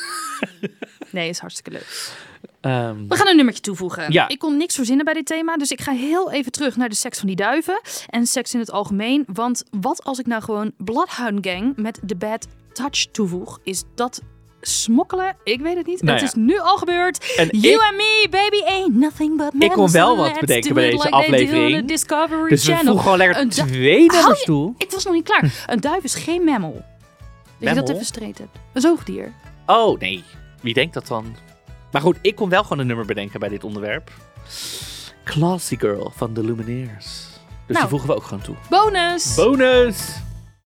Nee, 1.11 1.28
is 1.28 1.38
hartstikke 1.38 1.70
leuk. 1.70 2.12
ehm, 2.61 3.07
We 3.09 3.16
gaan 3.16 3.26
een 3.28 3.36
nummertje 3.36 3.62
toevoegen. 3.62 4.12
Ja. 4.12 4.28
Ik 4.28 4.38
kon 4.38 4.57
niks 4.57 4.74
verzinnen 4.74 5.05
bij 5.05 5.14
dit 5.14 5.26
thema, 5.26 5.57
dus 5.57 5.70
ik 5.70 5.80
ga 5.80 5.92
heel 5.92 6.30
even 6.32 6.53
terug 6.53 6.76
naar 6.76 6.88
de 6.88 6.94
seks 6.94 7.18
van 7.18 7.26
die 7.26 7.36
duiven. 7.36 7.80
En 8.09 8.26
seks 8.26 8.55
in 8.55 8.61
het 8.61 8.70
algemeen. 8.70 9.24
Want 9.32 9.62
wat 9.80 10.05
als 10.05 10.18
ik 10.18 10.26
nou 10.26 10.42
gewoon 10.42 10.72
Bloodhound 10.76 11.46
Gang 11.46 11.76
met 11.76 12.00
The 12.07 12.16
Bad 12.16 12.46
Touch 12.72 13.07
toevoeg? 13.07 13.59
Is 13.62 13.82
dat 13.94 14.20
smokkelen? 14.61 15.36
Ik 15.44 15.61
weet 15.61 15.76
het 15.76 15.86
niet. 15.86 16.03
Nou 16.03 16.12
het 16.12 16.20
ja. 16.20 16.26
is 16.26 16.34
nu 16.34 16.59
al 16.59 16.76
gebeurd. 16.76 17.34
En 17.36 17.48
you 17.50 17.74
ik- 17.74 17.80
and 17.80 17.96
me, 17.96 18.26
baby, 18.30 18.62
ain't 18.64 18.94
nothing 18.94 19.36
but 19.36 19.62
Ik 19.62 19.70
kon 19.70 19.90
wel 19.90 20.16
wat 20.16 20.40
bedenken 20.40 20.74
bij 20.74 20.84
deze 20.90 20.96
like 21.03 21.11
aflevering. 21.16 21.88
dus 21.88 22.03
we 22.05 22.57
Channel. 22.57 22.84
voegen 22.84 23.03
gewoon 23.03 23.18
lekker 23.18 23.40
Een 23.40 23.48
twee 23.48 24.07
nummers 24.11 24.42
toe. 24.44 24.74
Ik 24.78 24.90
was 24.90 25.05
nog 25.05 25.14
niet 25.14 25.24
klaar. 25.24 25.64
Een 25.66 25.80
duif 25.80 26.03
is 26.05 26.14
geen 26.14 26.44
mammal. 26.44 26.84
Je 27.69 27.75
dat 27.75 27.89
even 27.89 28.05
streed 28.05 28.39
hebt. 28.39 28.59
Een 28.73 28.81
zoogdier. 28.81 29.33
Oh, 29.67 29.99
nee. 29.99 30.25
Wie 30.61 30.75
denkt 30.75 30.95
dat 30.95 31.07
dan? 31.07 31.37
Maar 31.93 32.03
goed, 32.03 32.17
ik 32.21 32.35
kon 32.35 32.49
wel 32.49 32.63
gewoon 32.63 32.79
een 32.79 32.87
nummer 32.87 33.07
bedenken 33.07 33.41
bij 33.41 33.49
dit 33.49 33.65
onderwerp. 33.65 34.11
Classy 35.25 35.79
Girl 35.79 36.13
van 36.17 36.35
de 36.35 36.45
Lumineers. 36.45 37.27
Dus 37.67 37.77
Nou. 37.77 37.79
die 37.81 37.89
voegen 37.89 38.09
we 38.09 38.15
ook 38.15 38.25
gewoon 38.25 38.43
toe. 38.43 38.55
Bonus! 38.69 39.35
Bonus! 39.35 40.15